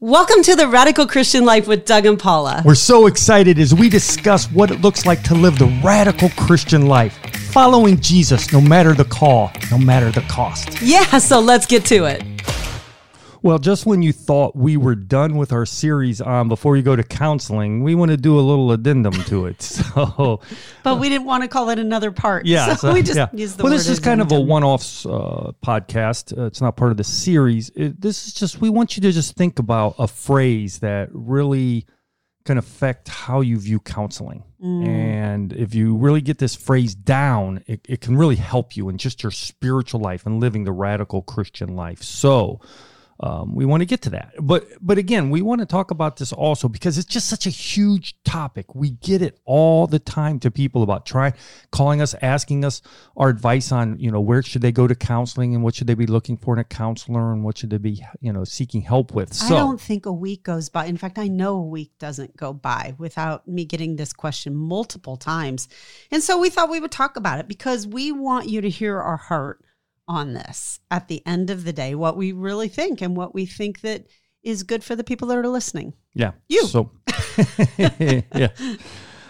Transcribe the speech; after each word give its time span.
Welcome 0.00 0.42
to 0.42 0.54
the 0.54 0.68
Radical 0.68 1.06
Christian 1.06 1.46
Life 1.46 1.66
with 1.66 1.86
Doug 1.86 2.04
and 2.04 2.18
Paula. 2.18 2.60
We're 2.66 2.74
so 2.74 3.06
excited 3.06 3.58
as 3.58 3.74
we 3.74 3.88
discuss 3.88 4.44
what 4.52 4.70
it 4.70 4.82
looks 4.82 5.06
like 5.06 5.22
to 5.22 5.34
live 5.34 5.58
the 5.58 5.74
radical 5.82 6.28
Christian 6.36 6.84
life, 6.84 7.18
following 7.50 7.98
Jesus 8.00 8.52
no 8.52 8.60
matter 8.60 8.92
the 8.92 9.06
call, 9.06 9.50
no 9.70 9.78
matter 9.78 10.10
the 10.10 10.20
cost. 10.28 10.82
Yeah, 10.82 11.16
so 11.16 11.40
let's 11.40 11.64
get 11.64 11.86
to 11.86 12.04
it. 12.04 12.22
Well, 13.46 13.60
just 13.60 13.86
when 13.86 14.02
you 14.02 14.12
thought 14.12 14.56
we 14.56 14.76
were 14.76 14.96
done 14.96 15.36
with 15.36 15.52
our 15.52 15.64
series 15.64 16.20
on 16.20 16.48
before 16.48 16.76
you 16.76 16.82
go 16.82 16.96
to 16.96 17.04
counseling, 17.04 17.84
we 17.84 17.94
want 17.94 18.10
to 18.10 18.16
do 18.16 18.40
a 18.40 18.42
little 18.42 18.72
addendum 18.72 19.12
to 19.12 19.46
it. 19.46 19.62
So, 19.96 20.40
But 20.82 20.98
we 20.98 21.08
didn't 21.08 21.26
want 21.26 21.44
to 21.44 21.48
call 21.48 21.70
it 21.70 21.78
another 21.78 22.10
part. 22.10 22.44
yeah, 22.44 22.74
So, 22.74 22.88
so- 22.88 22.92
we 22.92 23.02
just 23.02 23.16
yeah. 23.16 23.28
used 23.32 23.56
the 23.56 23.62
well, 23.62 23.72
this 23.72 23.88
is 23.88 24.00
kind 24.00 24.20
of 24.20 24.32
a 24.32 24.40
one-off 24.40 25.06
uh, 25.06 25.52
podcast. 25.64 26.36
Uh, 26.36 26.46
it's 26.46 26.60
not 26.60 26.76
part 26.76 26.90
of 26.90 26.96
the 26.96 27.04
series. 27.04 27.70
It, 27.76 28.00
this 28.00 28.26
is 28.26 28.34
just 28.34 28.60
we 28.60 28.68
want 28.68 28.96
you 28.96 29.00
to 29.02 29.12
just 29.12 29.36
think 29.36 29.60
about 29.60 29.94
a 30.00 30.08
phrase 30.08 30.80
that 30.80 31.08
really 31.12 31.86
can 32.44 32.58
affect 32.58 33.08
how 33.08 33.42
you 33.42 33.58
view 33.58 33.78
counseling. 33.78 34.42
Mm. 34.60 34.86
And 34.86 35.52
if 35.52 35.72
you 35.72 35.96
really 35.96 36.20
get 36.20 36.38
this 36.38 36.56
phrase 36.56 36.96
down, 36.96 37.62
it, 37.66 37.80
it 37.88 38.00
can 38.00 38.16
really 38.16 38.36
help 38.36 38.76
you 38.76 38.88
in 38.88 38.98
just 38.98 39.22
your 39.22 39.30
spiritual 39.32 40.00
life 40.00 40.26
and 40.26 40.40
living 40.40 40.64
the 40.64 40.72
radical 40.72 41.22
Christian 41.22 41.76
life. 41.76 42.02
So. 42.02 42.60
Um, 43.18 43.54
we 43.54 43.64
want 43.64 43.80
to 43.80 43.86
get 43.86 44.02
to 44.02 44.10
that, 44.10 44.34
but 44.40 44.66
but 44.80 44.98
again, 44.98 45.30
we 45.30 45.40
want 45.40 45.60
to 45.60 45.66
talk 45.66 45.90
about 45.90 46.18
this 46.18 46.32
also 46.32 46.68
because 46.68 46.98
it's 46.98 47.06
just 47.06 47.28
such 47.28 47.46
a 47.46 47.50
huge 47.50 48.14
topic. 48.24 48.74
We 48.74 48.90
get 48.90 49.22
it 49.22 49.40
all 49.44 49.86
the 49.86 49.98
time 49.98 50.38
to 50.40 50.50
people 50.50 50.82
about 50.82 51.06
trying, 51.06 51.32
calling 51.70 52.02
us, 52.02 52.14
asking 52.20 52.64
us 52.64 52.82
our 53.16 53.28
advice 53.28 53.72
on 53.72 53.98
you 53.98 54.10
know 54.10 54.20
where 54.20 54.42
should 54.42 54.62
they 54.62 54.72
go 54.72 54.86
to 54.86 54.94
counseling 54.94 55.54
and 55.54 55.64
what 55.64 55.74
should 55.74 55.86
they 55.86 55.94
be 55.94 56.06
looking 56.06 56.36
for 56.36 56.54
in 56.54 56.60
a 56.60 56.64
counselor 56.64 57.32
and 57.32 57.42
what 57.42 57.56
should 57.56 57.70
they 57.70 57.78
be 57.78 58.02
you 58.20 58.32
know 58.32 58.44
seeking 58.44 58.82
help 58.82 59.12
with. 59.12 59.42
I 59.42 59.48
don't 59.48 59.80
think 59.80 60.06
a 60.06 60.12
week 60.12 60.42
goes 60.42 60.68
by. 60.68 60.86
In 60.86 60.96
fact, 60.96 61.18
I 61.18 61.28
know 61.28 61.56
a 61.56 61.62
week 61.62 61.92
doesn't 61.98 62.36
go 62.36 62.52
by 62.52 62.94
without 62.98 63.48
me 63.48 63.64
getting 63.64 63.96
this 63.96 64.12
question 64.12 64.54
multiple 64.54 65.16
times. 65.16 65.68
And 66.10 66.22
so 66.22 66.38
we 66.38 66.50
thought 66.50 66.70
we 66.70 66.80
would 66.80 66.92
talk 66.92 67.16
about 67.16 67.38
it 67.38 67.48
because 67.48 67.86
we 67.86 68.12
want 68.12 68.48
you 68.48 68.60
to 68.60 68.70
hear 68.70 69.00
our 69.00 69.16
heart 69.16 69.64
on 70.08 70.34
this 70.34 70.80
at 70.90 71.08
the 71.08 71.22
end 71.26 71.50
of 71.50 71.64
the 71.64 71.72
day, 71.72 71.94
what 71.94 72.16
we 72.16 72.32
really 72.32 72.68
think 72.68 73.00
and 73.00 73.16
what 73.16 73.34
we 73.34 73.46
think 73.46 73.80
that 73.80 74.06
is 74.42 74.62
good 74.62 74.84
for 74.84 74.94
the 74.94 75.04
people 75.04 75.28
that 75.28 75.38
are 75.38 75.48
listening. 75.48 75.92
Yeah. 76.14 76.32
You. 76.48 76.66
So, 76.66 76.92
yeah. 77.78 78.48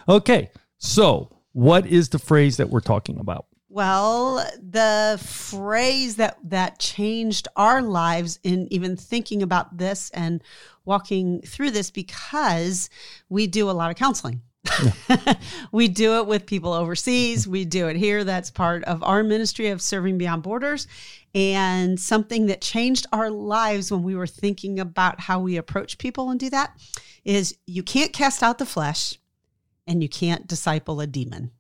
Okay. 0.08 0.50
So, 0.78 1.30
what 1.52 1.86
is 1.86 2.10
the 2.10 2.18
phrase 2.18 2.58
that 2.58 2.68
we're 2.68 2.80
talking 2.80 3.18
about? 3.18 3.46
Well, 3.68 4.36
the 4.58 5.18
phrase 5.22 6.16
that 6.16 6.38
that 6.44 6.78
changed 6.78 7.48
our 7.56 7.82
lives 7.82 8.38
in 8.42 8.68
even 8.70 8.96
thinking 8.96 9.42
about 9.42 9.76
this 9.76 10.10
and 10.10 10.42
walking 10.84 11.42
through 11.42 11.72
this 11.72 11.90
because 11.90 12.88
we 13.28 13.46
do 13.46 13.68
a 13.68 13.72
lot 13.72 13.90
of 13.90 13.96
counseling. 13.96 14.42
we 15.72 15.88
do 15.88 16.16
it 16.16 16.26
with 16.26 16.46
people 16.46 16.72
overseas. 16.72 17.46
We 17.46 17.64
do 17.64 17.88
it 17.88 17.96
here. 17.96 18.24
That's 18.24 18.50
part 18.50 18.84
of 18.84 19.02
our 19.02 19.22
ministry 19.22 19.68
of 19.68 19.82
serving 19.82 20.18
beyond 20.18 20.42
borders. 20.42 20.86
And 21.34 22.00
something 22.00 22.46
that 22.46 22.60
changed 22.60 23.06
our 23.12 23.30
lives 23.30 23.92
when 23.92 24.02
we 24.02 24.14
were 24.14 24.26
thinking 24.26 24.80
about 24.80 25.20
how 25.20 25.40
we 25.40 25.56
approach 25.56 25.98
people 25.98 26.30
and 26.30 26.40
do 26.40 26.48
that 26.50 26.78
is 27.24 27.56
you 27.66 27.82
can't 27.82 28.12
cast 28.12 28.42
out 28.42 28.58
the 28.58 28.66
flesh 28.66 29.18
and 29.86 30.02
you 30.02 30.08
can't 30.08 30.46
disciple 30.46 31.00
a 31.00 31.06
demon. 31.06 31.50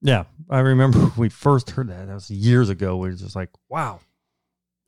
Yeah. 0.00 0.24
I 0.50 0.60
remember 0.60 1.12
we 1.16 1.28
first 1.28 1.70
heard 1.70 1.88
that. 1.88 2.08
That 2.08 2.14
was 2.14 2.30
years 2.30 2.68
ago. 2.68 2.96
We 2.96 3.10
were 3.10 3.14
just 3.14 3.36
like, 3.36 3.50
wow. 3.68 4.00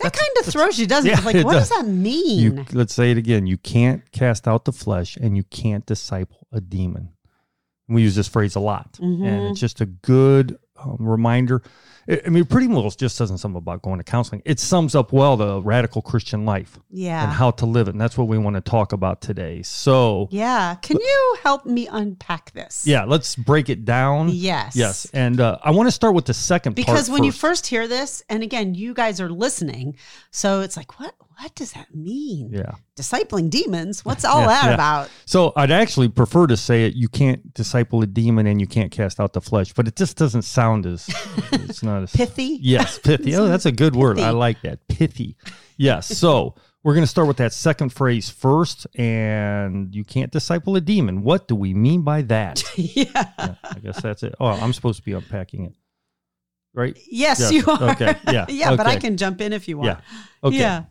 That 0.05 0.13
kind 0.13 0.47
of 0.47 0.53
throws 0.53 0.79
you, 0.79 0.87
doesn't 0.87 1.11
yeah, 1.11 1.19
it? 1.19 1.25
Like, 1.25 1.35
it 1.37 1.45
what 1.45 1.55
does 1.55 1.69
does. 1.71 1.79
that 1.79 1.87
mean? 1.91 2.39
You, 2.39 2.65
let's 2.73 2.95
say 2.95 3.11
it 3.11 3.19
again. 3.19 3.47
You 3.47 3.57
can't 3.59 4.03
cast 4.13 4.47
out 4.47 4.65
the 4.65 4.73
flesh 4.73 5.17
and 5.17 5.37
you 5.37 5.43
can't 5.45 5.85
disciple 5.87 6.47
a 6.53 6.61
demon. 6.61 7.09
We 7.89 8.03
use 8.03 8.15
this 8.15 8.29
phrase 8.29 8.55
a 8.55 8.61
lot. 8.61 8.99
And 9.01 9.23
Mhm. 9.23 9.51
it's 9.51 9.61
just 9.61 9.81
a 9.81 9.87
good 9.87 10.59
um, 10.77 10.97
reminder. 11.01 11.63
I 12.07 12.29
mean, 12.29 12.45
pretty 12.45 12.69
much 12.69 12.99
just 12.99 13.19
doesn't 13.19 13.39
something 13.39 13.57
about 13.57 13.81
going 13.81 13.97
to 13.97 14.05
counseling. 14.05 14.43
It 14.45 14.61
sums 14.61 14.95
up 14.95 15.11
well 15.11 15.39
the 15.39 15.63
radical 15.63 16.03
Christian 16.03 16.45
life. 16.45 16.79
yeah. 16.91 17.25
and 17.25 17.33
how 17.33 17.51
to 17.53 17.65
live 17.65 17.89
it. 17.89 17.93
And 17.93 18.01
that's 18.01 18.19
what 18.19 18.29
we 18.29 18.37
want 18.37 18.57
to 18.57 18.61
talk 18.61 18.93
about 18.93 19.23
today. 19.23 19.63
So, 19.63 20.29
yeah. 20.31 20.75
Can 20.83 20.99
you 21.01 21.37
help 21.43 21.65
me 21.65 21.87
unpack 21.87 22.53
this? 22.53 22.87
yeah, 22.87 23.05
let's 23.05 23.37
break 23.37 23.71
it 23.71 23.87
down. 23.87 24.29
Yes. 24.29 24.77
Yes. 24.77 25.07
And 25.15 25.41
uh, 25.41 25.57
I 25.63 25.71
want 25.71 25.87
to 25.87 25.93
start 25.93 26.15
with 26.15 26.27
the 26.27 26.35
second 26.35 26.75
part 26.75 26.87
Because 26.87 27.09
when 27.09 27.25
you 27.25 27.33
first. 27.33 27.41
first 27.41 27.67
hear 27.69 27.89
this, 27.89 28.23
and 28.29 28.43
again, 28.43 28.75
you 28.75 28.93
guys 28.93 29.19
are 29.19 29.31
listening, 29.31 29.97
so 30.31 30.61
it's 30.61 30.77
like, 30.77 31.01
what? 31.01 31.15
What 31.41 31.55
does 31.55 31.73
that 31.73 31.95
mean? 31.95 32.51
Yeah. 32.53 32.73
Discipling 32.97 33.51
demons? 33.51 34.05
What's 34.05 34.25
all 34.25 34.41
Yeah, 34.43 34.47
that 34.47 34.65
yeah. 34.69 34.75
about? 34.75 35.11
So 35.27 35.53
I'd 35.57 35.71
actually 35.71 36.09
prefer 36.09 36.47
to 36.47 36.57
say 36.57 36.87
it 36.87 36.95
you 36.95 37.09
can't 37.09 37.53
disciple 37.55 38.03
a 38.03 38.07
demon 38.07 38.47
and 38.47 38.61
you 38.61 38.67
can't 38.67 38.91
cast 38.91 39.21
out 39.21 39.33
the 39.33 39.41
flesh, 39.41 39.73
but 39.73 39.89
it 39.89 39.97
just 39.97 40.17
doesn't 40.17 40.43
sound 40.43 40.87
as, 40.87 41.09
it's 41.53 41.83
not 41.83 42.03
as 42.03 42.13
Pithy? 42.13 42.59
Yes, 42.63 42.99
pithy. 42.99 43.35
Oh, 43.37 43.47
that's 43.47 43.67
a 43.67 43.73
good 43.73 43.95
word. 44.03 44.19
I 44.21 44.31
like 44.31 44.61
that. 44.63 44.87
Pithy. 44.89 45.37
Yes. 45.77 46.07
So 46.17 46.55
we're 46.83 46.95
going 46.95 47.05
to 47.05 47.09
start 47.11 47.27
with 47.29 47.39
that 47.39 47.53
second 47.53 47.91
phrase 47.91 48.29
first. 48.31 48.87
And 48.95 49.95
you 49.95 50.05
can't 50.05 50.31
disciple 50.31 50.77
a 50.77 50.81
demon. 50.81 51.23
What 51.23 51.49
do 51.49 51.55
we 51.57 51.75
mean 51.75 52.03
by 52.03 52.23
that? 52.23 52.63
yeah. 52.77 53.05
Yeah, 53.39 53.55
I 53.65 53.79
guess 53.81 54.01
that's 54.03 54.23
it. 54.23 54.35
Oh, 54.39 54.47
I'm 54.47 54.73
supposed 54.73 54.99
to 54.99 55.05
be 55.05 55.13
unpacking 55.13 55.65
it. 55.65 55.75
Right? 56.77 56.99
Yes, 57.09 57.39
Yes. 57.39 57.53
you 57.53 57.65
are. 57.73 57.91
Okay. 57.93 58.17
Yeah. 58.31 58.47
yeah, 58.49 58.75
but 58.77 58.87
I 58.87 58.97
can 58.97 59.17
jump 59.17 59.41
in 59.41 59.53
if 59.53 59.69
you 59.69 59.79
want. 59.79 59.99
Yeah. 59.99 60.49
Okay. 60.49 60.59
Yeah. 60.59 60.85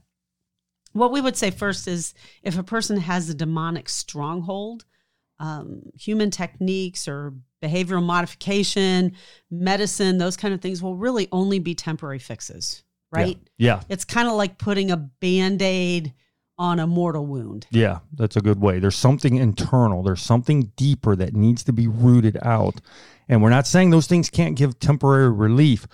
What 0.94 1.12
we 1.12 1.22
would 1.22 1.36
say 1.36 1.52
first 1.52 1.88
is 1.88 2.14
if 2.44 2.58
a 2.58 2.64
person 2.64 2.98
has 2.98 3.30
a 3.30 3.34
demonic 3.34 3.90
stronghold, 3.90 4.86
um, 5.40 5.82
human 6.00 6.32
techniques 6.32 7.08
or 7.08 7.34
behavioral 7.62 8.04
modification, 8.04 9.14
medicine, 9.50 10.18
those 10.18 10.38
kind 10.38 10.54
of 10.54 10.62
things 10.62 10.82
will 10.82 10.96
really 10.96 11.28
only 11.32 11.60
be 11.60 11.76
temporary 11.76 12.20
fixes, 12.20 12.84
right? 13.12 13.38
Yeah. 13.58 13.82
It's 13.90 14.06
kind 14.06 14.28
of 14.28 14.36
like 14.36 14.58
putting 14.58 14.92
a 14.92 14.98
band 14.98 15.62
aid 15.62 16.14
on 16.58 16.80
a 16.80 16.86
mortal 16.86 17.26
wound. 17.26 17.66
Yeah. 17.72 18.00
That's 18.14 18.36
a 18.36 18.42
good 18.42 18.62
way. 18.62 18.80
There's 18.80 18.96
something 18.96 19.36
internal, 19.36 20.04
there's 20.04 20.22
something 20.22 20.72
deeper 20.76 21.16
that 21.16 21.34
needs 21.34 21.64
to 21.64 21.74
be 21.74 21.88
rooted 21.88 22.38
out. 22.44 22.80
And 23.28 23.42
we're 23.42 23.50
not 23.50 23.66
saying 23.66 23.90
those 23.90 24.08
things 24.08 24.30
can't 24.30 24.56
give 24.56 24.80
temporary 24.80 25.32
relief, 25.32 25.88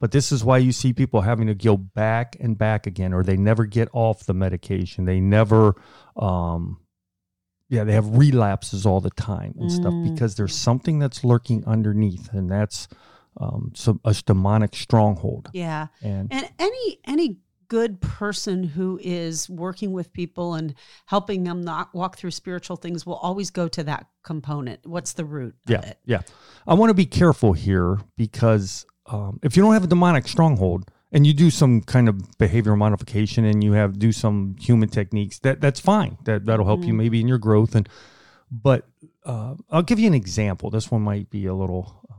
but 0.00 0.12
this 0.12 0.30
is 0.32 0.44
why 0.44 0.58
you 0.58 0.72
see 0.72 0.92
people 0.92 1.20
having 1.22 1.46
to 1.48 1.54
go 1.54 1.76
back 1.76 2.36
and 2.40 2.56
back 2.56 2.86
again, 2.86 3.12
or 3.12 3.22
they 3.22 3.36
never 3.36 3.64
get 3.66 3.88
off 3.92 4.24
the 4.26 4.34
medication. 4.34 5.04
They 5.04 5.20
never, 5.20 5.74
um, 6.16 6.78
yeah, 7.68 7.84
they 7.84 7.92
have 7.92 8.16
relapses 8.16 8.86
all 8.86 9.00
the 9.00 9.10
time 9.10 9.54
and 9.58 9.70
stuff 9.70 9.92
Mm. 9.92 10.12
because 10.12 10.36
there's 10.36 10.54
something 10.56 10.98
that's 10.98 11.22
lurking 11.24 11.64
underneath, 11.66 12.32
and 12.32 12.50
that's 12.50 12.88
um, 13.40 13.70
some 13.74 14.00
a 14.04 14.12
demonic 14.26 14.74
stronghold. 14.74 15.48
Yeah. 15.52 15.88
And 16.02 16.26
And 16.32 16.48
any 16.58 16.98
any 17.06 17.38
good 17.68 18.00
person 18.00 18.64
who 18.64 18.98
is 19.02 19.48
working 19.50 19.92
with 19.92 20.10
people 20.12 20.54
and 20.54 20.74
helping 21.06 21.44
them 21.44 21.60
not 21.60 21.94
walk 21.94 22.16
through 22.16 22.30
spiritual 22.30 22.76
things 22.76 23.04
will 23.06 23.16
always 23.16 23.50
go 23.50 23.68
to 23.68 23.84
that 23.84 24.06
component. 24.24 24.84
What's 24.86 25.12
the 25.12 25.24
root 25.26 25.54
of 25.66 25.70
Yeah, 25.70 25.80
it? 25.82 25.98
yeah. 26.06 26.22
I 26.66 26.74
want 26.74 26.88
to 26.90 26.94
be 26.94 27.04
careful 27.06 27.52
here 27.52 27.98
because 28.16 28.86
um, 29.08 29.40
if 29.42 29.56
you 29.56 29.62
don't 29.62 29.72
have 29.72 29.84
a 29.84 29.88
demonic 29.88 30.28
stronghold 30.28 30.90
and 31.12 31.26
you 31.26 31.32
do 31.32 31.50
some 31.50 31.80
kind 31.80 32.08
of 32.08 32.16
behavioral 32.38 32.76
modification 32.76 33.44
and 33.44 33.64
you 33.64 33.72
have 33.72 33.98
do 33.98 34.12
some 34.12 34.56
human 34.60 34.88
techniques, 34.88 35.38
that 35.40 35.60
that's 35.60 35.80
fine. 35.80 36.18
That 36.24 36.44
that'll 36.46 36.66
help 36.66 36.84
you 36.84 36.92
Mhm. 36.92 36.96
maybe 36.96 37.20
in 37.20 37.28
your 37.28 37.38
growth. 37.38 37.74
And 37.74 37.88
but 38.50 38.86
uh, 39.24 39.54
I'll 39.70 39.82
give 39.82 39.98
you 39.98 40.06
an 40.06 40.14
example. 40.14 40.70
This 40.70 40.90
one 40.90 41.02
might 41.02 41.28
be 41.30 41.46
a 41.46 41.54
little 41.54 42.00
um, 42.10 42.16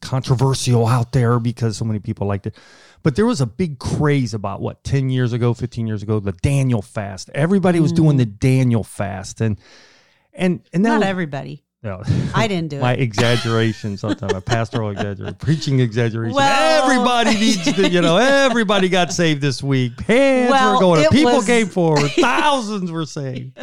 controversial 0.00 0.86
out 0.86 1.12
there 1.12 1.38
because 1.38 1.76
so 1.76 1.84
many 1.84 1.98
people 1.98 2.26
liked 2.26 2.46
it. 2.46 2.56
But 3.02 3.14
there 3.16 3.26
was 3.26 3.40
a 3.40 3.46
big 3.46 3.78
craze 3.78 4.34
about 4.34 4.60
what 4.60 4.82
ten 4.84 5.08
years 5.10 5.32
ago, 5.32 5.54
fifteen 5.54 5.86
years 5.86 6.02
ago, 6.02 6.18
the 6.20 6.32
Daniel 6.32 6.82
fast. 6.82 7.30
Everybody 7.34 7.78
was 7.80 7.92
doing 7.92 8.16
the 8.16 8.26
Daniel 8.26 8.82
fast, 8.84 9.40
and 9.40 9.58
and 10.32 10.60
and 10.72 10.84
that 10.84 10.90
Not 10.90 10.98
was- 11.00 11.08
everybody. 11.08 11.64
No. 11.82 12.02
I 12.34 12.48
didn't 12.48 12.68
do 12.70 12.80
my 12.80 12.92
it. 12.94 12.98
My 12.98 13.02
exaggeration 13.02 13.96
sometimes 13.96 14.32
my 14.32 14.40
pastoral 14.40 14.90
exaggeration 14.96 15.34
preaching 15.36 15.80
exaggeration 15.80 16.34
Well- 16.34 16.82
everybody 16.84 17.34
needs 17.40 17.72
to 17.72 17.88
you 17.88 18.00
know 18.00 18.16
everybody 18.16 18.88
got 18.88 19.12
saved 19.12 19.40
this 19.40 19.62
week 19.62 19.98
hands 20.00 20.50
Well, 20.50 20.74
were 20.74 20.80
going 20.80 21.06
up 21.06 21.12
people 21.12 21.32
was- 21.36 21.46
came 21.46 21.66
forward 21.68 22.10
thousands 22.12 22.90
were 22.90 23.06
saved 23.06 23.58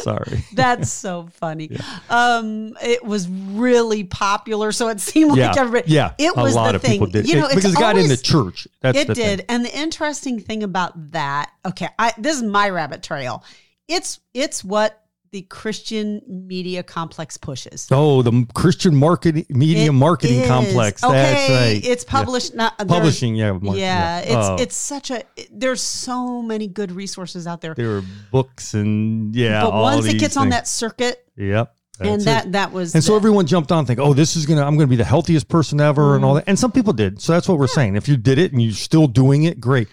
sorry 0.00 0.44
That's 0.52 0.92
so 0.92 1.28
funny. 1.32 1.70
Um, 2.10 2.76
it 2.82 3.04
was 3.04 3.26
really 3.28 4.04
popular, 4.04 4.70
so 4.70 4.88
it 4.88 5.00
seemed 5.00 5.30
like 5.30 5.38
yeah 5.38 5.54
everybody. 5.56 5.92
yeah 5.92 6.12
it 6.18 6.32
a 6.36 6.40
was 6.40 6.54
lot 6.54 6.70
the 6.70 6.76
of 6.76 6.82
thing. 6.82 6.92
people 6.92 7.06
did 7.08 7.26
You 7.28 7.36
know, 7.40 7.46
it, 7.48 7.54
because 7.56 7.72
it 7.74 7.78
got 7.78 7.96
in 7.96 8.08
the 8.08 8.16
church 8.16 8.68
that's 8.80 8.98
it 8.98 9.08
did, 9.08 9.38
thing. 9.38 9.46
and 9.48 9.64
the 9.64 9.76
interesting 9.76 10.38
thing 10.38 10.62
about 10.62 10.92
that, 11.12 11.50
okay, 11.64 11.88
I 11.98 12.12
this 12.18 12.36
is 12.36 12.42
my 12.44 12.68
rabbit 12.70 13.02
trail. 13.02 13.42
It's 13.88 14.20
it's 14.34 14.62
what 14.62 15.02
the 15.32 15.42
Christian 15.42 16.22
media 16.26 16.82
complex 16.82 17.36
pushes. 17.36 17.88
Oh, 17.90 18.22
the 18.22 18.46
Christian 18.54 18.94
marketing 18.94 19.44
media 19.48 19.88
It 19.88 19.92
marketing 19.92 20.40
is. 20.40 20.48
complex. 20.48 21.02
Okay, 21.04 21.12
That's 21.14 21.50
right. 21.50 21.84
It's 21.84 22.04
Yeah. 22.04 22.10
published. 22.10 22.54
Not 22.54 22.78
publishing. 22.86 23.34
Yeah, 23.36 23.52
mar- 23.52 23.76
Yeah, 23.76 24.18
it's 24.20 24.34
Oh, 24.34 24.56
it's 24.58 24.76
such 24.76 25.10
a. 25.10 25.22
There's 25.52 25.82
so 25.82 26.42
many 26.42 26.68
good 26.68 26.92
resources 26.92 27.46
out 27.46 27.60
there. 27.60 27.74
there 27.74 27.96
are 27.98 28.02
books 28.30 28.74
and 28.74 29.34
yeah. 29.34 29.62
but 29.64 29.72
once 29.72 30.06
it 30.06 30.18
gets 30.18 30.36
on 30.36 30.50
that 30.50 30.68
circuit, 30.68 31.24
yep. 31.36 31.74
and 32.00 32.20
that's 32.20 32.22
it. 32.22 32.24
that 32.26 32.52
that 32.52 32.72
was 32.72 32.94
And 32.94 33.02
so 33.02 33.16
everyone 33.16 33.46
jumped 33.46 33.72
on, 33.72 33.84
think, 33.86 33.98
"Oh, 33.98 34.14
this 34.14 34.36
is 34.36 34.46
gonna, 34.46 34.62
I'm 34.64 34.76
gonna 34.76 34.86
be 34.86 34.96
the 34.96 35.04
healthiest 35.04 35.48
person 35.48 35.80
ever," 35.80 36.14
and 36.14 36.24
all 36.24 36.32
Mm-hmm. 36.32 36.36
that. 36.38 36.48
And 36.48 36.58
some 36.58 36.72
people 36.72 36.92
did. 36.92 37.20
So 37.20 37.32
that's 37.32 37.48
what 37.48 37.58
we're 37.58 37.66
saying. 37.66 37.96
If 37.96 38.08
you 38.08 38.16
did 38.16 38.38
it 38.38 38.52
and 38.52 38.62
you're 38.62 38.72
still 38.72 39.06
doing 39.06 39.42
it, 39.44 39.60
great. 39.60 39.88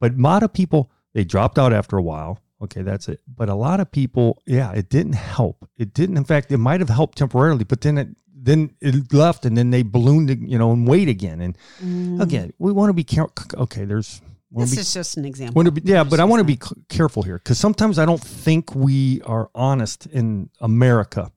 But 0.00 0.12
a 0.14 0.20
lot 0.20 0.42
of 0.42 0.52
people 0.52 0.90
they 1.14 1.24
dropped 1.24 1.58
out 1.58 1.72
after 1.72 1.96
a 1.98 2.02
while. 2.02 2.38
Okay, 2.62 2.82
that's 2.82 3.08
it. 3.08 3.20
But 3.26 3.48
a 3.48 3.54
lot 3.54 3.80
of 3.80 3.90
people, 3.90 4.40
yeah, 4.46 4.72
it 4.72 4.88
didn't 4.88 5.14
help. 5.14 5.68
It 5.76 5.92
didn't. 5.92 6.16
In 6.16 6.24
fact, 6.24 6.52
it 6.52 6.58
might 6.58 6.80
have 6.80 6.88
helped 6.88 7.18
temporarily, 7.18 7.64
but 7.64 7.80
then 7.80 7.98
it 7.98 8.08
then 8.34 8.74
it 8.80 9.12
left, 9.12 9.44
and 9.44 9.56
then 9.56 9.70
they 9.70 9.82
ballooned, 9.82 10.28
you 10.50 10.58
know, 10.58 10.72
and 10.72 10.86
weight 10.86 11.08
again. 11.08 11.40
And 11.40 12.20
again, 12.20 12.52
we 12.58 12.72
want 12.72 12.90
to 12.90 12.94
be 12.94 13.04
careful. 13.04 13.32
Okay, 13.54 13.84
there's. 13.84 14.20
Mm. 14.52 14.60
this 14.60 14.74
be 14.74 14.80
is 14.80 14.92
just 14.92 15.16
an 15.16 15.24
example. 15.24 15.70
Be, 15.70 15.80
yeah, 15.84 16.04
but 16.04 16.20
I 16.20 16.24
want 16.24 16.40
to 16.40 16.44
be 16.44 16.58
c- 16.62 16.74
careful 16.88 17.22
here 17.22 17.38
because 17.38 17.58
sometimes 17.58 17.98
I 17.98 18.04
don't 18.04 18.20
think 18.20 18.74
we 18.74 19.22
are 19.22 19.48
honest 19.54 20.06
in 20.06 20.50
America 20.60 21.32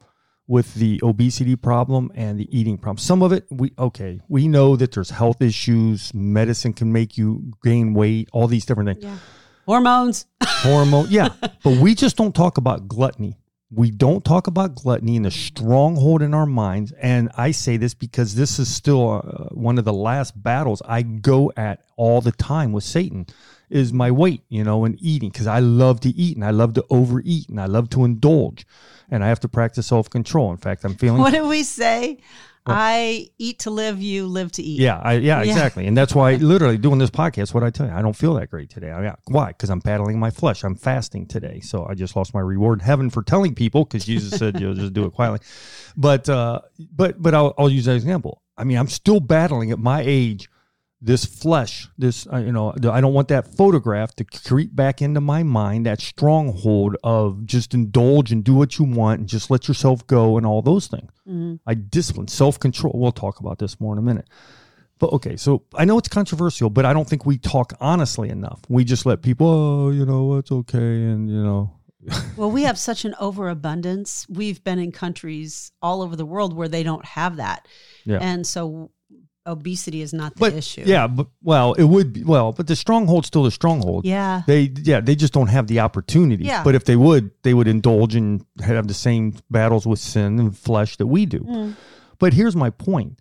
with 0.47 0.73
the 0.75 0.99
obesity 1.01 1.55
problem 1.55 2.11
and 2.13 2.39
the 2.39 2.47
eating 2.55 2.77
problem. 2.77 2.97
Some 2.97 3.23
of 3.23 3.31
it, 3.31 3.45
we 3.49 3.71
okay, 3.79 4.19
we 4.27 4.47
know 4.47 4.75
that 4.75 4.91
there's 4.91 5.11
health 5.11 5.41
issues, 5.41 6.13
medicine 6.13 6.73
can 6.73 6.91
make 6.91 7.17
you 7.17 7.53
gain 7.63 7.93
weight, 7.93 8.29
all 8.33 8.47
these 8.47 8.65
different 8.65 8.89
things, 8.89 9.03
Yeah. 9.03 9.17
Hormones. 9.65 10.25
hormone, 10.41 11.07
yeah, 11.09 11.29
but 11.63 11.77
we 11.79 11.95
just 11.95 12.17
don't 12.17 12.35
talk 12.35 12.57
about 12.57 12.87
gluttony. 12.87 13.37
We 13.71 13.89
don't 13.89 14.23
talk 14.23 14.47
about 14.47 14.75
gluttony 14.75 15.15
and 15.15 15.25
the 15.25 15.31
stronghold 15.31 16.21
in 16.21 16.33
our 16.33 16.45
minds. 16.45 16.93
And 16.93 17.29
I 17.35 17.51
say 17.51 17.77
this 17.77 17.93
because 17.95 18.35
this 18.35 18.59
is 18.59 18.73
still 18.73 19.11
uh, 19.11 19.53
one 19.55 19.79
of 19.79 19.85
the 19.85 19.91
last 19.91 20.41
battles 20.41 20.81
I 20.85 21.01
go 21.01 21.51
at 21.57 21.83
all 21.97 22.21
the 22.21 22.31
time 22.31 22.71
with 22.73 22.83
Satan 22.83 23.25
is 23.69 23.91
my 23.91 24.11
weight, 24.11 24.43
you 24.49 24.63
know, 24.63 24.85
and 24.85 24.97
eating 25.01 25.29
because 25.29 25.47
I 25.47 25.59
love 25.59 25.99
to 26.01 26.09
eat 26.09 26.37
and 26.37 26.45
I 26.45 26.51
love 26.51 26.75
to 26.75 26.85
overeat 26.91 27.49
and 27.49 27.59
I 27.59 27.65
love 27.65 27.89
to 27.89 28.05
indulge 28.05 28.67
and 29.09 29.23
I 29.23 29.29
have 29.29 29.39
to 29.41 29.47
practice 29.47 29.87
self 29.87 30.09
control. 30.09 30.51
In 30.51 30.57
fact, 30.57 30.83
I'm 30.85 30.95
feeling 30.95 31.19
What 31.21 31.33
do 31.33 31.47
we 31.47 31.63
say? 31.63 32.19
I 32.67 33.29
eat 33.37 33.59
to 33.59 33.69
live, 33.69 34.01
you 34.01 34.25
live 34.27 34.51
to 34.53 34.63
eat. 34.63 34.79
Yeah, 34.79 34.97
I, 35.03 35.13
yeah, 35.13 35.41
Yeah. 35.43 35.51
exactly. 35.51 35.85
And 35.87 35.95
that's 35.95 36.15
why 36.15 36.35
literally 36.35 36.77
doing 36.77 36.97
this 36.97 37.09
podcast, 37.11 37.53
what 37.53 37.63
I 37.63 37.69
tell 37.69 37.85
you, 37.87 37.93
I 37.93 38.01
don't 38.01 38.15
feel 38.15 38.33
that 38.35 38.49
great 38.49 38.69
today. 38.69 38.91
I 38.91 39.01
mean, 39.01 39.13
why? 39.25 39.47
Because 39.47 39.69
I'm 39.69 39.79
battling 39.79 40.19
my 40.19 40.31
flesh. 40.31 40.63
I'm 40.63 40.75
fasting 40.75 41.27
today. 41.27 41.59
So 41.59 41.85
I 41.85 41.93
just 41.93 42.15
lost 42.15 42.33
my 42.33 42.39
reward 42.41 42.79
in 42.79 42.85
heaven 42.85 43.09
for 43.09 43.21
telling 43.23 43.53
people 43.55 43.85
because 43.85 44.05
Jesus 44.05 44.37
said 44.39 44.59
you'll 44.59 44.73
just 44.73 44.93
do 44.93 45.05
it 45.05 45.13
quietly. 45.13 45.39
But 45.95 46.27
uh, 46.27 46.61
but 46.91 47.21
but 47.21 47.33
I'll, 47.35 47.53
I'll 47.57 47.69
use 47.69 47.85
that 47.85 47.95
example. 47.95 48.41
I 48.57 48.63
mean, 48.63 48.77
I'm 48.77 48.87
still 48.87 49.19
battling 49.19 49.71
at 49.71 49.79
my 49.79 50.01
age 50.05 50.49
this 51.01 51.25
flesh, 51.25 51.87
this 51.97 52.25
uh, 52.31 52.37
you 52.37 52.51
know, 52.51 52.73
I 52.89 53.01
don't 53.01 53.13
want 53.13 53.27
that 53.27 53.55
photograph 53.55 54.15
to 54.15 54.23
creep 54.23 54.75
back 54.75 55.01
into 55.01 55.21
my 55.21 55.43
mind, 55.43 55.85
that 55.85 56.01
stronghold 56.01 56.97
of 57.03 57.45
just 57.45 57.73
indulge 57.73 58.31
and 58.31 58.43
do 58.43 58.53
what 58.53 58.79
you 58.79 58.85
want 58.85 59.19
and 59.19 59.29
just 59.29 59.51
let 59.51 59.67
yourself 59.67 60.05
go 60.07 60.37
and 60.37 60.45
all 60.45 60.61
those 60.61 60.87
things. 60.87 61.11
Mhm. 61.27 61.59
I 61.67 61.73
discipline, 61.73 62.27
self 62.27 62.59
control. 62.59 62.93
We'll 62.95 63.11
talk 63.11 63.39
about 63.39 63.59
this 63.59 63.79
more 63.79 63.93
in 63.93 63.99
a 63.99 64.01
minute. 64.01 64.27
But 64.97 65.11
okay, 65.11 65.35
so 65.35 65.63
I 65.75 65.83
know 65.83 65.97
it's 65.97 66.07
controversial, 66.07 66.69
but 66.69 66.85
I 66.85 66.93
don't 66.93 67.07
think 67.07 67.25
we 67.25 67.37
talk 67.37 67.73
honestly 67.81 68.29
enough. 68.29 68.61
We 68.69 68.85
just 68.85 69.05
let 69.05 69.21
people, 69.21 69.47
oh, 69.47 69.89
you 69.91 70.05
know, 70.05 70.37
it's 70.37 70.51
okay, 70.51 70.77
and 70.77 71.29
you 71.29 71.43
know, 71.43 71.71
Well, 72.37 72.51
we 72.51 72.63
have 72.63 72.77
such 72.77 73.05
an 73.05 73.15
overabundance. 73.19 74.25
We've 74.29 74.63
been 74.63 74.79
in 74.79 74.91
countries 74.91 75.71
all 75.81 76.01
over 76.01 76.15
the 76.15 76.25
world 76.25 76.55
where 76.55 76.67
they 76.67 76.83
don't 76.83 77.05
have 77.05 77.37
that. 77.37 77.67
Yeah. 78.05 78.19
And 78.21 78.45
so 78.45 78.91
obesity 79.45 80.01
is 80.01 80.13
not 80.13 80.33
the 80.35 80.39
but 80.39 80.53
issue. 80.53 80.83
yeah, 80.85 81.07
but 81.07 81.27
well, 81.41 81.73
it 81.73 81.83
would 81.83 82.13
be 82.13 82.23
well, 82.23 82.51
but 82.51 82.67
the 82.67 82.75
stronghold's 82.75 83.27
still 83.27 83.43
the 83.43 83.51
stronghold. 83.51 84.05
Yeah. 84.05 84.43
They 84.47 84.71
yeah, 84.81 84.99
they 84.99 85.15
just 85.15 85.33
don't 85.33 85.47
have 85.47 85.67
the 85.67 85.79
opportunity. 85.79 86.45
Yeah. 86.45 86.63
But 86.63 86.75
if 86.75 86.85
they 86.85 86.95
would, 86.95 87.31
they 87.43 87.53
would 87.53 87.67
indulge 87.67 88.15
and 88.15 88.45
have 88.61 88.87
the 88.87 88.93
same 88.93 89.35
battles 89.49 89.85
with 89.85 89.99
sin 89.99 90.39
and 90.39 90.57
flesh 90.57 90.97
that 90.97 91.07
we 91.07 91.25
do. 91.25 91.39
Mm. 91.39 91.75
But 92.19 92.33
here's 92.33 92.55
my 92.55 92.69
point. 92.69 93.19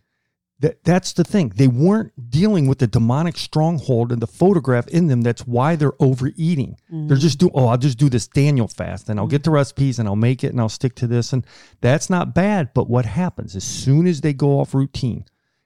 That 0.60 0.84
that's 0.84 1.12
the 1.12 1.24
thing. 1.24 1.52
They 1.56 1.66
weren't 1.66 2.12
dealing 2.30 2.68
with 2.68 2.78
the 2.78 2.86
demonic 2.86 3.36
stronghold 3.36 4.12
and 4.12 4.22
the 4.22 4.28
photograph 4.28 4.86
in 4.86 5.08
them. 5.08 5.22
That's 5.22 5.44
why 5.46 5.74
they're 5.74 6.00
overeating. 6.00 6.76
They're 6.88 7.16
just 7.16 7.38
do 7.38 7.50
oh, 7.54 7.66
I'll 7.66 7.76
just 7.76 7.98
do 7.98 8.08
this 8.08 8.28
Daniel 8.28 8.68
fast 8.68 9.08
and 9.08 9.18
I'll 9.18 9.26
get 9.26 9.42
the 9.42 9.50
recipes 9.50 9.98
and 9.98 10.08
I'll 10.08 10.14
make 10.14 10.44
it 10.44 10.52
and 10.52 10.60
I'll 10.60 10.68
stick 10.68 10.94
to 10.96 11.08
this. 11.08 11.32
And 11.32 11.44
that's 11.80 12.08
not 12.08 12.34
bad. 12.34 12.72
But 12.72 12.88
what 12.88 13.04
happens 13.04 13.56
as 13.56 13.64
soon 13.64 14.06
as 14.06 14.20
they 14.20 14.32
go 14.32 14.60
off 14.60 14.74
routine, 14.74 15.24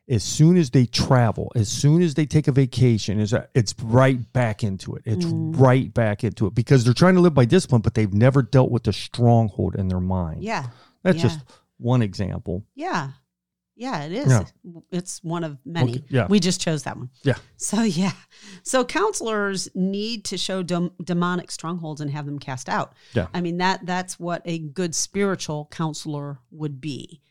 as 0.09 0.25
soon 0.25 0.57
as 0.57 0.71
they 0.71 0.87
travel, 0.87 1.53
as 1.55 1.69
soon 1.69 2.03
as 2.03 2.15
they 2.15 2.25
take 2.25 2.49
a 2.49 2.53
vacation, 2.53 3.21
is 3.21 3.35
it's 3.55 3.75
right 3.83 4.33
back 4.33 4.65
into 4.65 4.95
it. 4.95 5.03
It's 5.05 5.27
right 5.27 5.93
back 5.93 6.25
into 6.25 6.47
it 6.47 6.55
because 6.55 6.85
they're 6.85 6.95
trying 6.95 7.15
to 7.15 7.21
live 7.21 7.35
by 7.35 7.45
discipline, 7.45 7.83
but 7.83 7.95
they've 7.95 8.13
never 8.13 8.43
dealt 8.43 8.71
with 8.71 8.85
the 8.85 8.93
stronghold 8.93 9.75
in 9.75 9.89
their 9.89 10.01
mind. 10.01 10.43
Yeah. 10.43 10.67
That's 11.03 11.19
yeah. 11.19 11.23
just 11.23 11.41
one 11.77 12.03
example. 12.03 12.65
Yeah. 12.75 13.11
Yeah, 13.77 14.03
it 14.07 14.13
is. 14.13 14.29
Yeah. 14.29 14.45
It's 14.91 15.23
one 15.23 15.45
of 15.45 15.57
many. 15.65 15.93
Okay, 15.93 16.05
yeah. 16.09 16.27
We 16.27 16.41
just 16.41 16.61
chose 16.61 16.83
that 16.83 16.97
one. 16.97 17.11
Yeah. 17.23 17.37
So, 17.59 17.83
yeah. 17.83 18.11
So, 18.65 18.85
counselors 18.85 19.69
need 19.73 20.25
to 20.25 20.37
show 20.37 20.65
dem- 20.65 20.91
demonic 21.05 21.53
strongholds 21.53 22.01
and 22.01 22.11
have 22.11 22.27
them 22.27 22.41
cast 22.41 22.69
out. 22.69 22.95
Yeah. 23.15 23.29
I 23.33 23.41
mean, 23.41 23.59
that 23.59 23.87
that's 23.87 24.19
what 24.19 24.43
a 24.47 24.59
good 24.59 24.97
spiritual 24.97 25.69
counselor 25.71 26.41
would 26.51 26.81
be, 26.81 27.21
Mm. 27.21 27.28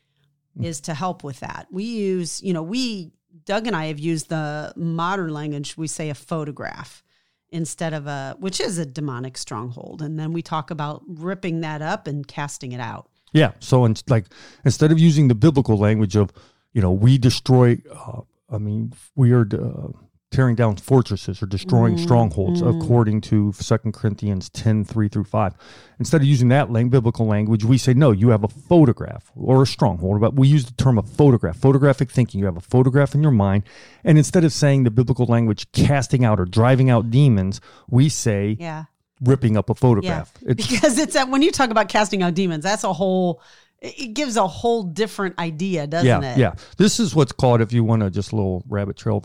Is 0.62 0.80
to 0.82 0.94
help 0.94 1.24
with 1.24 1.40
that. 1.40 1.66
We 1.70 1.84
use, 1.84 2.42
you 2.42 2.52
know, 2.52 2.62
we, 2.62 3.12
Doug 3.44 3.66
and 3.66 3.76
I 3.76 3.86
have 3.86 3.98
used 3.98 4.28
the 4.28 4.72
modern 4.76 5.32
language, 5.32 5.76
we 5.76 5.86
say 5.86 6.10
a 6.10 6.14
photograph 6.14 7.02
instead 7.50 7.94
of 7.94 8.06
a, 8.06 8.36
which 8.38 8.60
is 8.60 8.78
a 8.78 8.86
demonic 8.86 9.38
stronghold. 9.38 10.02
And 10.02 10.18
then 10.18 10.32
we 10.32 10.42
talk 10.42 10.70
about 10.70 11.02
ripping 11.06 11.60
that 11.62 11.80
up 11.80 12.06
and 12.06 12.26
casting 12.26 12.72
it 12.72 12.80
out. 12.80 13.08
Yeah. 13.32 13.52
So 13.60 13.84
it's 13.84 14.04
like 14.08 14.26
instead 14.64 14.92
of 14.92 14.98
using 14.98 15.28
the 15.28 15.34
biblical 15.34 15.76
language 15.76 16.16
of, 16.16 16.30
you 16.72 16.82
know, 16.82 16.92
we 16.92 17.18
destroy, 17.18 17.78
uh, 17.90 18.20
I 18.50 18.58
mean, 18.58 18.92
we 19.14 19.32
are 19.32 19.46
uh, 19.52 19.88
tearing 20.30 20.54
down 20.54 20.76
fortresses 20.76 21.42
or 21.42 21.46
destroying 21.46 21.96
Mm, 21.96 22.00
strongholds 22.00 22.60
mm. 22.60 22.76
according 22.82 23.20
to 23.22 23.52
Second 23.52 23.92
Corinthians 23.94 24.50
10, 24.50 24.84
3 24.84 25.08
through 25.08 25.24
5. 25.24 25.54
Instead 25.98 26.20
of 26.20 26.26
using 26.26 26.48
that 26.48 26.70
lang- 26.70 26.90
biblical 26.90 27.26
language, 27.26 27.64
we 27.64 27.78
say, 27.78 27.94
no, 27.94 28.10
you 28.10 28.28
have 28.28 28.44
a 28.44 28.48
photograph 28.48 29.32
or 29.34 29.62
a 29.62 29.66
stronghold. 29.66 30.20
But 30.20 30.34
we 30.34 30.46
use 30.46 30.66
the 30.66 30.74
term 30.74 30.98
of 30.98 31.08
photograph, 31.08 31.56
photographic 31.56 32.10
thinking. 32.10 32.40
You 32.40 32.46
have 32.46 32.58
a 32.58 32.60
photograph 32.62 33.14
in 33.14 33.22
your 33.22 33.32
mind. 33.32 33.64
And 34.04 34.18
instead 34.18 34.44
of 34.44 34.52
saying 34.52 34.84
the 34.84 34.90
biblical 34.90 35.24
language, 35.26 35.70
casting 35.72 36.24
out 36.24 36.38
or 36.38 36.44
driving 36.44 36.90
out 36.90 37.10
demons, 37.10 37.60
we 37.88 38.10
say 38.10 38.56
Yeah. 38.60 38.84
ripping 39.22 39.56
up 39.56 39.70
a 39.70 39.74
photograph. 39.74 40.32
It's, 40.42 40.66
because 40.66 40.98
it's 40.98 41.14
that 41.14 41.30
when 41.30 41.40
you 41.40 41.50
talk 41.50 41.70
about 41.70 41.88
casting 41.88 42.22
out 42.22 42.34
demons, 42.34 42.64
that's 42.64 42.84
a 42.84 42.92
whole. 42.92 43.40
It 43.80 44.12
gives 44.12 44.36
a 44.36 44.46
whole 44.46 44.82
different 44.82 45.38
idea, 45.38 45.86
doesn't 45.86 46.06
yeah, 46.06 46.32
it? 46.32 46.38
Yeah. 46.38 46.54
This 46.78 46.98
is 46.98 47.14
what's 47.14 47.30
called, 47.30 47.60
if 47.60 47.72
you 47.72 47.84
want 47.84 48.02
to 48.02 48.10
just 48.10 48.32
a 48.32 48.36
little 48.36 48.64
rabbit 48.68 48.96
trail, 48.96 49.24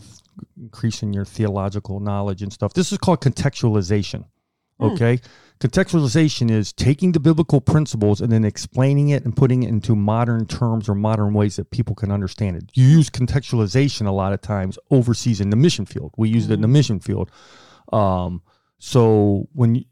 increasing 0.60 1.12
your 1.12 1.24
theological 1.24 2.00
knowledge 2.00 2.42
and 2.42 2.52
stuff. 2.52 2.74
This 2.74 2.92
is 2.92 2.98
called 2.98 3.20
contextualization. 3.20 4.24
Okay. 4.80 5.20
Contextualization 5.60 6.50
is 6.50 6.72
taking 6.72 7.12
the 7.12 7.20
biblical 7.20 7.60
principles 7.60 8.20
and 8.20 8.30
then 8.32 8.44
explaining 8.44 9.10
it 9.10 9.24
and 9.24 9.36
putting 9.36 9.62
it 9.62 9.68
into 9.68 9.94
modern 9.94 10.46
terms 10.46 10.88
or 10.88 10.94
modern 10.94 11.32
ways 11.32 11.56
that 11.56 11.70
people 11.70 11.94
can 11.94 12.10
understand 12.10 12.56
it. 12.56 12.64
You 12.74 12.86
use 12.86 13.08
contextualization 13.08 14.06
a 14.06 14.10
lot 14.10 14.32
of 14.32 14.40
times 14.40 14.78
overseas 14.90 15.40
in 15.40 15.50
the 15.50 15.56
mission 15.56 15.86
field. 15.86 16.12
We 16.16 16.28
use 16.28 16.50
it 16.50 16.54
in 16.54 16.60
the 16.60 16.68
mission 16.68 16.98
field. 16.98 17.30
Um, 17.92 18.42
so 18.78 19.48
when 19.52 19.84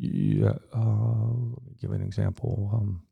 you, 0.00 0.38
you 0.40 0.46
uh, 0.46 0.58
let 0.78 1.64
me 1.66 1.74
give 1.80 1.92
an 1.92 2.02
example. 2.02 2.70
Um, 2.72 3.02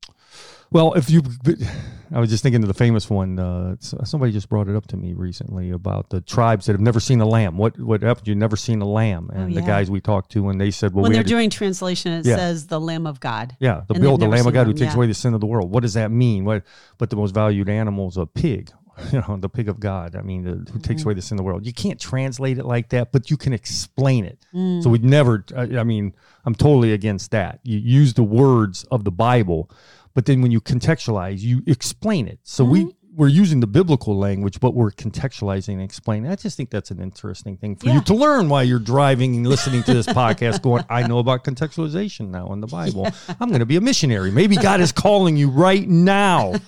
well, 0.70 0.92
if 0.94 1.08
you, 1.08 1.22
I 2.12 2.20
was 2.20 2.28
just 2.28 2.42
thinking 2.42 2.62
of 2.62 2.68
the 2.68 2.74
famous 2.74 3.08
one. 3.08 3.38
Uh, 3.38 3.76
somebody 3.80 4.32
just 4.32 4.48
brought 4.48 4.68
it 4.68 4.76
up 4.76 4.86
to 4.88 4.96
me 4.96 5.14
recently 5.14 5.70
about 5.70 6.10
the 6.10 6.20
tribes 6.20 6.66
that 6.66 6.72
have 6.72 6.80
never 6.80 7.00
seen 7.00 7.20
a 7.20 7.26
lamb. 7.26 7.56
What 7.56 7.78
what 7.80 8.02
happened? 8.02 8.28
You've 8.28 8.36
never 8.36 8.56
seen 8.56 8.82
a 8.82 8.86
lamb, 8.86 9.30
and 9.32 9.54
the 9.54 9.60
yeah. 9.60 9.66
guys 9.66 9.90
we 9.90 10.00
talked 10.00 10.32
to, 10.32 10.48
and 10.50 10.60
they 10.60 10.70
said, 10.70 10.92
"Well, 10.92 11.02
When 11.02 11.10
we 11.10 11.14
they're 11.14 11.20
had 11.20 11.26
to- 11.26 11.32
doing 11.34 11.50
translation, 11.50 12.12
it 12.12 12.26
Yeah. 12.26 12.36
says 12.36 12.66
the 12.66 12.80
Lamb 12.80 13.06
of 13.06 13.20
God. 13.20 13.56
yeah, 13.60 13.82
the 13.88 13.94
build 13.94 14.20
the 14.20 14.28
Lamb 14.28 14.46
of 14.46 14.52
God 14.52 14.66
who 14.66 14.74
takes 14.74 14.92
yeah. 14.92 14.96
away 14.96 15.06
the 15.06 15.14
sin 15.14 15.32
of 15.34 15.40
the 15.40 15.46
world." 15.46 15.70
What 15.70 15.80
does 15.82 15.94
that 15.94 16.10
mean? 16.10 16.44
What? 16.44 16.64
But 16.98 17.10
the 17.10 17.16
most 17.16 17.32
valued 17.34 17.68
animal 17.70 18.08
is 18.08 18.16
a 18.18 18.26
pig. 18.26 18.70
You 19.12 19.22
know, 19.26 19.36
the 19.38 19.48
pig 19.48 19.68
of 19.68 19.80
God. 19.80 20.16
I 20.16 20.22
mean, 20.22 20.42
the, 20.44 20.50
who 20.50 20.56
Mm-hmm. 20.64 20.78
takes 20.80 21.04
away 21.04 21.14
the 21.14 21.22
sin 21.22 21.36
of 21.36 21.38
the 21.38 21.44
world. 21.44 21.64
You 21.66 21.72
can't 21.72 22.00
translate 22.00 22.58
it 22.58 22.64
like 22.64 22.88
that, 22.90 23.12
but 23.12 23.30
you 23.30 23.36
can 23.36 23.52
explain 23.52 24.24
it. 24.24 24.38
Mm. 24.54 24.82
So 24.82 24.90
we'd 24.90 25.04
never. 25.04 25.44
I 25.56 25.78
I 25.78 25.84
mean, 25.84 26.14
I'm 26.44 26.54
totally 26.54 26.92
against 26.92 27.30
that. 27.30 27.60
You 27.62 27.78
use 27.78 28.14
the 28.14 28.22
words 28.24 28.84
of 28.90 29.04
the 29.04 29.10
Bible, 29.12 29.70
but 30.14 30.26
then 30.26 30.42
when 30.42 30.50
you 30.50 30.60
contextualize, 30.60 31.40
you 31.40 31.62
explain 31.66 32.26
it. 32.28 32.40
So 32.42 32.64
we 32.64 32.80
Mm-hmm. 32.80 32.90
We're 33.18 33.28
using 33.28 33.60
the 33.60 33.66
biblical 33.66 34.16
language, 34.16 34.60
but 34.60 34.74
we're 34.74 34.92
contextualizing 34.92 35.74
and 35.74 35.82
explaining. 35.82 36.30
I 36.30 36.36
just 36.36 36.56
think 36.56 36.70
that's 36.70 36.90
an 36.92 37.00
interesting 37.00 37.56
thing 37.56 37.74
for 37.76 37.86
Yeah. 37.86 37.94
you 37.96 38.00
to 38.02 38.14
learn 38.14 38.48
while 38.48 38.62
you're 38.64 38.78
driving 38.78 39.34
and 39.36 39.46
listening 39.46 39.82
to 39.82 39.92
this 39.92 40.06
podcast. 40.20 40.62
Going, 40.62 40.84
I 40.88 41.06
know 41.06 41.18
about 41.18 41.42
contextualization 41.44 42.28
now 42.30 42.52
in 42.52 42.60
the 42.60 42.66
Bible. 42.68 43.08
I'm 43.40 43.48
going 43.48 43.58
to 43.60 43.66
be 43.66 43.76
a 43.76 43.80
missionary. 43.80 44.30
Maybe 44.30 44.56
God 44.56 44.80
is 44.80 44.92
calling 44.92 45.36
you 45.36 45.50
right 45.50 45.86
now. 45.86 46.54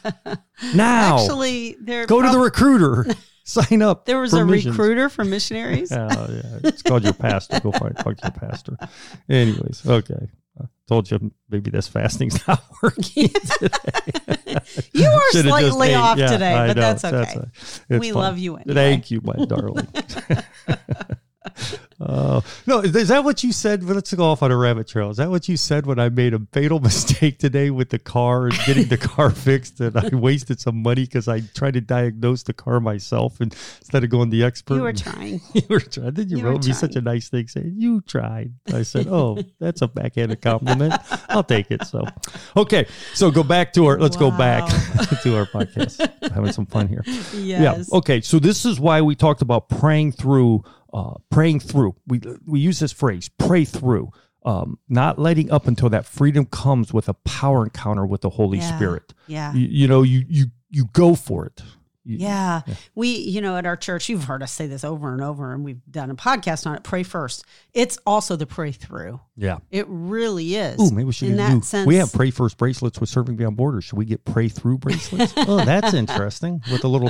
Now, 0.75 1.21
Actually, 1.23 1.75
there 1.81 2.05
go 2.05 2.21
to 2.21 2.29
the 2.29 2.39
recruiter. 2.39 3.07
Sign 3.45 3.81
up. 3.81 4.05
there 4.05 4.21
was 4.21 4.35
a 4.35 4.45
missions. 4.45 4.77
recruiter 4.77 5.09
for 5.09 5.25
missionaries. 5.25 5.91
Oh, 5.91 5.97
yeah. 6.29 6.59
It's 6.65 6.83
called 6.83 7.03
your 7.03 7.15
pastor. 7.15 7.61
Go 7.61 7.73
find 7.73 7.97
talk 7.97 8.19
to 8.19 8.25
your 8.27 8.49
pastor. 8.51 8.77
Anyways, 9.29 9.87
okay. 9.87 10.29
Told 10.91 11.09
you 11.09 11.31
maybe 11.49 11.71
this 11.71 11.87
fasting's 11.87 12.45
not 12.49 12.65
working. 12.83 13.29
You 14.93 15.07
are 15.09 15.31
slightly 15.33 15.95
off 15.95 16.19
Yeah, 16.19 16.27
today, 16.33 16.65
but 16.67 16.75
that's 16.77 17.05
okay. 17.05 17.41
a- 17.91 17.99
We 18.01 18.11
fine. 18.11 18.21
love 18.23 18.39
you 18.39 18.57
anyway. 18.57 18.75
Thank 18.75 19.11
you, 19.13 19.21
my 19.23 19.45
darling. 19.47 19.87
Oh 22.03 22.43
no! 22.67 22.81
Is 22.81 23.09
that 23.09 23.25
what 23.25 23.45
you 23.45 23.53
said? 23.53 23.83
Let's 23.83 24.13
go 24.15 24.25
off 24.25 24.43
on 24.43 24.51
a 24.51 24.57
rabbit 24.57 24.89
trail. 24.89 25.11
Is 25.11 25.19
that 25.19 25.29
what 25.29 25.49
you 25.49 25.59
said 25.59 25.85
when 25.85 25.99
I 25.99 26.09
made 26.09 26.33
a 26.33 26.41
fatal 26.51 26.81
mistake 26.81 27.39
today 27.39 27.71
with 27.71 27.91
the 27.91 27.99
car 27.99 28.47
and 28.47 28.59
getting 28.67 28.89
the 28.89 28.97
car 28.97 29.31
fixed, 29.31 29.81
and 29.81 29.95
I 29.97 30.09
wasted 30.15 30.61
some 30.61 30.83
money 30.83 31.05
because 31.05 31.29
I 31.29 31.41
tried 31.55 31.75
to 31.75 31.83
diagnose 31.83 32.43
the 32.43 32.55
car 32.55 32.81
myself 32.81 33.41
and 33.41 33.53
instead 33.81 34.03
of 34.03 34.09
going 34.09 34.31
the 34.31 34.45
expert? 34.45 34.77
You 34.77 34.83
were 34.83 34.93
trying. 34.95 35.41
you 35.53 35.63
were 35.69 35.81
trying. 35.81 36.13
Then 36.13 36.31
you, 36.31 36.39
You 36.39 36.45
wrote 36.45 36.67
me 36.67 36.73
such 36.73 36.97
a 36.97 37.03
nice 37.03 37.29
thing 37.29 37.49
saying 37.49 37.75
you 37.77 38.01
tried. 38.01 38.55
I 38.73 38.83
said, 38.83 39.07
"Oh, 39.07 39.39
that's 39.59 39.83
a 39.83 39.89
backhanded 39.89 40.41
compliment. 40.41 40.95
I'll 41.29 41.45
take 41.45 41.71
it." 41.71 41.85
So, 41.85 42.07
okay. 42.57 42.87
So 43.13 43.31
go 43.31 43.43
back 43.43 43.75
to 43.75 43.87
our. 43.87 43.99
Let's 43.99 44.17
go 44.17 44.31
back 44.31 44.67
to 45.23 45.37
our 45.37 45.45
podcast. 45.45 46.33
Having 46.33 46.53
some 46.53 46.67
fun 46.67 46.89
here. 46.89 47.03
Yes. 47.35 47.89
Yeah. 47.91 47.99
Okay. 47.99 48.23
So 48.23 48.39
this 48.39 48.65
is 48.65 48.81
why 48.81 49.03
we 49.03 49.15
talked 49.15 49.43
about 49.43 49.69
praying 49.69 50.13
through. 50.13 50.65
Uh, 50.93 51.15
praying 51.31 51.61
through. 51.61 51.95
We 52.07 52.21
we 52.47 52.61
use 52.61 52.81
this 52.81 52.93
phrase, 52.93 53.29
pray 53.39 53.65
through. 53.65 54.11
Um, 54.45 54.79
not 54.89 55.19
letting 55.19 55.51
up 55.51 55.67
until 55.67 55.91
that 55.91 56.07
freedom 56.07 56.47
comes 56.47 56.93
with 56.95 57.09
a 57.09 57.15
power 57.15 57.63
encounter 57.65 58.07
with 58.07 58.23
the 58.23 58.31
Holy 58.31 58.59
Yeah. 58.59 58.77
Spirit. 58.77 59.15
Yeah. 59.27 59.53
You, 59.53 59.69
you 59.71 59.87
know, 59.89 60.03
you 60.03 60.25
you 60.29 60.47
you 60.71 60.87
go 60.93 61.15
for 61.15 61.47
it. 61.47 61.63
You- 62.05 62.17
Yeah. 62.19 62.63
We, 62.95 63.09
you 63.19 63.41
know, 63.41 63.57
at 63.57 63.67
our 63.67 63.77
church, 63.77 64.09
you've 64.09 64.25
heard 64.25 64.43
us 64.43 64.53
say 64.53 64.67
this 64.67 64.85
over 64.85 65.13
and 65.13 65.23
over, 65.23 65.53
and 65.53 65.65
we've 65.65 65.81
done 65.91 66.11
a 66.11 66.15
podcast 66.15 66.67
on 66.67 66.75
it. 66.75 66.83
Pray 66.83 67.03
first. 67.03 67.45
It's 67.75 67.99
also 68.07 68.37
the 68.37 68.47
pray 68.47 68.73
through. 68.73 69.21
Yeah. 69.37 69.59
It 69.71 69.87
really 69.89 70.55
is. 70.57 70.81
Ooh, 70.81 70.91
maybe 70.95 71.05
we 71.05 71.13
should 71.13 71.29
in 71.29 71.35
do. 71.35 71.39
that 71.39 71.65
sense. 71.65 71.87
we 71.87 71.97
have 71.97 72.13
pray 72.13 72.31
first 72.31 72.57
bracelets 72.59 73.01
with 73.01 73.09
serving 73.11 73.37
beyond 73.37 73.57
borders. 73.57 73.85
Should 73.85 73.99
we 73.99 74.05
get 74.07 74.25
pray 74.25 74.49
through 74.49 74.79
bracelets? 74.79 75.33
oh, 75.37 75.65
that's 75.65 75.93
interesting. 75.95 76.63
With 76.73 76.85
a 76.85 76.89
little. 76.89 77.09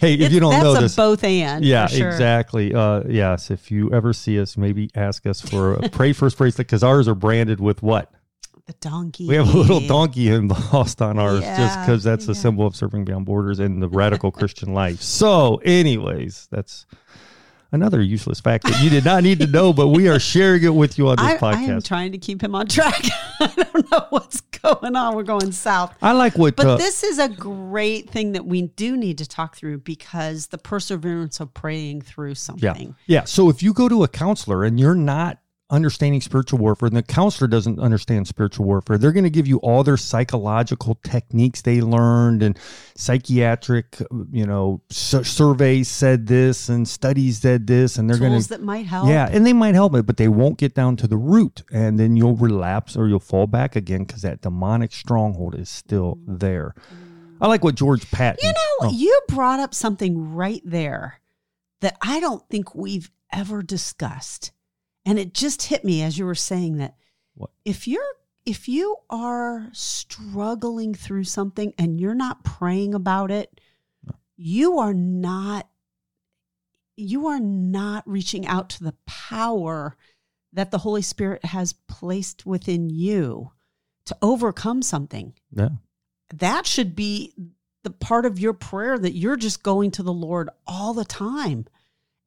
Hey, 0.00 0.14
if 0.14 0.20
It's- 0.20 0.32
you 0.32 0.40
don't 0.40 0.62
know 0.62 0.74
this, 0.74 0.94
both 0.96 1.24
and. 1.24 1.64
yeah, 1.64 1.86
sure. 1.86 2.08
exactly. 2.08 2.74
Uh, 2.74 3.02
yes, 3.08 3.50
if 3.50 3.70
you 3.70 3.90
ever 3.92 4.12
see 4.12 4.38
us, 4.40 4.56
maybe 4.56 4.90
ask 4.94 5.26
us 5.26 5.40
for 5.40 5.74
a 5.74 5.88
pray 5.88 6.12
first 6.12 6.36
bracelet 6.38 6.66
because 6.66 6.82
ours 6.82 7.08
are 7.08 7.14
branded 7.14 7.60
with 7.60 7.82
what? 7.82 8.12
The 8.70 8.88
donkey. 8.88 9.26
We 9.26 9.34
have 9.34 9.52
a 9.52 9.58
little 9.58 9.80
donkey 9.80 10.28
embossed 10.28 11.02
on 11.02 11.18
ours 11.18 11.40
just 11.40 11.80
because 11.80 12.04
that's 12.04 12.28
a 12.28 12.36
symbol 12.36 12.68
of 12.68 12.76
serving 12.76 13.04
beyond 13.04 13.26
borders 13.26 13.58
and 13.58 13.82
the 13.82 13.88
radical 13.88 14.30
Christian 14.30 14.74
life. 14.74 15.02
So, 15.02 15.56
anyways, 15.64 16.46
that's 16.52 16.86
another 17.72 18.00
useless 18.00 18.38
fact 18.38 18.68
that 18.68 18.80
you 18.80 18.88
did 18.88 19.04
not 19.04 19.24
need 19.24 19.40
to 19.40 19.48
know, 19.48 19.72
but 19.72 19.88
we 19.88 20.08
are 20.08 20.20
sharing 20.20 20.62
it 20.62 20.72
with 20.72 20.98
you 20.98 21.08
on 21.08 21.16
this 21.16 21.24
I, 21.42 21.48
I 21.48 21.54
podcast. 21.54 21.68
am 21.68 21.82
trying 21.82 22.12
to 22.12 22.18
keep 22.18 22.40
him 22.40 22.54
on 22.54 22.68
track. 22.68 23.02
I 23.40 23.48
don't 23.56 23.90
know 23.90 24.06
what's 24.10 24.40
going 24.40 24.94
on. 24.94 25.16
We're 25.16 25.24
going 25.24 25.50
south. 25.50 25.92
I 26.00 26.12
like 26.12 26.38
what. 26.38 26.54
But 26.54 26.66
uh, 26.68 26.76
this 26.76 27.02
is 27.02 27.18
a 27.18 27.28
great 27.28 28.08
thing 28.08 28.32
that 28.32 28.46
we 28.46 28.62
do 28.62 28.96
need 28.96 29.18
to 29.18 29.26
talk 29.26 29.56
through 29.56 29.78
because 29.78 30.46
the 30.46 30.58
perseverance 30.58 31.40
of 31.40 31.52
praying 31.54 32.02
through 32.02 32.36
something. 32.36 32.62
Yeah. 32.62 32.72
something. 32.74 32.94
Yeah. 33.06 33.24
So 33.24 33.48
if 33.48 33.64
you 33.64 33.72
go 33.72 33.88
to 33.88 34.04
a 34.04 34.08
counselor 34.08 34.62
and 34.62 34.78
you're 34.78 34.94
not 34.94 35.38
understanding 35.70 36.20
spiritual 36.20 36.58
warfare 36.58 36.88
and 36.88 36.96
the 36.96 37.02
counselor 37.02 37.48
doesn't 37.48 37.78
understand 37.78 38.26
spiritual 38.28 38.66
warfare, 38.66 38.98
they're 38.98 39.12
going 39.12 39.24
to 39.24 39.30
give 39.30 39.46
you 39.46 39.58
all 39.58 39.82
their 39.84 39.96
psychological 39.96 40.96
techniques 41.04 41.62
they 41.62 41.80
learned 41.80 42.42
and 42.42 42.58
psychiatric, 42.96 44.02
you 44.30 44.46
know, 44.46 44.80
sur- 44.90 45.24
surveys 45.24 45.88
said 45.88 46.26
this 46.26 46.68
and 46.68 46.86
studies 46.88 47.38
said 47.40 47.66
this 47.66 47.96
and 47.96 48.08
they're 48.08 48.18
going 48.18 48.40
to 48.40 48.48
that 48.48 48.62
might 48.62 48.86
help. 48.86 49.08
yeah, 49.08 49.28
and 49.30 49.46
they 49.46 49.52
might 49.52 49.74
help 49.74 49.94
it, 49.94 50.06
but 50.06 50.16
they 50.16 50.28
won't 50.28 50.58
get 50.58 50.74
down 50.74 50.96
to 50.96 51.06
the 51.06 51.16
root, 51.16 51.62
and 51.72 51.98
then 51.98 52.16
you'll 52.16 52.36
relapse 52.36 52.96
or 52.96 53.08
you'll 53.08 53.20
fall 53.20 53.46
back 53.46 53.76
again 53.76 54.04
because 54.04 54.22
that 54.22 54.40
demonic 54.40 54.92
stronghold 54.92 55.54
is 55.54 55.68
still 55.68 56.16
mm-hmm. 56.16 56.38
there. 56.38 56.74
I 57.40 57.46
like 57.46 57.64
what 57.64 57.74
George 57.74 58.10
Patton. 58.10 58.40
You 58.42 58.52
know, 58.52 58.88
Oh. 58.88 58.90
you 58.92 59.20
brought 59.28 59.60
up 59.60 59.74
something 59.74 60.34
right 60.34 60.62
there 60.64 61.20
that 61.80 61.96
I 62.02 62.20
don't 62.20 62.46
think 62.48 62.74
we've 62.74 63.10
ever 63.32 63.62
discussed. 63.62 64.52
And 65.04 65.18
it 65.18 65.34
just 65.34 65.62
hit 65.62 65.84
me 65.84 66.02
as 66.02 66.18
you 66.18 66.24
were 66.24 66.34
saying 66.34 66.76
that 66.76 66.96
What? 67.34 67.50
if 67.64 67.88
you're 67.88 68.02
if 68.46 68.68
you 68.68 68.96
are 69.08 69.68
struggling 69.72 70.94
through 70.94 71.24
something 71.24 71.74
and 71.78 72.00
you're 72.00 72.14
not 72.14 72.42
praying 72.44 72.94
about 72.94 73.30
it, 73.30 73.60
you 74.36 74.78
are 74.78 74.94
not 74.94 75.68
you 76.96 77.28
are 77.28 77.40
not 77.40 78.02
reaching 78.06 78.46
out 78.46 78.68
to 78.70 78.84
the 78.84 78.94
power 79.06 79.96
that 80.52 80.70
the 80.70 80.78
Holy 80.78 81.02
Spirit 81.02 81.44
has 81.44 81.72
placed 81.72 82.44
within 82.44 82.90
you 82.90 83.52
to 84.04 84.16
overcome 84.20 84.82
something 84.82 85.32
yeah, 85.52 85.68
that 86.34 86.66
should 86.66 86.94
be 86.96 87.32
the 87.82 87.90
part 87.90 88.26
of 88.26 88.38
your 88.38 88.52
prayer 88.52 88.98
that 88.98 89.16
you're 89.16 89.36
just 89.36 89.62
going 89.62 89.90
to 89.92 90.02
the 90.02 90.12
Lord 90.12 90.50
all 90.66 90.92
the 90.92 91.04
time. 91.04 91.66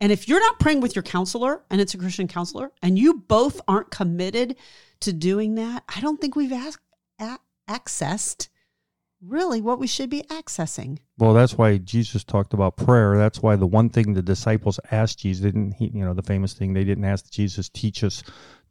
And 0.04 0.12
if 0.12 0.28
you're 0.28 0.42
not 0.42 0.60
praying 0.60 0.82
with 0.82 0.98
your 0.98 1.04
counselor 1.04 1.64
and 1.70 1.80
it's 1.80 1.94
a 1.94 1.98
Christian 1.98 2.28
counselor 2.28 2.74
and 2.82 3.00
you 3.00 3.14
both 3.14 3.62
aren't 3.70 3.90
committed 3.90 4.58
to 5.00 5.14
doing 5.14 5.56
that, 5.56 5.86
I 5.96 6.02
don't 6.02 6.20
think 6.20 6.36
we've 6.36 6.52
asked, 6.52 6.84
a- 7.22 7.40
accessed 7.70 8.50
really 9.26 9.62
what 9.62 9.80
we 9.80 9.88
should 9.88 10.10
be 10.10 10.24
accessing. 10.24 10.98
Well, 11.18 11.34
that's 11.34 11.58
why 11.58 11.78
Jesus 11.78 12.26
talked 12.26 12.54
about 12.54 12.76
prayer. 12.76 13.16
That's 13.16 13.42
why 13.42 13.56
the 13.56 13.66
one 13.66 13.88
thing 13.88 14.12
the 14.12 14.22
disciples 14.22 14.78
asked 14.92 15.20
Jesus 15.20 15.46
didn't, 15.46 15.72
he, 15.72 15.86
you 15.94 16.04
know, 16.04 16.14
the 16.14 16.22
famous 16.22 16.52
thing 16.52 16.74
they 16.74 16.84
didn't 16.84 17.06
ask 17.06 17.32
Jesus, 17.32 17.70
teach 17.70 18.04
us 18.04 18.24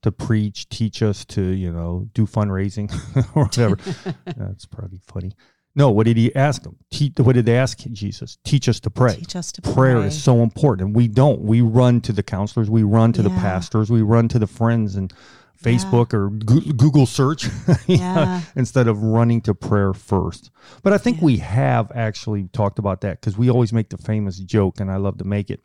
to 0.02 0.12
preach, 0.12 0.68
teach 0.68 1.02
us 1.02 1.24
to, 1.24 1.42
you 1.42 1.72
know, 1.72 2.10
do 2.12 2.26
fundraising 2.26 2.92
or 3.34 3.44
whatever. 3.44 3.78
that's 4.36 4.66
probably 4.66 5.00
funny. 5.06 5.32
No, 5.74 5.90
what 5.90 6.04
did 6.06 6.16
he 6.18 6.34
ask 6.34 6.62
them? 6.62 6.76
Te- 6.90 7.12
what 7.16 7.32
did 7.34 7.46
they 7.46 7.56
ask 7.56 7.78
Jesus? 7.78 8.36
Teach 8.44 8.68
us 8.68 8.78
to 8.80 8.90
pray. 8.90 9.14
Teach 9.16 9.36
us 9.36 9.52
to 9.52 9.62
Prayer 9.62 9.98
pray. 9.98 10.08
is 10.08 10.22
so 10.22 10.42
important, 10.42 10.88
and 10.88 10.96
we 10.96 11.08
don't. 11.08 11.40
We 11.40 11.62
run 11.62 12.00
to 12.02 12.12
the 12.12 12.22
counselors, 12.22 12.68
we 12.68 12.82
run 12.82 13.12
to 13.14 13.22
the 13.22 13.30
pastors, 13.30 13.90
we 13.90 14.02
run 14.02 14.28
to 14.28 14.38
the 14.38 14.46
friends 14.46 14.96
and 14.96 15.12
Facebook 15.62 16.12
or 16.12 16.28
Goo- 16.28 16.72
Google 16.72 17.06
search 17.06 17.46
Yeah. 17.86 18.42
instead 18.56 18.88
of 18.88 19.02
running 19.02 19.40
to 19.42 19.54
prayer 19.54 19.94
first. 19.94 20.50
But 20.82 20.92
I 20.92 20.98
think 20.98 21.18
Yeah. 21.18 21.24
we 21.24 21.36
have 21.38 21.90
actually 21.94 22.48
talked 22.52 22.78
about 22.78 23.00
that 23.02 23.20
because 23.20 23.38
we 23.38 23.48
always 23.48 23.72
make 23.72 23.88
the 23.88 23.96
famous 23.96 24.38
joke, 24.40 24.80
and 24.80 24.90
I 24.90 24.96
love 24.96 25.18
to 25.18 25.24
make 25.24 25.50
it. 25.50 25.60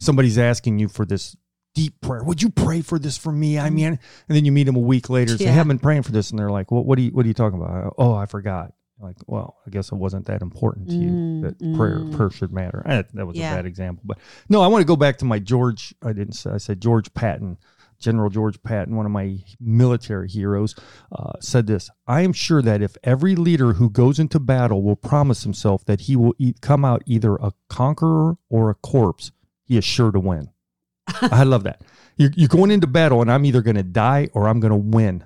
Somebody's 0.00 0.38
asking 0.38 0.78
you 0.78 0.88
for 0.88 1.04
this 1.04 1.36
deep 1.74 2.00
prayer. 2.00 2.24
Would 2.24 2.42
you 2.42 2.50
pray 2.50 2.80
for 2.80 2.98
this 2.98 3.16
for 3.16 3.30
me? 3.32 3.58
I 3.58 3.68
mm. 3.68 3.74
mean, 3.74 3.86
and 3.86 3.98
then 4.28 4.44
you 4.44 4.52
meet 4.52 4.64
them 4.64 4.76
a 4.76 4.80
week 4.80 5.08
later 5.10 5.32
and 5.32 5.38
say. 5.38 5.46
Yeah. 5.46 5.52
"Hey, 5.52 5.60
I've 5.60 5.68
been 5.68 5.78
praying 5.78 6.02
for 6.02 6.12
this," 6.12 6.30
and 6.30 6.38
they're 6.38 6.50
like, 6.50 6.70
"Well, 6.70 6.82
what 6.84 6.98
are 6.98 7.02
you 7.02 7.10
what 7.10 7.24
are 7.24 7.28
you 7.28 7.34
talking 7.34 7.60
about?" 7.60 7.94
Oh, 7.98 8.14
I 8.14 8.26
forgot. 8.26 8.72
Like, 9.02 9.16
well, 9.26 9.56
I 9.66 9.70
guess 9.70 9.90
it 9.90 9.96
wasn't 9.96 10.26
that 10.26 10.42
important 10.42 10.88
to 10.90 10.94
you 10.94 11.10
Mm, 11.10 11.42
that 11.42 11.76
prayer 11.76 11.98
mm. 11.98 12.12
prayer 12.16 12.30
should 12.30 12.52
matter. 12.52 12.82
Eh, 12.86 13.02
that 13.14 13.26
was 13.26 13.36
Yeah. 13.36 13.52
a 13.52 13.56
bad 13.56 13.66
example, 13.66 14.02
but 14.06 14.18
no, 14.48 14.62
I 14.62 14.68
want 14.68 14.80
to 14.82 14.86
go 14.86 14.96
back 14.96 15.18
to 15.18 15.24
my 15.24 15.38
George. 15.40 15.94
I 16.02 16.12
didn't 16.12 16.34
say 16.34 16.50
I 16.52 16.58
said 16.58 16.80
George 16.80 17.12
Patton. 17.14 17.58
General 17.98 18.30
George 18.30 18.60
Patton, 18.64 18.96
one 18.96 19.06
of 19.06 19.12
my 19.12 19.38
military 19.60 20.28
heroes, 20.28 20.74
uh, 21.12 21.32
said 21.40 21.68
this 21.68 21.88
I 22.06 22.22
am 22.22 22.32
sure 22.32 22.60
that 22.60 22.82
if 22.82 22.96
every 23.04 23.36
leader 23.36 23.74
who 23.74 23.88
goes 23.90 24.18
into 24.18 24.40
battle 24.40 24.82
will 24.82 24.96
promise 24.96 25.44
himself 25.44 25.84
that 25.84 26.02
he 26.02 26.16
will 26.16 26.34
e- 26.38 26.54
come 26.60 26.84
out 26.84 27.02
either 27.06 27.36
a 27.36 27.52
conqueror 27.68 28.38
or 28.50 28.70
a 28.70 28.74
corpse, 28.74 29.30
he 29.64 29.76
is 29.76 29.84
sure 29.84 30.10
to 30.10 30.18
win. 30.18 30.50
I 31.22 31.44
love 31.44 31.62
that. 31.64 31.82
You're, 32.16 32.30
you're 32.34 32.48
going 32.48 32.72
into 32.72 32.88
battle, 32.88 33.20
and 33.22 33.30
I'm 33.30 33.44
either 33.44 33.62
going 33.62 33.76
to 33.76 33.82
die 33.84 34.28
or 34.34 34.48
I'm 34.48 34.58
going 34.58 34.72
to 34.72 34.76
win. 34.96 35.24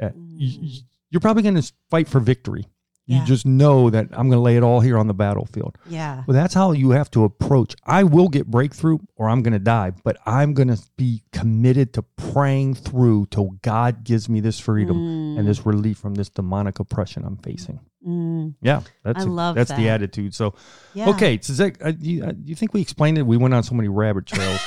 Uh, 0.00 0.10
you- 0.14 0.58
you- 0.62 0.80
you're 1.12 1.20
probably 1.20 1.42
going 1.42 1.56
to 1.60 1.72
fight 1.90 2.06
for 2.06 2.20
victory. 2.20 2.66
You 3.10 3.24
just 3.24 3.44
know 3.44 3.90
that 3.90 4.06
I'm 4.12 4.28
going 4.28 4.32
to 4.32 4.38
lay 4.40 4.56
it 4.56 4.62
all 4.62 4.80
here 4.80 4.96
on 4.96 5.06
the 5.08 5.14
battlefield. 5.14 5.76
Yeah. 5.88 6.22
Well, 6.26 6.34
that's 6.34 6.54
how 6.54 6.72
you 6.72 6.90
have 6.90 7.10
to 7.12 7.24
approach. 7.24 7.74
I 7.84 8.04
will 8.04 8.28
get 8.28 8.46
breakthrough 8.46 8.98
or 9.16 9.28
I'm 9.28 9.42
going 9.42 9.52
to 9.52 9.58
die, 9.58 9.92
but 10.04 10.16
I'm 10.26 10.54
going 10.54 10.68
to 10.68 10.78
be 10.96 11.22
committed 11.32 11.92
to 11.94 12.02
praying 12.02 12.74
through 12.74 13.26
till 13.30 13.50
God 13.62 14.04
gives 14.04 14.28
me 14.28 14.40
this 14.40 14.60
freedom 14.60 14.96
and 15.38 15.46
this 15.48 15.66
relief 15.66 15.98
from 15.98 16.14
this 16.14 16.28
demonic 16.28 16.78
oppression 16.78 17.24
I'm 17.24 17.36
facing. 17.38 17.80
Mm, 18.06 18.54
Yeah, 18.62 18.80
that's 19.02 19.24
I 19.24 19.28
a- 19.28 19.30
love 19.32 19.56
that's 19.56 19.72
the 19.72 19.88
attitude. 19.90 20.34
So, 20.34 20.54
yeah. 20.94 21.10
okay, 21.10 21.38
so 21.42 21.52
Zach, 21.52 21.76
uh, 21.84 21.92
you, 22.00 22.24
uh, 22.24 22.32
you 22.44 22.54
think 22.54 22.72
we 22.72 22.80
explained 22.80 23.18
it? 23.18 23.26
We 23.26 23.36
went 23.36 23.52
on 23.52 23.62
so 23.62 23.74
many 23.74 23.88
rabbit 23.88 24.24
trails. 24.32 24.60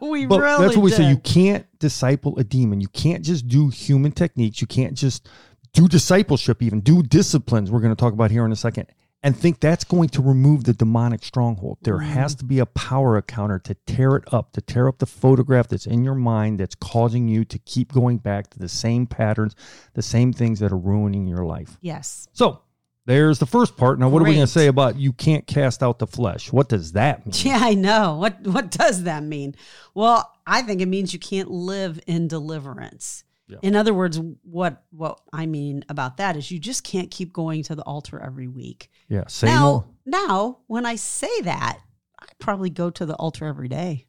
we 0.00 0.24
But 0.26 0.40
really 0.40 0.64
that's 0.64 0.76
what 0.76 0.82
we 0.84 0.90
say. 0.90 1.08
You 1.08 1.18
can't 1.18 1.66
disciple 1.78 2.38
a 2.38 2.44
demon. 2.44 2.80
You 2.80 2.88
can't 2.88 3.22
just 3.24 3.46
do 3.46 3.68
human 3.68 4.12
techniques. 4.12 4.60
You 4.60 4.66
can't 4.66 4.94
just 4.94 5.28
do 5.72 5.88
discipleship, 5.88 6.62
even 6.62 6.80
do 6.80 7.02
disciplines. 7.02 7.70
We're 7.70 7.80
going 7.80 7.94
to 7.94 8.00
talk 8.00 8.12
about 8.12 8.30
here 8.30 8.44
in 8.44 8.52
a 8.52 8.56
second, 8.56 8.86
and 9.22 9.36
think 9.36 9.60
that's 9.60 9.84
going 9.84 10.08
to 10.10 10.22
remove 10.22 10.64
the 10.64 10.72
demonic 10.72 11.22
stronghold. 11.24 11.78
There 11.82 11.98
Mm. 11.98 12.06
has 12.06 12.34
to 12.36 12.44
be 12.44 12.58
a 12.58 12.66
power 12.66 13.16
encounter 13.16 13.58
to 13.60 13.74
tear 13.86 14.16
it 14.16 14.24
up, 14.32 14.52
to 14.52 14.60
tear 14.60 14.88
up 14.88 14.98
the 14.98 15.06
photograph 15.06 15.68
that's 15.68 15.86
in 15.86 16.02
your 16.04 16.14
mind 16.14 16.58
that's 16.60 16.74
causing 16.74 17.28
you 17.28 17.44
to 17.44 17.58
keep 17.58 17.92
going 17.92 18.18
back 18.18 18.50
to 18.50 18.58
the 18.58 18.68
same 18.68 19.06
patterns, 19.06 19.54
the 19.94 20.02
same 20.02 20.32
things 20.32 20.58
that 20.60 20.72
are 20.72 20.78
ruining 20.78 21.26
your 21.26 21.44
life. 21.44 21.76
Yes. 21.82 22.26
So 22.32 22.60
there's 23.06 23.38
the 23.38 23.46
first 23.46 23.76
part. 23.76 23.98
Now, 23.98 24.08
what 24.08 24.22
are 24.22 24.24
we 24.24 24.34
going 24.34 24.46
to 24.46 24.52
say 24.52 24.66
about 24.68 24.96
you 24.96 25.12
can't 25.12 25.46
cast 25.46 25.82
out 25.82 25.98
the 25.98 26.06
flesh? 26.06 26.52
What 26.52 26.68
does 26.68 26.92
that 26.92 27.26
mean? 27.26 27.34
Yeah, 27.44 27.58
I 27.60 27.74
know. 27.74 28.16
What 28.16 28.40
what 28.46 28.70
does 28.70 29.02
that 29.04 29.22
mean? 29.22 29.54
Well, 29.94 30.30
I 30.46 30.62
think 30.62 30.80
it 30.80 30.86
means 30.86 31.12
you 31.12 31.18
can't 31.18 31.50
live 31.50 32.00
in 32.06 32.26
deliverance. 32.28 33.24
Yeah. 33.50 33.58
In 33.62 33.76
other 33.76 33.92
words, 33.92 34.20
what 34.42 34.84
what 34.90 35.20
I 35.32 35.46
mean 35.46 35.84
about 35.88 36.18
that 36.18 36.36
is 36.36 36.50
you 36.50 36.58
just 36.58 36.84
can't 36.84 37.10
keep 37.10 37.32
going 37.32 37.62
to 37.64 37.74
the 37.74 37.82
altar 37.82 38.20
every 38.20 38.48
week. 38.48 38.90
Yeah, 39.08 39.24
say 39.26 39.48
now, 39.48 39.86
no. 40.04 40.26
now 40.26 40.58
when 40.66 40.86
I 40.86 40.96
say 40.96 41.40
that, 41.42 41.78
I 42.20 42.26
probably 42.38 42.70
go 42.70 42.90
to 42.90 43.06
the 43.06 43.14
altar 43.14 43.46
every 43.46 43.68
day 43.68 44.06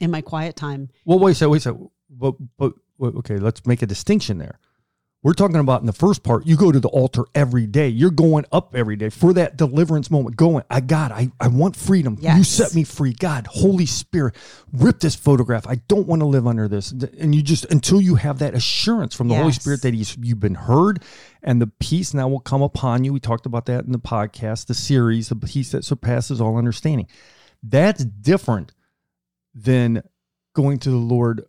in 0.00 0.10
my 0.10 0.22
quiet 0.22 0.56
time. 0.56 0.88
Well, 1.04 1.18
wait 1.18 1.32
a 1.32 1.34
second, 1.34 1.50
wait 1.52 1.58
a 1.58 1.60
second. 1.60 1.90
But, 2.10 2.34
but, 2.56 2.72
okay, 3.00 3.36
let's 3.36 3.64
make 3.66 3.82
a 3.82 3.86
distinction 3.86 4.38
there. 4.38 4.58
We're 5.22 5.34
talking 5.34 5.56
about 5.56 5.82
in 5.82 5.86
the 5.86 5.92
first 5.92 6.22
part, 6.22 6.46
you 6.46 6.56
go 6.56 6.72
to 6.72 6.80
the 6.80 6.88
altar 6.88 7.24
every 7.34 7.66
day. 7.66 7.88
You're 7.88 8.10
going 8.10 8.46
up 8.52 8.74
every 8.74 8.96
day 8.96 9.10
for 9.10 9.34
that 9.34 9.58
deliverance 9.58 10.10
moment, 10.10 10.34
going, 10.36 10.64
I 10.70 10.80
God, 10.80 11.12
I, 11.12 11.30
I 11.38 11.48
want 11.48 11.76
freedom. 11.76 12.16
You 12.38 12.42
set 12.42 12.74
me 12.74 12.84
free. 12.84 13.12
God, 13.12 13.46
Holy 13.46 13.84
Spirit, 13.84 14.34
rip 14.72 15.00
this 15.00 15.14
photograph. 15.14 15.66
I 15.66 15.74
don't 15.88 16.06
want 16.06 16.20
to 16.20 16.26
live 16.26 16.46
under 16.46 16.68
this. 16.68 16.92
And 16.92 17.34
you 17.34 17.42
just, 17.42 17.66
until 17.66 18.00
you 18.00 18.14
have 18.14 18.38
that 18.38 18.54
assurance 18.54 19.14
from 19.14 19.28
the 19.28 19.34
Holy 19.34 19.52
Spirit 19.52 19.82
that 19.82 19.92
he's, 19.92 20.16
you've 20.16 20.40
been 20.40 20.54
heard 20.54 21.02
and 21.42 21.60
the 21.60 21.66
peace 21.66 22.14
now 22.14 22.26
will 22.26 22.40
come 22.40 22.62
upon 22.62 23.04
you. 23.04 23.12
We 23.12 23.20
talked 23.20 23.44
about 23.44 23.66
that 23.66 23.84
in 23.84 23.92
the 23.92 23.98
podcast, 23.98 24.68
the 24.68 24.74
series, 24.74 25.28
the 25.28 25.36
peace 25.36 25.70
that 25.72 25.84
surpasses 25.84 26.40
all 26.40 26.56
understanding. 26.56 27.08
That's 27.62 28.06
different 28.06 28.72
than 29.54 30.02
going 30.54 30.78
to 30.78 30.90
the 30.90 30.96
Lord, 30.96 31.44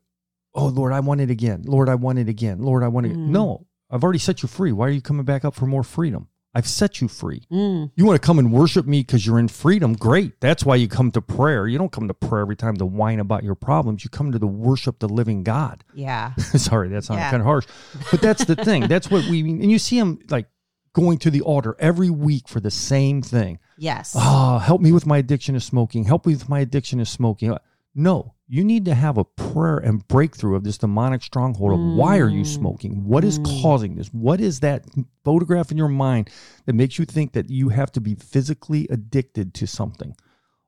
oh 0.53 0.67
Lord, 0.67 0.93
I 0.93 0.99
want 0.99 1.21
it 1.21 1.29
again. 1.29 1.63
Lord, 1.65 1.89
I 1.89 1.95
want 1.95 2.19
it 2.19 2.27
again. 2.29 2.59
Lord, 2.61 2.83
I 2.83 2.87
want 2.87 3.05
it. 3.07 3.13
Mm. 3.13 3.27
No, 3.29 3.65
I've 3.89 4.03
already 4.03 4.19
set 4.19 4.41
you 4.43 4.47
free. 4.47 4.71
Why 4.71 4.87
are 4.87 4.91
you 4.91 5.01
coming 5.01 5.25
back 5.25 5.45
up 5.45 5.55
for 5.55 5.65
more 5.65 5.83
freedom? 5.83 6.27
I've 6.53 6.67
set 6.67 6.99
you 6.99 7.07
free. 7.07 7.43
Mm, 7.49 7.91
You 7.95 8.05
want 8.05 8.21
to 8.21 8.25
come 8.25 8.37
and 8.37 8.51
worship 8.51 8.85
me 8.85 8.99
because 8.99 9.25
you're 9.25 9.39
in 9.39 9.47
freedom? 9.47 9.93
Great. 9.93 10.41
That's 10.41 10.65
why 10.65 10.75
you 10.75 10.89
come 10.89 11.09
to 11.11 11.21
prayer. 11.21 11.65
You 11.65 11.77
don't 11.77 11.93
come 11.93 12.09
to 12.09 12.13
prayer 12.13 12.41
every 12.41 12.57
time 12.57 12.75
to 12.75 12.85
whine 12.85 13.21
about 13.21 13.45
your 13.45 13.55
problems. 13.55 14.03
You 14.03 14.09
come 14.09 14.33
to 14.33 14.37
the 14.39 14.47
worship 14.47 14.99
the 14.99 15.07
living 15.07 15.43
God. 15.43 15.85
yeah. 15.93 16.35
Sorry, 16.37 16.89
that 16.89 17.05
sounded 17.05 17.21
Yeah. 17.23 17.31
kind 17.31 17.39
of 17.41 17.45
harsh, 17.45 17.67
but 18.11 18.21
that's 18.21 18.43
the 18.43 18.57
thing. 18.57 18.87
That's 18.89 19.09
what 19.09 19.23
we 19.29 19.43
mean. 19.43 19.61
And 19.61 19.71
you 19.71 19.79
see 19.79 19.97
them 19.97 20.19
like 20.29 20.47
going 20.91 21.19
to 21.19 21.31
the 21.31 21.39
altar 21.39 21.77
every 21.79 22.09
week 22.09 22.49
for 22.49 22.59
the 22.59 22.71
same 22.71 23.21
thing. 23.21 23.57
Yes. 23.77 24.13
Ah, 24.17 24.59
help 24.59 24.81
me 24.81 24.91
with 24.91 25.05
my 25.05 25.19
addiction 25.19 25.53
to 25.55 25.61
smoking. 25.61 26.03
Help 26.03 26.25
me 26.25 26.33
with 26.33 26.49
my 26.49 26.59
addiction 26.59 26.99
to 26.99 27.05
smoking. 27.05 27.55
No, 27.95 28.33
you 28.53 28.65
need 28.65 28.83
to 28.83 28.93
have 28.93 29.17
a 29.17 29.23
prayer 29.23 29.77
and 29.77 30.05
breakthrough 30.09 30.57
of 30.57 30.65
this 30.65 30.77
demonic 30.77 31.23
stronghold 31.23 31.71
of 31.71 31.79
why 31.95 32.17
are 32.19 32.27
you 32.29 32.41
Mm. 32.43 32.47
smoking? 32.47 33.05
What 33.05 33.23
is 33.23 33.39
Mm. 33.39 33.61
causing 33.61 33.95
this? 33.95 34.09
What 34.13 34.41
is 34.41 34.59
that 34.59 34.83
photograph 35.23 35.71
in 35.71 35.77
your 35.77 35.87
mind 35.87 36.29
that 36.65 36.73
makes 36.73 36.99
you 36.99 37.05
think 37.05 37.31
that 37.31 37.49
you 37.49 37.69
have 37.69 37.93
to 37.93 38.01
be 38.01 38.13
physically 38.15 38.87
addicted 38.89 39.53
to 39.53 39.65
something? 39.65 40.15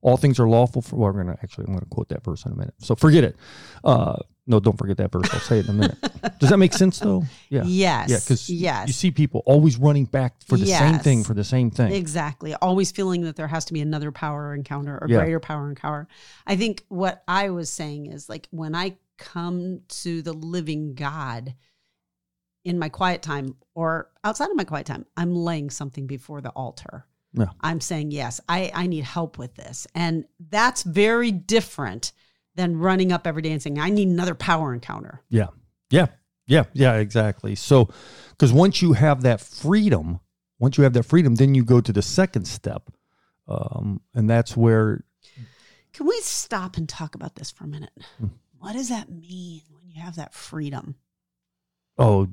All 0.01 0.15
things 0.15 0.39
are 0.39 0.47
lawful 0.47 0.81
for. 0.81 0.95
Well, 0.95 1.11
we're 1.11 1.23
gonna 1.23 1.37
actually. 1.43 1.65
I'm 1.67 1.73
gonna 1.73 1.85
quote 1.89 2.07
that 2.07 2.23
verse 2.23 2.45
in 2.45 2.53
a 2.53 2.55
minute. 2.55 2.75
So 2.77 2.95
forget 2.95 3.25
it. 3.25 3.35
Uh, 3.83 4.15
no, 4.45 4.59
don't 4.59 4.77
forget 4.77 4.97
that 4.97 5.11
verse. 5.11 5.29
I'll 5.33 5.39
say 5.39 5.59
it 5.59 5.65
in 5.65 5.71
a 5.71 5.73
minute. 5.73 5.97
Does 6.39 6.49
that 6.49 6.57
make 6.57 6.73
sense 6.73 6.99
though? 6.99 7.23
Yeah. 7.49 7.63
Yes. 7.65 8.09
Yeah, 8.09 8.17
because 8.17 8.49
yes. 8.49 8.87
you 8.87 8.93
see 8.93 9.11
people 9.11 9.43
always 9.45 9.77
running 9.77 10.05
back 10.05 10.41
for 10.45 10.57
the 10.57 10.65
same 10.65 10.99
thing 10.99 11.23
for 11.23 11.33
the 11.33 11.43
same 11.43 11.69
thing. 11.71 11.91
Exactly. 11.93 12.53
Always 12.55 12.91
feeling 12.91 13.21
that 13.23 13.35
there 13.35 13.47
has 13.47 13.65
to 13.65 13.73
be 13.73 13.81
another 13.81 14.11
power 14.11 14.53
encounter 14.53 14.97
or 14.97 15.07
Yeah. 15.07 15.19
greater 15.19 15.39
power 15.39 15.69
encounter. 15.69 16.07
I 16.47 16.55
think 16.55 16.83
what 16.89 17.23
I 17.27 17.51
was 17.51 17.69
saying 17.69 18.07
is 18.07 18.27
like 18.27 18.47
when 18.51 18.75
I 18.75 18.97
come 19.17 19.81
to 19.87 20.21
the 20.21 20.33
living 20.33 20.95
God 20.95 21.53
in 22.65 22.79
my 22.79 22.89
quiet 22.89 23.21
time 23.21 23.55
or 23.75 24.09
outside 24.23 24.49
of 24.49 24.55
my 24.55 24.63
quiet 24.63 24.85
time, 24.85 25.05
I'm 25.15 25.35
laying 25.35 25.69
something 25.69 26.07
before 26.07 26.41
the 26.41 26.49
altar. 26.49 27.05
Yeah. 27.33 27.47
I'm 27.61 27.81
saying, 27.81 28.11
yes, 28.11 28.39
I, 28.47 28.71
I 28.73 28.87
need 28.87 29.03
help 29.03 29.37
with 29.37 29.55
this. 29.55 29.87
And 29.95 30.25
that's 30.49 30.83
very 30.83 31.31
different 31.31 32.11
than 32.55 32.77
running 32.77 33.11
up 33.11 33.25
every 33.25 33.41
day 33.41 33.51
and 33.51 33.61
saying, 33.61 33.79
I 33.79 33.89
need 33.89 34.07
another 34.07 34.35
power 34.35 34.73
encounter. 34.73 35.21
Yeah. 35.29 35.47
Yeah. 35.89 36.07
Yeah. 36.45 36.65
Yeah. 36.73 36.95
Exactly. 36.95 37.55
So, 37.55 37.89
because 38.31 38.53
once 38.53 38.81
you 38.81 38.93
have 38.93 39.21
that 39.23 39.41
freedom, 39.41 40.19
once 40.59 40.77
you 40.77 40.83
have 40.83 40.93
that 40.93 41.03
freedom, 41.03 41.35
then 41.35 41.55
you 41.55 41.63
go 41.63 41.81
to 41.81 41.91
the 41.93 42.01
second 42.01 42.47
step. 42.47 42.89
Um, 43.47 44.01
and 44.13 44.29
that's 44.29 44.55
where, 44.55 45.03
Can 45.93 46.07
we 46.07 46.19
stop 46.21 46.77
and 46.77 46.87
talk 46.87 47.15
about 47.15 47.35
this 47.35 47.51
for 47.51 47.65
a 47.65 47.67
minute? 47.67 47.91
Hmm. 48.17 48.27
What 48.57 48.73
does 48.73 48.89
that 48.89 49.09
mean 49.09 49.61
when 49.71 49.89
you 49.89 50.01
have 50.01 50.15
that 50.15 50.33
freedom? 50.33 50.95
oh, 51.97 52.27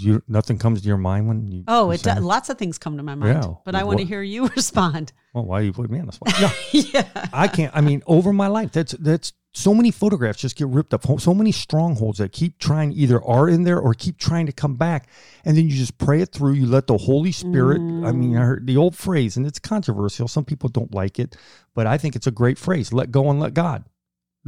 you, 0.00 0.22
nothing 0.28 0.58
comes 0.58 0.82
to 0.82 0.88
your 0.88 0.96
mind 0.96 1.28
when 1.28 1.46
you. 1.50 1.64
Oh, 1.68 1.90
it 1.90 2.02
does. 2.02 2.22
Lots 2.22 2.48
of 2.50 2.58
things 2.58 2.78
come 2.78 2.96
to 2.96 3.02
my 3.02 3.14
mind, 3.14 3.42
Yeah. 3.44 3.54
but 3.64 3.74
I 3.74 3.84
want 3.84 3.98
to 3.98 4.04
hear 4.04 4.22
you 4.22 4.46
respond. 4.56 5.12
Well, 5.34 5.44
why 5.44 5.60
you 5.60 5.72
put 5.72 5.90
me 5.90 5.98
on 6.00 6.06
the 6.06 6.12
spot? 6.12 6.34
Yeah. 6.72 6.82
yeah. 7.04 7.26
I 7.32 7.48
can't. 7.48 7.74
I 7.76 7.80
mean, 7.80 8.02
over 8.06 8.32
my 8.32 8.46
life, 8.46 8.72
that's 8.72 8.92
that's 8.92 9.32
so 9.54 9.74
many 9.74 9.90
photographs 9.90 10.38
just 10.40 10.56
get 10.56 10.68
ripped 10.68 10.94
up. 10.94 11.04
So 11.20 11.34
many 11.34 11.52
strongholds 11.52 12.18
that 12.18 12.32
keep 12.32 12.58
trying 12.58 12.92
either 12.92 13.22
are 13.24 13.48
in 13.48 13.64
there 13.64 13.80
or 13.80 13.92
keep 13.94 14.18
trying 14.18 14.46
to 14.46 14.52
come 14.52 14.76
back, 14.76 15.08
and 15.44 15.56
then 15.56 15.64
you 15.64 15.76
just 15.76 15.98
pray 15.98 16.20
it 16.20 16.30
through. 16.32 16.52
You 16.52 16.66
let 16.66 16.86
the 16.86 16.98
Holy 16.98 17.32
Spirit. 17.32 17.78
I 17.80 18.12
mean, 18.12 18.36
I 18.36 18.42
heard 18.44 18.66
the 18.66 18.76
old 18.76 18.94
phrase, 18.96 19.36
and 19.36 19.46
it's 19.46 19.58
controversial. 19.58 20.28
Some 20.28 20.44
people 20.44 20.68
don't 20.68 20.94
like 20.94 21.18
it, 21.18 21.36
but 21.74 21.86
I 21.86 21.98
think 21.98 22.14
it's 22.14 22.26
a 22.26 22.30
great 22.30 22.58
phrase: 22.58 22.92
"Let 22.92 23.10
go 23.10 23.30
and 23.30 23.40
let 23.40 23.54
God." 23.54 23.84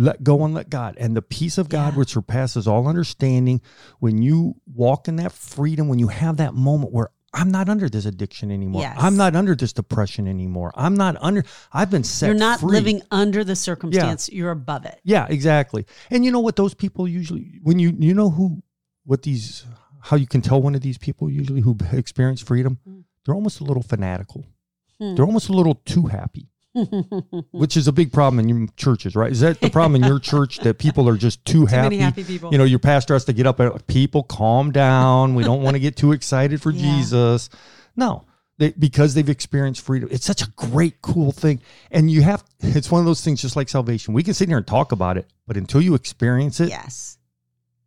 Let 0.00 0.22
go 0.24 0.44
and 0.44 0.54
let 0.54 0.70
God. 0.70 0.96
And 0.98 1.14
the 1.14 1.20
peace 1.22 1.58
of 1.58 1.68
God, 1.68 1.92
Yeah. 1.92 1.98
which 1.98 2.12
surpasses 2.14 2.66
all 2.66 2.88
understanding, 2.88 3.60
when 3.98 4.22
you 4.22 4.54
walk 4.72 5.08
in 5.08 5.16
that 5.16 5.30
freedom, 5.32 5.88
when 5.88 5.98
you 5.98 6.08
have 6.08 6.38
that 6.38 6.54
moment 6.54 6.92
where 6.92 7.10
I'm 7.34 7.50
not 7.50 7.68
under 7.68 7.88
this 7.88 8.06
addiction 8.06 8.50
anymore. 8.50 8.82
Yes. 8.82 8.96
I'm 8.98 9.16
not 9.16 9.36
under 9.36 9.54
this 9.54 9.72
depression 9.72 10.26
anymore. 10.26 10.72
I'm 10.74 10.94
not 10.94 11.16
under, 11.20 11.44
I've 11.72 11.90
been 11.90 12.02
set 12.02 12.26
You're 12.26 12.34
not 12.34 12.60
free. 12.60 12.70
living 12.70 13.02
under 13.10 13.44
the 13.44 13.54
circumstance, 13.54 14.28
you're 14.32 14.50
above 14.50 14.84
it. 14.86 14.98
Yeah, 15.04 15.26
exactly. 15.28 15.86
And 16.10 16.24
you 16.24 16.32
know 16.32 16.40
what 16.40 16.56
those 16.56 16.74
people 16.74 17.06
usually 17.06 17.60
when 17.62 17.78
you 17.78 17.94
you 17.98 18.14
know 18.14 18.30
who 18.30 18.62
what 19.04 19.22
these 19.22 19.64
how 20.00 20.16
you 20.16 20.26
can 20.26 20.40
tell 20.40 20.60
one 20.62 20.74
of 20.74 20.80
these 20.80 20.98
people 20.98 21.30
usually 21.30 21.60
who 21.60 21.76
experience 21.92 22.40
freedom, 22.40 22.78
Mm. 22.88 23.04
they're 23.24 23.34
almost 23.34 23.60
a 23.60 23.64
little 23.64 23.82
fanatical. 23.84 24.44
Hmm. 24.98 25.14
They're 25.14 25.24
almost 25.26 25.50
a 25.50 25.52
little 25.52 25.76
too 25.84 26.06
happy, 26.06 26.48
which 27.50 27.76
is 27.76 27.88
a 27.88 27.92
big 27.92 28.12
problem 28.12 28.38
in 28.40 28.48
your 28.48 28.68
churches, 28.76 29.16
right? 29.16 29.30
Is 29.32 29.40
that 29.40 29.60
the 29.60 29.70
problem 29.70 30.02
in 30.02 30.08
your 30.08 30.18
church 30.32 30.58
that 30.60 30.78
people 30.78 31.08
are 31.08 31.16
just 31.16 31.44
too, 31.44 31.60
Too 31.60 31.66
happy? 31.66 31.96
many 31.96 31.98
happy 31.98 32.24
people. 32.24 32.52
You 32.52 32.58
know, 32.58 32.64
your 32.64 32.78
pastor 32.78 33.14
has 33.14 33.24
to 33.26 33.32
get 33.32 33.46
up 33.46 33.58
and 33.60 33.86
people 33.86 34.22
calm 34.22 34.70
down. 34.70 35.34
We 35.34 35.42
don't 35.44 35.62
want 35.62 35.74
to 35.74 35.80
get 35.80 35.96
too 35.96 36.12
excited 36.12 36.62
for 36.62 36.70
Yeah. 36.72 36.80
Jesus. 36.82 37.50
No. 37.96 38.24
They, 38.58 38.70
because 38.72 39.14
they've 39.14 39.28
experienced 39.28 39.80
freedom. 39.80 40.10
It's 40.12 40.26
such 40.26 40.42
a 40.42 40.50
great, 40.50 41.00
cool 41.00 41.32
thing. 41.32 41.60
And 41.90 42.10
you 42.10 42.20
have, 42.22 42.44
it's 42.60 42.90
one 42.90 43.00
of 43.00 43.06
those 43.06 43.22
things 43.24 43.40
just 43.40 43.56
like 43.56 43.68
salvation. 43.70 44.12
We 44.12 44.22
can 44.22 44.34
sit 44.34 44.48
here 44.48 44.58
and 44.58 44.66
talk 44.66 44.92
about 44.92 45.16
it, 45.16 45.26
but 45.46 45.56
until 45.56 45.80
you 45.80 45.94
experience 45.94 46.60
it, 46.60 46.68
yes. 46.68 47.16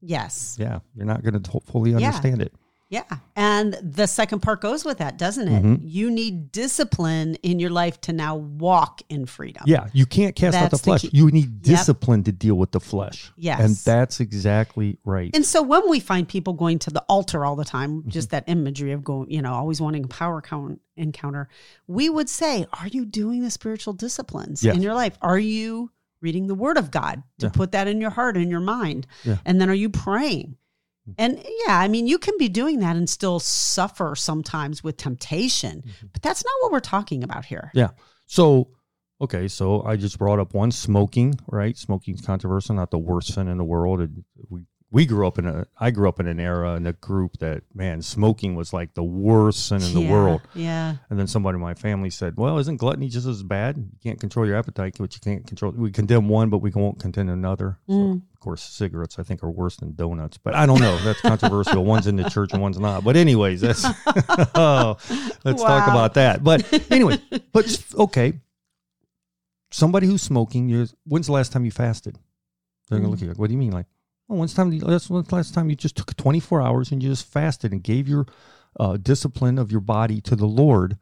Yes. 0.02 0.58
yeah, 0.60 0.80
you're 0.96 1.06
not 1.06 1.24
going 1.24 1.41
to 1.41 1.60
fully 1.62 1.91
Yeah. 1.91 1.98
understand 1.98 2.41
it. 2.41 2.52
Yeah. 2.93 3.17
And 3.36 3.73
the 3.82 4.06
second 4.06 4.41
part 4.41 4.62
goes 4.62 4.86
with 4.86 4.99
that, 4.99 5.17
doesn't 5.17 5.47
it? 5.47 5.63
Mhm. 5.63 5.79
You 5.84 6.12
need 6.12 6.51
discipline 6.51 7.34
in 7.41 7.60
your 7.60 7.71
life 7.71 7.99
to 8.01 8.13
now 8.13 8.36
walk 8.36 9.01
in 9.10 9.25
freedom. 9.25 9.63
Yeah, 9.65 9.88
you 9.93 10.06
can't 10.06 10.36
cast 10.36 10.56
out 10.56 10.65
the 10.65 10.77
That's 10.77 10.82
the 10.82 10.86
flesh. 10.99 11.06
you 11.12 11.25
need 11.32 11.45
Yep. 11.45 11.62
discipline 11.63 12.23
to 12.25 12.32
deal 12.32 12.53
with 12.53 12.71
the 12.71 12.79
flesh. 12.79 13.32
Yes. 13.36 13.60
And 13.62 13.75
that's 13.77 14.19
exactly 14.19 14.99
right. 15.06 15.32
And 15.34 15.43
so 15.43 15.63
when 15.63 15.89
we 15.89 15.99
find 15.99 16.27
people 16.27 16.53
going 16.53 16.77
to 16.79 16.91
the 16.91 17.01
altar 17.10 17.43
all 17.43 17.56
the 17.56 17.65
time, 17.65 18.01
Mm-hmm. 18.01 18.10
just 18.10 18.29
that 18.29 18.43
imagery 18.47 18.91
of 18.91 19.03
going, 19.03 19.32
you 19.32 19.41
know, 19.41 19.53
always 19.53 19.82
wanting 19.82 20.03
a 20.03 20.08
power 20.08 20.39
count 20.39 20.79
encounter, 20.95 21.49
we 21.88 22.10
would 22.10 22.29
say, 22.29 22.67
are 22.79 22.88
you 22.89 23.06
doing 23.06 23.41
the 23.41 23.49
spiritual 23.49 23.93
disciplines 23.93 24.63
Yes. 24.63 24.75
in 24.75 24.84
your 24.84 24.93
life? 24.93 25.17
Are 25.21 25.39
you 25.39 25.89
reading 26.21 26.45
the 26.47 26.56
word 26.56 26.77
of 26.77 26.91
God 26.91 27.23
to 27.39 27.47
Yeah. 27.47 27.51
put 27.51 27.71
that 27.71 27.88
in 27.88 27.99
your 27.99 28.12
heart 28.12 28.38
and 28.38 28.51
your 28.51 28.60
mind? 28.62 29.08
Yeah. 29.23 29.38
And 29.45 29.60
then 29.60 29.69
are 29.69 29.73
you 29.73 29.89
praying? 29.89 30.58
And 31.18 31.38
yeah, 31.68 31.78
I 31.80 31.88
mean, 31.88 32.08
you 32.08 32.18
can 32.18 32.36
be 32.38 32.48
doing 32.50 32.80
that 32.80 32.96
and 32.96 33.10
still 33.10 33.39
suffer 33.39 34.16
sometimes 34.16 34.84
with 34.84 34.98
temptation, 34.98 35.84
Mm-hmm. 35.86 36.08
but 36.13 36.22
that's 36.22 36.44
not 36.44 36.54
what 36.62 36.72
we're 36.72 36.80
talking 36.80 37.24
about 37.24 37.46
here. 37.46 37.72
Yeah. 37.74 37.89
So, 38.26 38.70
okay, 39.20 39.48
so 39.48 39.84
I 39.84 39.96
just 39.98 40.18
brought 40.18 40.39
up 40.39 40.54
one 40.54 40.72
smoking, 40.72 41.36
right? 41.48 41.78
Smoking's 41.78 42.22
controversial, 42.22 42.76
not 42.76 42.89
the 42.92 42.98
worst 43.00 43.34
sin 43.34 43.48
in 43.48 43.58
the 43.58 43.63
world. 43.66 44.00
It, 44.02 44.12
we 44.50 44.62
we 44.93 45.08
grew 45.08 45.25
up 45.25 45.39
in 45.39 45.47
a 45.47 45.65
I 45.79 45.89
grew 45.89 46.08
up 46.08 46.19
in 46.19 46.27
an 46.27 46.39
era 46.39 46.75
in 46.75 46.86
a 46.86 46.93
group 46.93 47.39
that 47.39 47.63
man 47.73 48.03
smoking 48.03 48.53
was 48.56 48.71
like 48.73 48.93
the 48.93 49.03
worst 49.03 49.67
sin 49.67 49.82
in 49.82 49.93
the 49.95 50.01
Yeah, 50.01 50.12
world. 50.12 50.41
Yeah. 50.53 50.95
And 51.10 51.17
then 51.17 51.25
somebody 51.25 51.56
in 51.56 51.62
my 51.62 51.73
family 51.73 52.12
said, 52.12 52.38
"Well, 52.38 52.60
isn't 52.60 52.77
gluttony 52.77 53.10
just 53.10 53.25
as 53.25 53.41
bad? 53.41 53.77
You 53.77 53.86
can't 54.03 54.19
control 54.19 54.45
your 54.45 54.56
appetite, 54.56 54.95
but 54.99 55.13
you 55.15 55.19
can't 55.19 55.47
control. 55.47 55.71
We 55.71 55.91
condemn 55.91 56.29
one, 56.29 56.49
but 56.51 56.60
we 56.60 56.69
won't 56.69 56.99
condemn 56.99 57.29
another. 57.29 57.79
So, 57.89 57.93
Mm. 57.95 58.21
of 58.34 58.39
course, 58.39 58.62
cigarettes 58.62 59.17
I 59.17 59.23
think 59.23 59.43
are 59.43 59.49
worse 59.49 59.77
than 59.77 59.95
donuts, 59.95 60.38
but 60.38 60.53
I 60.53 60.67
don't 60.67 60.79
know. 60.79 60.95
That's 61.03 61.21
controversial. 61.21 61.84
one's 61.84 62.06
in 62.06 62.15
the 62.15 62.29
church 62.29 62.53
and 62.53 62.62
one's 62.62 62.77
not. 62.79 63.03
But 63.03 63.15
anyways, 63.17 63.62
that's 63.62 63.84
oh, 64.56 64.97
let's 65.43 65.62
talk 65.63 65.88
about 65.89 66.13
that. 66.13 66.43
But 66.43 66.91
anyway, 66.91 67.17
but 67.51 67.65
okay, 67.97 68.34
somebody 69.71 70.08
who's 70.08 70.21
smoking, 70.21 70.88
when's 71.06 71.25
the 71.27 71.34
last 71.34 71.51
time 71.51 71.65
you 71.65 71.71
fasted? 71.71 72.19
They're 72.89 72.99
gonna 72.99 73.10
look 73.10 73.19
at 73.19 73.23
you. 73.23 73.29
like, 73.29 73.39
What 73.39 73.47
do 73.47 73.53
you 73.53 73.60
mean? 73.60 73.71
Like, 73.71 73.88
well, 74.27 74.39
when's 74.39 74.53
time? 74.53 74.77
That's 74.79 75.09
when's 75.09 75.27
the 75.27 75.36
last 75.36 75.53
time 75.53 75.69
you 75.69 75.75
just 75.75 75.95
took 75.97 76.15
24 76.15 76.62
hours 76.62 76.91
and 76.91 77.01
you 77.03 77.09
just 77.09 77.27
fasted 77.27 77.71
and 77.71 77.83
gave 77.83 78.07
your 78.07 78.25
uh, 78.79 78.97
discipline 78.97 79.57
of 79.59 79.71
your 79.71 79.81
body 79.81 80.21
to 80.21 80.36
the 80.36 80.45
Lord, 80.47 80.97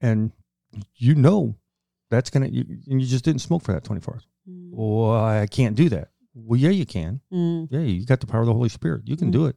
and 0.00 0.32
you 0.96 1.14
know 1.14 1.56
that's 2.10 2.30
gonna. 2.30 2.48
You, 2.48 2.64
and 2.88 3.00
you 3.00 3.06
just 3.06 3.24
didn't 3.24 3.40
smoke 3.42 3.62
for 3.62 3.72
that 3.72 3.84
24 3.84 4.14
hours. 4.14 4.26
Mm. 4.48 4.70
Well, 4.72 5.12
I 5.24 5.46
can't 5.46 5.76
do 5.76 5.88
that. 5.90 6.08
Well, 6.34 6.58
yeah, 6.58 6.70
you 6.70 6.86
can. 6.86 7.20
Mm. 7.32 7.68
Yeah, 7.70 7.80
you 7.80 8.06
got 8.06 8.20
the 8.20 8.26
power 8.26 8.40
of 8.42 8.46
the 8.46 8.54
Holy 8.54 8.68
Spirit. 8.68 9.02
You 9.06 9.16
can 9.16 9.30
do 9.30 9.46
it. 9.46 9.56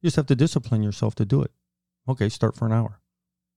You 0.00 0.06
just 0.08 0.16
have 0.16 0.26
to 0.26 0.34
discipline 0.34 0.82
yourself 0.82 1.14
to 1.16 1.24
do 1.24 1.42
it. 1.42 1.50
Okay, 2.08 2.28
start 2.28 2.56
for 2.56 2.66
an 2.66 2.72
hour. 2.72 2.98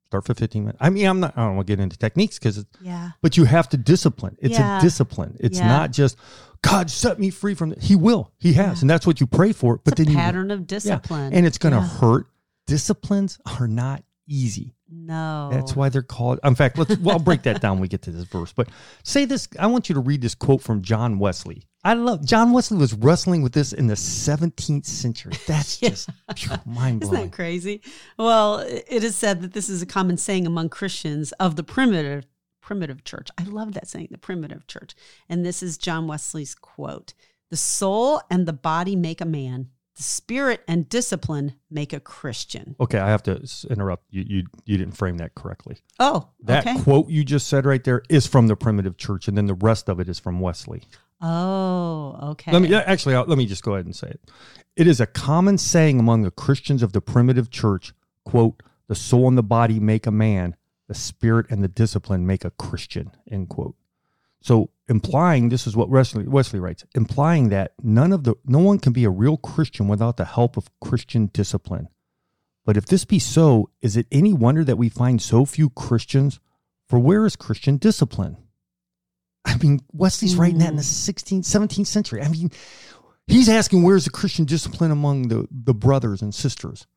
Start 0.06 0.24
for 0.26 0.36
15 0.36 0.64
minutes. 0.66 0.78
I 0.80 0.92
mean, 0.92 1.08
I'm 1.08 1.20
not, 1.20 1.36
I 1.36 1.46
don't 1.46 1.56
want 1.56 1.66
to 1.68 1.72
get 1.76 1.82
into 1.82 1.98
techniques 1.98 2.38
because, 2.38 2.64
Yeah. 2.80 3.12
but 3.24 3.38
you 3.38 3.46
have 3.46 3.68
to 3.70 3.78
discipline. 3.78 4.38
It's 4.40 4.60
Yeah. 4.60 4.78
a 4.78 4.82
discipline. 4.82 5.36
It's 5.40 5.58
Yeah. 5.58 5.68
not 5.68 5.92
just, 5.92 6.16
God, 6.66 6.90
set 6.90 7.20
me 7.20 7.30
free 7.30 7.54
from 7.54 7.72
it. 7.72 7.82
He 7.82 7.96
will. 7.96 8.32
He 8.40 8.54
has. 8.54 8.78
Yeah. 8.78 8.82
And 8.82 8.90
that's 8.90 9.06
what 9.06 9.20
you 9.20 9.28
pray 9.28 9.52
for. 9.52 9.78
But 9.84 9.94
It's 9.94 10.02
a 10.02 10.04
then 10.06 10.12
you, 10.14 10.18
pattern 10.18 10.52
of 10.52 10.66
discipline. 10.68 11.34
and 11.34 11.46
it's 11.46 11.58
going 11.58 11.74
to 11.74 11.80
Yeah. 11.80 11.88
hurt. 11.88 12.28
Disciplines 12.68 13.38
are 13.60 13.68
not 13.68 14.04
easy. 14.28 14.74
No. 14.90 15.50
That's 15.52 15.76
why 15.76 15.90
they're 15.90 16.02
called. 16.02 16.40
In 16.44 16.56
fact, 16.56 16.78
let's. 16.78 16.98
Well, 16.98 17.18
I'll 17.18 17.24
break 17.24 17.44
that 17.44 17.62
down 17.62 17.74
when 17.78 17.82
we 17.82 17.88
get 17.88 18.02
to 18.04 18.12
this 18.12 18.24
verse. 18.26 18.54
But 18.54 18.70
say 19.04 19.26
this. 19.26 19.48
I 19.60 19.68
want 19.68 19.90
you 19.90 19.96
to 19.96 20.02
read 20.02 20.22
this 20.22 20.34
quote 20.36 20.62
from 20.62 20.82
John 20.82 21.20
Wesley. 21.20 21.64
I 21.84 21.94
love 21.94 22.26
John 22.26 22.52
Wesley 22.52 22.78
was 22.78 22.94
wrestling 22.94 23.42
with 23.44 23.54
this 23.54 23.72
in 23.74 23.86
the 23.88 23.96
17th 23.96 24.86
century. 24.88 25.34
That's 25.48 25.80
Yeah. 25.82 25.90
just 25.90 26.10
mind 26.66 27.02
blowing. 27.02 27.14
Isn't 27.16 27.30
that 27.30 27.32
crazy? 27.36 27.82
Well, 28.18 28.60
it 28.60 29.04
is 29.04 29.16
said 29.16 29.42
that 29.42 29.54
this 29.54 29.70
is 29.70 29.82
a 29.84 29.86
common 29.86 30.18
saying 30.18 30.48
among 30.48 30.70
Christians 30.70 31.32
of 31.34 31.56
the 31.56 31.64
primitive 31.64 32.26
primitive 32.66 33.04
church. 33.04 33.30
I 33.38 33.44
love 33.44 33.74
that 33.74 33.88
saying, 33.88 34.08
the 34.10 34.18
primitive 34.18 34.66
church. 34.66 34.96
And 35.30 35.46
this 35.46 35.62
is 35.62 35.78
John 35.78 36.08
Wesley's 36.08 36.56
quote. 36.56 37.14
The 37.52 37.58
soul 37.58 38.22
and 38.32 38.48
the 38.48 38.54
body 38.54 38.96
make 38.96 39.22
a 39.22 39.26
man. 39.26 39.70
The 39.96 40.04
spirit 40.04 40.62
and 40.68 40.90
discipline 40.90 41.54
make 41.70 41.94
a 41.94 42.00
Christian. 42.00 42.76
Okay, 42.82 42.98
I 42.98 43.08
have 43.08 43.24
to 43.24 43.48
interrupt. 43.70 44.04
You 44.10 44.26
you 44.28 44.44
you 44.66 44.78
didn't 44.78 44.98
frame 44.98 45.18
that 45.18 45.36
correctly. 45.36 45.78
Oh, 46.00 46.30
That 46.44 46.68
okay. 46.68 46.82
quote 46.82 47.08
you 47.08 47.24
just 47.24 47.48
said 47.48 47.66
right 47.66 47.82
there 47.82 48.02
is 48.10 48.28
from 48.28 48.48
the 48.48 48.58
primitive 48.58 48.98
church, 48.98 49.30
and 49.30 49.38
then 49.38 49.46
the 49.46 49.54
rest 49.54 49.88
of 49.88 50.00
it 50.02 50.10
is 50.10 50.20
from 50.20 50.42
Wesley. 50.42 50.82
Oh, 51.22 52.18
okay. 52.32 52.52
Let 52.52 52.62
me 52.64 52.74
actually 52.74 53.16
let 53.16 53.38
me 53.38 53.46
just 53.46 53.64
go 53.64 53.76
ahead 53.76 53.86
and 53.86 53.96
say 53.96 54.08
it. 54.08 54.20
It 54.76 54.88
is 54.88 55.00
a 55.00 55.06
common 55.06 55.58
saying 55.58 56.00
among 56.00 56.24
the 56.24 56.32
Christians 56.32 56.84
of 56.84 56.92
the 56.92 57.00
primitive 57.00 57.50
church. 57.50 57.94
Quote: 58.26 58.64
"The 58.88 58.96
soul 58.96 59.30
and 59.30 59.38
the 59.38 59.44
body 59.44 59.80
make 59.80 60.06
a 60.08 60.12
man; 60.12 60.58
the 60.88 60.94
spirit 60.94 61.48
and 61.50 61.64
the 61.64 61.68
discipline 61.68 62.26
make 62.26 62.46
a 62.46 62.52
Christian." 62.52 63.12
End 63.30 63.50
quote. 63.50 63.76
So 64.42 64.70
implying 64.88 65.50
this 65.50 65.66
is 65.66 65.76
what 65.76 65.90
Wesley, 65.90 66.28
Wesley 66.28 66.60
writes, 66.60 66.86
implying 66.94 67.50
that 67.50 67.74
none 67.82 68.14
of 68.14 68.26
the 68.26 68.36
no 68.46 68.60
one 68.60 68.78
can 68.78 68.94
be 68.94 69.04
a 69.04 69.10
real 69.10 69.38
Christian 69.38 69.88
without 69.88 70.18
the 70.18 70.26
help 70.26 70.56
of 70.56 70.70
Christian 70.80 71.28
discipline. 71.34 71.88
But 72.66 72.78
if 72.78 72.86
this 72.86 73.06
be 73.06 73.20
so, 73.20 73.70
is 73.82 73.98
it 73.98 74.08
any 74.12 74.34
wonder 74.34 74.64
that 74.64 74.78
we 74.78 74.90
find 74.90 75.22
so 75.22 75.46
few 75.46 75.70
Christians? 75.70 76.40
For 76.88 77.00
where 77.00 77.26
is 77.26 77.36
Christian 77.36 77.78
discipline? 77.78 78.38
I 79.46 79.58
mean, 79.58 79.82
Wesley's 79.92 80.36
writing 80.36 80.60
that 80.60 80.70
in 80.70 80.76
the 80.76 80.82
mm. 80.82 81.10
16th, 81.14 81.40
17th 81.40 81.88
century. 81.88 82.22
I 82.22 82.28
mean, 82.28 82.52
he's 83.28 83.50
asking 83.50 83.84
where's 83.84 84.06
the 84.06 84.12
Christian 84.12 84.46
discipline 84.46 84.92
among 84.92 85.28
the, 85.30 85.48
the 85.52 85.74
brothers 85.74 86.22
and 86.22 86.34
sisters? 86.34 86.88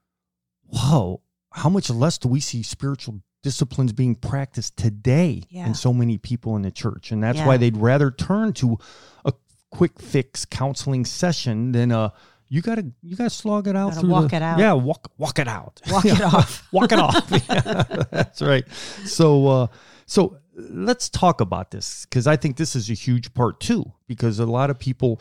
Whoa, 0.64 1.22
how 1.52 1.68
much 1.68 1.90
less 1.90 2.18
do 2.18 2.28
we 2.28 2.40
see 2.40 2.62
spiritual 2.62 3.22
disciplines 3.42 3.92
being 3.92 4.14
practiced 4.14 4.76
today 4.76 5.42
Yeah. 5.50 5.66
in 5.66 5.74
so 5.74 5.92
many 5.92 6.18
people 6.18 6.56
in 6.56 6.62
the 6.62 6.70
church? 6.70 7.12
And 7.12 7.22
that's 7.22 7.38
Yeah. 7.38 7.46
why 7.46 7.56
they'd 7.56 7.76
rather 7.76 8.10
turn 8.10 8.52
to 8.54 8.78
a 9.24 9.32
quick 9.70 10.00
fix 10.00 10.44
counseling 10.44 11.04
session 11.04 11.72
than 11.72 11.92
a 11.92 12.12
you 12.50 12.62
gotta 12.62 12.86
you 13.02 13.14
gotta 13.14 13.28
slog 13.30 13.68
it 13.68 13.76
out 13.76 13.90
Gotta 13.90 14.00
through 14.00 14.10
walk 14.10 14.30
the- 14.30 14.36
it 14.36 14.42
out. 14.42 14.58
Yeah, 14.58 14.72
walk 14.72 15.12
walk 15.18 15.38
it 15.38 15.48
out. 15.48 15.80
Walk 15.90 16.04
it 16.06 16.20
off. 16.22 16.66
walk 16.72 16.92
it 16.92 16.98
off. 16.98 17.30
Yeah, 17.30 18.04
that's 18.10 18.40
right. 18.40 18.64
So, 19.04 19.46
uh, 19.48 19.66
so 20.06 20.38
let's 20.56 21.08
talk 21.10 21.40
about 21.42 21.70
this 21.70 22.06
because 22.06 22.26
I 22.26 22.36
think 22.36 22.56
this 22.56 22.74
is 22.74 22.88
a 22.88 22.94
huge 22.94 23.34
part 23.34 23.60
too. 23.60 23.92
Because 24.06 24.38
a 24.38 24.46
lot 24.46 24.70
of 24.70 24.78
people, 24.78 25.20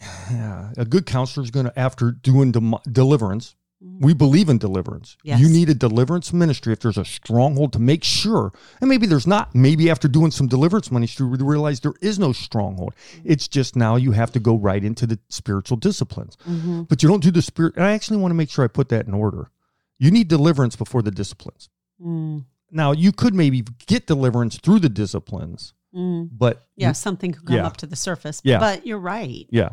yeah, 0.30 0.72
a 0.76 0.84
good 0.84 1.04
counselor 1.06 1.42
is 1.42 1.50
going 1.50 1.66
to, 1.66 1.76
after 1.78 2.12
doing 2.12 2.52
dem- 2.52 2.74
deliverance, 2.90 3.56
we 3.80 4.14
believe 4.14 4.48
in 4.48 4.56
deliverance. 4.58 5.16
Yes. 5.22 5.38
You 5.38 5.48
need 5.48 5.68
a 5.68 5.74
deliverance 5.74 6.32
ministry 6.32 6.72
if 6.72 6.80
there's 6.80 6.96
a 6.96 7.04
stronghold 7.04 7.72
to 7.74 7.78
make 7.78 8.02
sure, 8.04 8.52
and 8.80 8.88
maybe 8.88 9.06
there's 9.06 9.26
not. 9.26 9.54
Maybe 9.54 9.90
after 9.90 10.08
doing 10.08 10.30
some 10.30 10.46
deliverance 10.48 10.90
ministry, 10.90 11.26
we 11.26 11.36
realize 11.38 11.80
there 11.80 11.92
is 12.00 12.18
no 12.18 12.32
stronghold. 12.32 12.94
It's 13.22 13.46
just 13.48 13.76
now 13.76 13.96
you 13.96 14.12
have 14.12 14.32
to 14.32 14.40
go 14.40 14.56
right 14.56 14.82
into 14.82 15.06
the 15.06 15.18
spiritual 15.28 15.76
disciplines 15.76 16.36
Mm-hmm. 16.48 16.82
but 16.84 17.02
you 17.02 17.08
don't 17.08 17.22
do 17.22 17.30
the 17.30 17.42
spirit. 17.42 17.76
And 17.76 17.84
I 17.84 17.92
actually 17.92 18.16
want 18.16 18.30
to 18.30 18.34
make 18.36 18.48
sure 18.50 18.64
I 18.64 18.68
put 18.68 18.88
that 18.88 19.06
in 19.06 19.12
order. 19.14 19.50
You 19.98 20.10
need 20.10 20.28
deliverance 20.28 20.74
before 20.76 21.02
the 21.02 21.10
disciplines. 21.10 21.68
Mm, 22.02 22.44
Now, 22.70 22.92
you 22.92 23.12
could 23.12 23.34
maybe 23.34 23.62
get 23.86 24.06
deliverance 24.06 24.56
through 24.58 24.80
the 24.80 24.88
disciplines, 24.88 25.74
mm. 25.94 26.28
but 26.32 26.66
Yeah, 26.76 26.88
you- 26.88 26.94
something 26.94 27.32
could 27.32 27.46
come 27.46 27.56
Yeah. 27.56 27.66
up 27.66 27.76
to 27.78 27.86
the 27.86 27.96
surface. 27.96 28.40
Yeah. 28.42 28.58
But 28.58 28.86
you're 28.86 28.98
right. 28.98 29.46
yeah, 29.50 29.70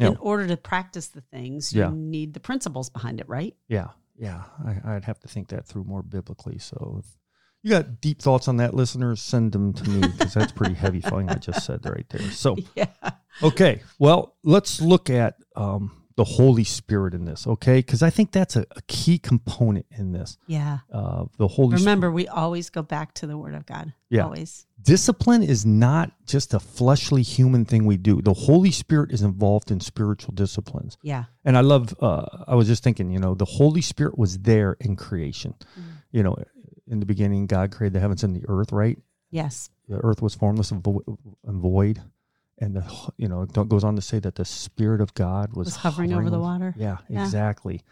In 0.00 0.16
order 0.16 0.46
to 0.48 0.56
practice 0.56 1.08
the 1.08 1.20
things, 1.20 1.72
you 1.72 1.80
Yeah. 1.82 1.90
need 1.94 2.34
the 2.34 2.40
principles 2.40 2.90
behind 2.90 3.20
it, 3.20 3.28
right? 3.28 3.54
yeah, 3.68 3.88
yeah. 4.16 4.44
I, 4.64 4.94
I'd 4.94 5.04
have 5.04 5.20
to 5.20 5.28
think 5.28 5.48
that 5.48 5.66
through 5.66 5.84
more 5.84 6.02
biblically. 6.02 6.58
So, 6.58 6.96
if 7.04 7.06
you 7.62 7.70
got 7.70 8.00
deep 8.00 8.20
thoughts 8.20 8.48
on 8.48 8.56
that, 8.58 8.74
listeners, 8.74 9.22
send 9.22 9.52
them 9.52 9.72
to 9.72 9.88
me 9.88 10.08
because 10.08 10.34
that's 10.34 10.52
pretty 10.52 10.74
heavy 10.74 11.00
thing 11.10 11.30
I 11.30 11.38
just 11.38 11.64
said 11.64 11.84
right 11.86 12.06
there. 12.10 12.30
So, 12.30 12.56
Yeah. 12.74 12.86
okay, 13.42 13.82
well, 13.98 14.36
let's 14.42 14.80
look 14.80 15.10
at 15.10 15.36
um, 15.56 16.03
the 16.16 16.24
Holy 16.24 16.62
Spirit 16.62 17.12
in 17.12 17.24
this, 17.24 17.44
okay? 17.46 17.78
Because 17.78 18.02
I 18.02 18.08
think 18.10 18.30
that's 18.30 18.54
a, 18.54 18.64
a 18.76 18.82
key 18.86 19.18
component 19.18 19.86
in 19.90 20.12
this. 20.12 20.38
Yeah. 20.46 20.78
Uh, 20.92 21.24
the 21.38 21.48
Holy 21.48 21.70
Spirit. 21.76 21.80
Remember, 21.80 22.10
we 22.12 22.28
always 22.28 22.70
go 22.70 22.82
back 22.82 23.14
to 23.14 23.26
the 23.26 23.36
Word 23.36 23.54
of 23.54 23.66
God. 23.66 23.92
Yeah. 24.10 24.22
Always. 24.24 24.64
discipline 24.80 25.42
is 25.42 25.66
not 25.66 26.12
just 26.24 26.54
a 26.54 26.60
fleshly 26.60 27.22
human 27.22 27.64
thing 27.64 27.84
we 27.84 27.96
do. 27.96 28.22
The 28.22 28.32
Holy 28.34 28.70
Spirit 28.70 29.10
is 29.10 29.22
involved 29.22 29.72
in 29.72 29.80
spiritual 29.80 30.34
disciplines. 30.34 30.96
Yeah. 31.02 31.24
And 31.44 31.56
I 31.56 31.62
love, 31.62 31.92
uh, 32.00 32.26
I 32.46 32.54
was 32.54 32.68
just 32.68 32.84
thinking, 32.84 33.10
you 33.10 33.18
know, 33.18 33.34
the 33.34 33.44
Holy 33.44 33.80
Spirit 33.80 34.16
was 34.16 34.38
there 34.38 34.76
in 34.78 34.94
creation. 34.94 35.54
You 36.12 36.22
know, 36.22 36.36
in 36.86 37.00
the 37.00 37.06
beginning, 37.06 37.46
God 37.48 37.72
created 37.72 37.94
the 37.94 38.00
heavens 38.00 38.22
and 38.22 38.36
the 38.36 38.44
earth, 38.46 38.70
right? 38.70 38.98
Yes. 39.30 39.68
The 39.88 39.96
earth 39.96 40.22
was 40.22 40.36
formless 40.36 40.70
and 40.70 40.80
vo- 40.84 41.02
and 41.44 41.60
void. 41.60 42.00
And, 42.58 42.76
the, 42.76 43.10
you 43.16 43.26
know, 43.28 43.42
it 43.42 43.52
goes 43.68 43.82
on 43.84 43.96
to 43.96 44.02
say 44.02 44.18
that 44.20 44.36
the 44.36 44.44
Spirit 44.44 45.00
of 45.00 45.12
God 45.14 45.54
was, 45.54 45.66
Was 45.66 45.76
hovering 45.76 46.12
over 46.12 46.30
the 46.30 46.38
water. 46.38 46.72
Yeah, 46.76 46.98
Yeah. 47.08 47.24
exactly. 47.24 47.82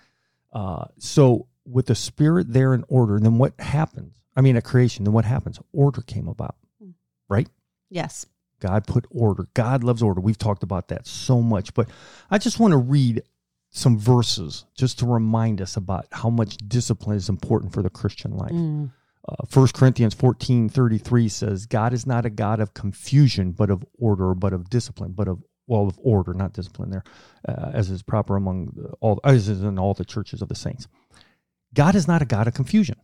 Uh, 0.53 0.85
so 0.99 1.47
with 1.65 1.87
the 1.87 1.95
Spirit 1.95 2.53
there 2.53 2.73
in 2.75 2.85
order, 2.89 3.19
then 3.19 3.39
what 3.39 3.59
happens? 3.61 4.23
I 4.37 4.41
mean, 4.41 4.57
at 4.57 4.65
creation, 4.65 5.05
then 5.05 5.13
what 5.13 5.25
happens? 5.25 5.59
Order 5.73 6.03
came 6.03 6.29
about, 6.29 6.57
Mm. 6.83 6.93
right? 7.29 7.49
Yes. 7.91 8.25
God 8.61 8.87
put 8.87 9.05
order. 9.11 9.49
God 9.55 9.83
loves 9.83 10.03
order. 10.03 10.21
We've 10.21 10.39
talked 10.39 10.63
about 10.63 10.89
that 10.89 11.07
so 11.09 11.43
much, 11.43 11.75
but 11.75 11.89
I 12.31 12.39
just 12.39 12.61
want 12.61 12.71
to 12.73 12.79
read 12.79 13.23
some 13.71 13.99
verses 13.99 14.65
just 14.75 14.99
to 15.01 15.07
remind 15.07 15.61
us 15.61 15.77
about 15.77 16.07
how 16.13 16.31
much 16.31 16.57
discipline 16.59 17.17
is 17.17 17.29
important 17.29 17.73
for 17.73 17.83
the 17.83 17.91
Christian 17.91 18.37
life. 18.37 18.53
Mm. 18.53 18.93
Uh, 19.29 19.47
1 19.53 19.69
Corinthians 19.69 20.15
14 20.15 20.69
33 20.69 21.29
says, 21.29 21.67
God 21.67 21.93
is 21.93 22.07
not 22.07 22.27
a 22.27 22.31
God 22.31 22.61
of 22.61 22.75
confusion, 22.75 23.53
but 23.53 23.71
of 23.71 23.85
order, 23.99 24.35
but 24.35 24.53
of 24.53 24.69
discipline, 24.69 25.13
but 25.13 25.29
of, 25.29 25.43
well, 25.67 25.87
of 25.87 25.99
order, 26.03 26.35
not 26.35 26.53
discipline 26.53 26.91
there, 26.91 27.05
uh, 27.49 27.71
as 27.73 27.89
is 27.89 28.03
proper 28.03 28.37
among 28.37 28.95
all, 29.01 29.21
as 29.25 29.49
is 29.49 29.63
in 29.63 29.79
all 29.79 29.95
the 29.95 30.05
churches 30.05 30.43
of 30.43 30.49
the 30.49 30.55
saints. 30.55 30.89
God 31.73 31.95
is 31.95 32.09
not 32.09 32.21
a 32.21 32.27
God 32.27 32.49
of 32.49 32.55
confusion. 32.55 32.97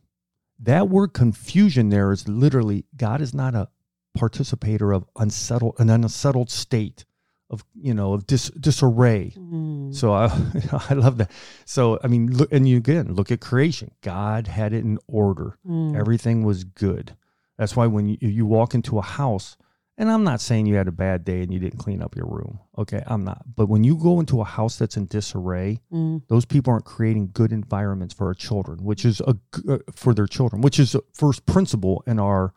That 0.59 0.89
word 0.89 1.13
confusion 1.13 1.91
there 1.91 2.11
is 2.11 2.27
literally, 2.27 2.85
God 2.97 3.21
is 3.21 3.33
not 3.33 3.55
a 3.55 3.69
participator 4.17 4.93
of 4.93 5.05
unsettled, 5.17 5.77
an 5.79 5.89
unsettled 5.89 6.51
state 6.51 7.05
of, 7.51 7.65
you 7.81 7.95
know, 7.95 8.13
of 8.13 8.27
dis, 8.27 8.51
disarray. 8.51 9.33
Mm. 9.37 9.95
So 9.95 10.13
I, 10.13 10.27
I 10.91 10.95
love 10.95 11.19
that. 11.19 11.31
So 11.65 11.99
I 12.03 12.09
mean, 12.09 12.31
look, 12.37 12.53
and 12.53 12.69
you 12.69 12.77
again 12.77 13.15
look 13.15 13.31
at 13.33 13.41
creation. 13.41 13.91
God 14.03 14.47
had 14.47 14.73
it 14.73 14.85
in 14.85 14.99
order. 15.07 15.59
Mm. 15.67 15.99
Everything 15.99 16.45
was 16.45 16.65
good. 16.65 17.17
That's 17.57 17.75
why 17.75 17.87
when 17.87 18.09
you, 18.09 18.17
you 18.21 18.47
walk 18.47 18.75
into 18.75 18.99
a 18.99 19.03
house 19.03 19.57
And 20.01 20.09
I'm 20.11 20.23
not 20.23 20.41
saying 20.41 20.67
you 20.67 20.77
had 20.77 20.87
a 20.87 20.93
bad 20.93 21.25
day 21.25 21.43
and 21.43 21.53
you 21.53 21.59
didn't 21.59 21.81
clean 21.81 22.03
up 22.03 22.15
your 22.15 22.27
room. 22.27 22.61
Okay, 22.77 23.03
I'm 23.07 23.25
not. 23.25 23.43
But 23.57 23.69
when 23.69 23.83
you 23.83 23.97
go 23.97 24.21
into 24.21 24.41
a 24.41 24.45
house 24.45 24.77
that's 24.79 24.97
in 24.97 25.07
disarray, 25.07 25.81
Mm. 25.93 26.23
those 26.29 26.45
people 26.45 26.73
aren't 26.73 26.85
creating 26.85 27.31
good 27.33 27.51
environments 27.53 28.15
for 28.15 28.27
our 28.29 28.35
children, 28.35 28.85
which 28.85 29.05
is 29.05 29.21
a 29.23 29.35
uh, 29.69 29.79
for 29.97 30.15
their 30.15 30.29
children, 30.29 30.63
which 30.63 30.79
is 30.79 30.95
a 30.95 31.01
first 31.15 31.47
principle 31.47 32.05
in 32.07 32.21
our 32.21 32.53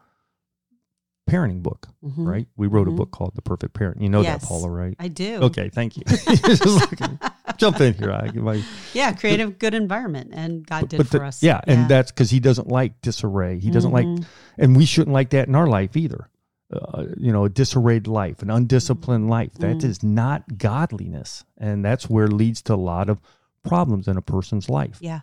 parenting 1.29 1.61
book, 1.63 1.87
Mhm. 2.03 2.25
right? 2.27 2.47
We 2.57 2.67
wrote 2.67 2.87
Mhm. 2.87 2.93
a 2.93 2.95
book 2.95 3.11
called 3.11 3.33
The 3.35 3.41
Perfect 3.41 3.73
Parent. 3.73 4.01
You 4.01 4.09
know 4.09 4.21
Yes. 4.21 4.41
that, 4.41 4.47
Paula, 4.47 4.69
right? 4.69 4.95
I 4.99 5.07
do. 5.07 5.35
Okay, 5.43 5.69
thank 5.69 5.95
you. 5.97 6.03
Looking- 6.65 7.19
jump 7.57 7.79
in 7.79 7.93
here. 7.93 8.11
I, 8.11 8.31
my, 8.31 8.61
Yeah, 8.93 9.13
create 9.13 9.39
a 9.39 9.47
good 9.47 9.73
environment, 9.73 10.31
and 10.33 10.65
God 10.65 10.89
did 10.89 10.97
but 10.97 11.07
for 11.07 11.19
the- 11.19 11.25
us. 11.25 11.41
yeah, 11.43 11.61
and 11.67 11.87
that's 11.89 12.11
because 12.11 12.31
he 12.31 12.39
doesn't 12.39 12.67
like 12.67 12.99
disarray. 13.01 13.59
He 13.59 13.69
doesn't 13.69 13.91
like, 13.91 14.05
Mhm. 14.05 14.25
and 14.57 14.75
we 14.75 14.85
shouldn't 14.85 15.13
like 15.13 15.29
that 15.29 15.47
in 15.47 15.55
our 15.55 15.67
life 15.67 15.95
either. 15.95 16.27
Uh, 16.73 17.03
you 17.17 17.31
know, 17.33 17.43
a 17.45 17.49
disarrayed 17.49 18.07
life, 18.07 18.41
an 18.41 18.49
undisciplined 18.49 19.29
life. 19.29 19.53
That 19.55 19.79
Mm. 19.79 19.83
is 19.83 20.01
not 20.03 20.57
godliness, 20.57 21.43
and 21.57 21.83
that's 21.83 22.09
where 22.09 22.25
it 22.25 22.33
leads 22.33 22.61
to 22.63 22.73
a 22.73 22.75
lot 22.75 23.09
of 23.09 23.19
problems 23.63 24.07
in 24.07 24.15
a 24.17 24.21
person's 24.21 24.69
life. 24.69 24.97
Yeah. 25.01 25.19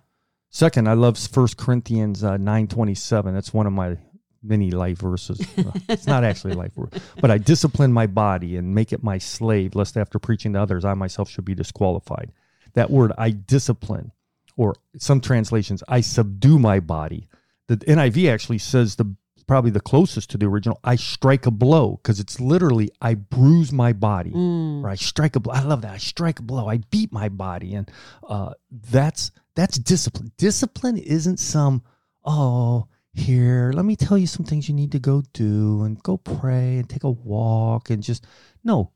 Second, 0.50 0.88
I 0.88 0.92
love 0.92 1.18
First 1.18 1.56
Corinthians 1.56 2.22
uh, 2.22 2.37
nine 2.37 2.66
twenty 2.68 2.94
seven. 2.94 3.34
That's 3.34 3.52
one 3.54 3.66
of 3.66 3.72
my 3.72 3.96
many 4.42 4.70
life 4.70 4.98
verses. 4.98 5.40
It's 5.88 6.07
not 6.07 6.24
actually 6.24 6.55
life 6.55 6.72
verse, 6.74 6.90
but 7.20 7.31
I 7.31 7.38
discipline 7.38 7.92
my 7.92 8.07
body 8.07 8.57
and 8.57 8.74
make 8.74 8.92
it 8.92 9.03
my 9.03 9.18
slave, 9.18 9.74
lest 9.74 9.96
after 9.96 10.18
preaching 10.18 10.53
to 10.53 10.61
others, 10.62 10.85
I 10.85 10.94
myself 10.94 11.29
should 11.31 11.44
be 11.44 11.55
disqualified. 11.55 12.31
That 12.74 12.90
word, 12.90 13.12
I 13.18 13.31
discipline, 13.31 14.12
or 14.57 14.74
some 14.98 15.20
translations, 15.20 15.83
I 15.88 16.01
subdue 16.03 16.59
my 16.59 16.81
body. 16.81 17.29
The 17.68 17.77
NIV 17.79 18.31
actually 18.33 18.59
says 18.59 18.96
the 18.96 19.14
probably 19.46 19.70
the 19.70 19.81
closest 19.81 20.29
to 20.31 20.37
the 20.37 20.44
original. 20.46 20.79
I 20.85 20.96
strike 20.96 21.46
a 21.46 21.51
blow 21.51 21.98
because 22.03 22.20
it's 22.20 22.38
literally 22.38 22.90
I 23.01 23.14
bruise 23.14 23.72
my 23.72 23.94
body 23.94 24.31
Mm. 24.31 24.85
or 24.85 24.90
I 24.90 24.94
strike 24.96 25.37
a 25.37 25.40
blow. 25.40 25.55
I 25.55 25.62
love 25.62 25.81
that. 25.83 25.92
I 25.94 25.96
strike 25.98 26.38
a 26.38 26.42
blow. 26.42 26.68
I 26.68 26.79
beat 26.90 27.12
my 27.12 27.31
body, 27.31 27.74
and 27.74 27.90
uh, 28.29 28.53
that's 28.70 29.31
that's 29.55 29.79
discipline. 29.79 30.33
Discipline 30.37 30.98
isn't 30.98 31.38
some 31.38 31.83
oh 32.24 32.87
here. 33.18 33.72
Let 33.74 33.85
me 33.85 33.96
tell 33.96 34.16
you 34.18 34.26
some 34.26 34.44
things 34.44 34.68
you 34.68 34.74
need 34.74 34.92
to 34.92 34.98
go 34.98 35.22
do 35.33 35.83
and 35.83 36.02
go 36.02 36.16
pray 36.16 36.78
and 36.78 36.88
take 36.88 37.04
a 37.04 37.11
walk 37.11 37.90
and 37.90 38.02
just 38.02 38.26
no. 38.64 38.92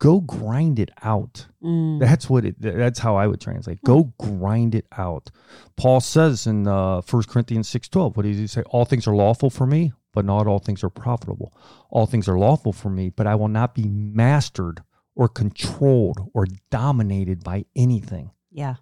Go 0.00 0.20
grind 0.20 0.80
it 0.80 0.90
out. 1.02 1.46
Mm. 1.62 2.00
That's 2.00 2.28
what 2.28 2.44
it. 2.44 2.56
That's 2.60 2.98
how 2.98 3.16
I 3.16 3.26
would 3.26 3.40
translate. 3.40 3.80
Go 3.84 4.12
grind 4.18 4.74
it 4.74 4.86
out. 4.98 5.30
Paul 5.76 6.00
says 6.00 6.46
in 6.46 6.66
uh, 6.66 7.00
1 7.02 7.22
Corinthians 7.24 7.68
six 7.68 7.88
twelve. 7.88 8.16
What 8.16 8.24
does 8.24 8.36
he 8.36 8.46
say? 8.46 8.62
All 8.62 8.84
things 8.84 9.06
are 9.06 9.14
lawful 9.14 9.50
for 9.50 9.66
me, 9.66 9.92
but 10.12 10.24
not 10.24 10.46
all 10.46 10.58
things 10.58 10.82
are 10.82 10.90
profitable. 10.90 11.56
All 11.90 12.06
things 12.06 12.28
are 12.28 12.38
lawful 12.38 12.72
for 12.72 12.90
me, 12.90 13.08
but 13.08 13.26
I 13.26 13.36
will 13.36 13.48
not 13.48 13.74
be 13.74 13.86
mastered 13.88 14.82
or 15.14 15.28
controlled 15.28 16.28
or 16.34 16.46
dominated 16.70 17.44
by 17.44 17.64
anything. 17.76 18.32
Yeah. 18.50 18.74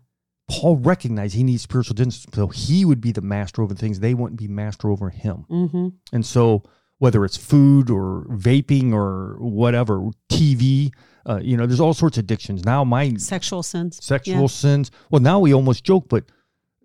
Paul 0.53 0.77
recognized 0.77 1.35
he 1.35 1.43
needs 1.45 1.63
spiritual 1.63 1.95
discipline, 1.95 2.35
so 2.35 2.49
he 2.49 2.85
would 2.85 3.01
be 3.01 3.11
the 3.13 3.23
master 3.23 3.63
over 3.63 3.75
things. 3.75 4.01
They 4.01 4.15
wouldn't 4.15 4.39
be 4.39 4.49
master 4.49 4.91
over 4.91 5.09
him. 5.11 5.45
Mm-hmm. 5.51 5.89
And 6.13 6.27
so, 6.27 6.63
whether 6.99 7.25
it's 7.25 7.37
food 7.37 7.91
or 7.91 8.27
vaping 8.31 8.93
or 8.93 9.37
whatever, 9.41 10.11
TV, 10.31 10.93
uh, 11.27 11.41
you 11.43 11.57
know, 11.57 11.67
there's 11.67 11.81
all 11.81 11.95
sorts 11.95 12.19
of 12.19 12.25
addictions. 12.25 12.65
Now, 12.65 12.85
my 12.85 13.15
Sexual 13.17 13.63
sins. 13.63 13.99
sexual 14.05 14.43
Yeah. 14.43 14.47
sins. 14.47 14.91
Well, 15.11 15.21
now 15.23 15.41
we 15.41 15.53
almost 15.55 15.85
joke, 15.85 16.07
but 16.09 16.25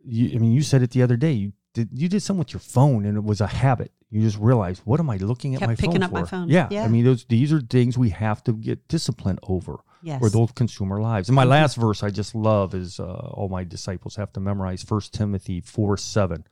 you, 0.03 0.31
I 0.35 0.39
mean, 0.39 0.53
you 0.53 0.61
said 0.61 0.81
it 0.81 0.91
the 0.91 1.01
other 1.03 1.17
day. 1.17 1.33
You 1.33 1.53
did 1.73 1.89
you 1.93 2.07
did 2.09 2.21
something 2.21 2.39
with 2.39 2.53
your 2.53 2.59
phone, 2.61 3.05
and 3.05 3.17
it 3.17 3.23
was 3.23 3.41
a 3.41 3.47
habit. 3.47 3.91
You 4.09 4.21
just 4.21 4.37
realized, 4.39 4.81
what 4.85 4.99
am 5.01 5.09
I 5.09 5.17
looking 5.17 5.53
at 5.53 5.59
Kept 5.59 5.69
my 5.69 5.75
picking 5.75 5.91
phone 5.91 6.03
up 6.03 6.11
my 6.11 6.21
for? 6.21 6.27
phone. 6.27 6.49
Yeah, 6.49 6.67
Yeah. 6.71 6.83
I 6.85 6.87
mean, 6.87 7.03
those 7.03 7.25
these 7.25 7.51
are 7.53 7.59
things 7.61 7.97
we 7.97 8.09
have 8.11 8.41
to 8.45 8.53
get 8.53 8.87
discipline 8.87 9.37
over, 9.43 9.75
Yes. 10.07 10.21
or 10.23 10.29
those 10.29 10.51
consumer 10.53 11.01
lives. 11.01 11.27
And 11.29 11.35
my 11.35 11.43
Mhm. 11.45 11.49
last 11.49 11.75
verse 11.75 12.01
I 12.01 12.09
just 12.09 12.33
love 12.33 12.73
is 12.73 12.99
uh, 12.99 13.03
all 13.03 13.49
my 13.49 13.63
disciples 13.65 14.15
have 14.15 14.31
to 14.33 14.39
memorize 14.39 14.81
First 14.83 15.13
Timothy 15.13 15.59
four 15.61 15.97
seven, 15.97 16.45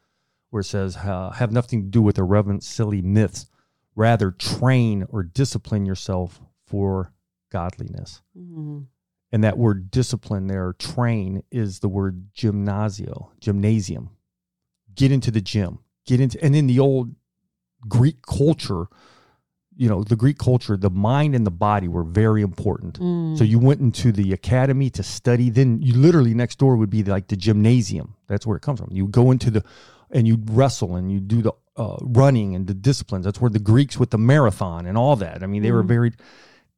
where 0.50 0.60
it 0.62 0.66
says, 0.66 0.98
uh, 0.98 1.32
"Have 1.32 1.52
nothing 1.52 1.82
to 1.84 1.88
do 1.90 2.02
with 2.02 2.18
irreverent, 2.18 2.64
silly 2.64 3.02
myths. 3.02 3.50
Rather, 3.96 4.30
train 4.32 5.06
or 5.10 5.24
discipline 5.24 5.86
yourself 5.86 6.42
for 6.66 7.14
godliness." 7.50 8.22
Mhm. 8.38 8.88
And 9.32 9.44
that 9.44 9.58
word 9.58 9.90
discipline 9.90 10.48
there, 10.48 10.74
train, 10.74 11.42
is 11.52 11.80
the 11.80 11.90
word 11.90 12.34
gymnasio, 12.34 13.32
gymnasium. 13.40 14.10
Get 14.96 15.12
into 15.12 15.32
the 15.32 15.42
gym. 15.42 15.80
Get 16.06 16.20
into, 16.20 16.42
and 16.44 16.56
in 16.56 16.68
the 16.68 16.80
old 16.80 17.16
Greek 17.88 18.22
culture, 18.22 18.88
you 19.78 19.90
know, 19.90 20.04
the 20.04 20.16
Greek 20.16 20.38
culture, 20.38 20.78
the 20.78 20.90
mind 20.90 21.36
and 21.36 21.46
the 21.46 21.52
body 21.52 21.88
were 21.88 22.04
very 22.04 22.42
important. 22.42 23.00
Mm. 23.00 23.38
So 23.38 23.44
you 23.44 23.60
went 23.60 23.82
into 23.82 24.12
the 24.12 24.32
academy 24.34 24.90
to 24.92 25.04
study. 25.04 25.50
Then 25.50 25.82
you 25.82 25.94
literally 25.96 26.34
next 26.34 26.58
door 26.60 26.76
would 26.78 26.90
be 26.90 27.04
like 27.04 27.28
the 27.28 27.36
gymnasium. 27.36 28.16
That's 28.28 28.46
where 28.48 28.56
it 28.58 28.62
comes 28.62 28.80
from. 28.80 28.90
You 28.92 29.08
go 29.08 29.32
into 29.32 29.52
the, 29.52 29.64
and 30.12 30.28
you 30.28 30.38
wrestle 30.46 30.96
and 30.96 31.12
you 31.12 31.20
do 31.20 31.42
the 31.42 31.52
uh, 31.78 31.98
running 32.02 32.56
and 32.56 32.68
the 32.68 32.74
disciplines. 32.74 33.26
That's 33.26 33.42
where 33.42 33.50
the 33.50 33.60
Greeks 33.60 33.98
with 34.00 34.12
the 34.12 34.18
marathon 34.18 34.86
and 34.86 34.98
all 34.98 35.18
that. 35.18 35.44
I 35.44 35.48
mean, 35.48 35.62
they 35.62 35.72
were 35.72 35.84
Mhm. 35.84 35.88
very. 35.88 36.14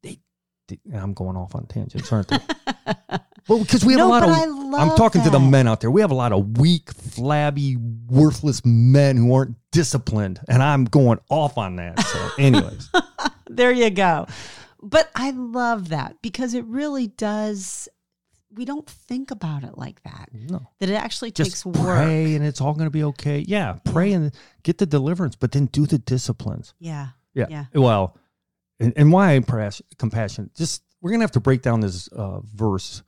They, 0.01 0.19
they, 0.67 0.79
I'm 0.93 1.13
going 1.13 1.37
off 1.37 1.53
on 1.53 1.67
tangents, 1.67 2.11
aren't 2.11 2.29
they? 2.29 2.39
well, 3.47 3.59
because 3.59 3.85
we 3.85 3.93
have 3.93 3.99
no, 3.99 4.07
a 4.07 4.09
lot 4.09 4.23
of. 4.23 4.29
I 4.29 4.43
I'm 4.43 4.89
love 4.89 4.97
talking 4.97 5.23
to 5.23 5.29
the 5.29 5.39
men 5.39 5.67
out 5.67 5.81
there. 5.81 5.89
We 5.91 6.01
have 6.01 6.11
a 6.11 6.15
lot 6.15 6.33
of 6.33 6.57
weak, 6.57 6.91
flabby, 6.93 7.77
worthless 8.09 8.61
men 8.65 9.17
who 9.17 9.33
aren't 9.33 9.55
disciplined, 9.71 10.39
and 10.49 10.61
I'm 10.61 10.85
going 10.85 11.19
off 11.29 11.57
on 11.57 11.77
that. 11.77 11.99
So, 11.99 12.29
anyways, 12.39 12.89
there 13.49 13.71
you 13.71 13.89
go. 13.89 14.27
But 14.81 15.09
I 15.15 15.31
love 15.31 15.89
that 15.89 16.21
because 16.21 16.53
it 16.53 16.65
really 16.65 17.07
does. 17.07 17.89
We 18.53 18.65
don't 18.65 18.89
think 18.89 19.31
about 19.31 19.63
it 19.63 19.77
like 19.77 20.01
that. 20.03 20.29
no. 20.33 20.69
That 20.79 20.89
it 20.89 20.95
actually 20.95 21.31
just 21.31 21.51
takes 21.51 21.65
work. 21.65 21.75
pray 21.75 22.33
and 22.35 22.43
it's 22.45 22.59
all 22.59 22.73
going 22.73 22.87
to 22.87 22.91
be 22.91 23.03
okay. 23.03 23.39
Yeah, 23.47 23.77
pray 23.85 24.13
and 24.13 24.33
get 24.63 24.77
the 24.77 24.85
deliverance, 24.85 25.35
but 25.35 25.51
then 25.51 25.67
do 25.67 25.85
the 25.85 25.97
disciplines. 25.99 26.73
Yeah. 26.79 27.09
Yeah. 27.33 27.47
Yeah. 27.49 27.65
Well, 27.73 28.17
and, 28.79 28.93
and 28.95 29.11
why 29.11 29.39
pras- 29.39 29.81
just 30.55 30.83
we're 31.01 31.11
going 31.11 31.19
to 31.19 31.23
have 31.23 31.31
to 31.31 31.39
break 31.39 31.61
down 31.61 31.81
this 31.81 32.07
uh, 32.09 32.39
verse. 32.41 33.03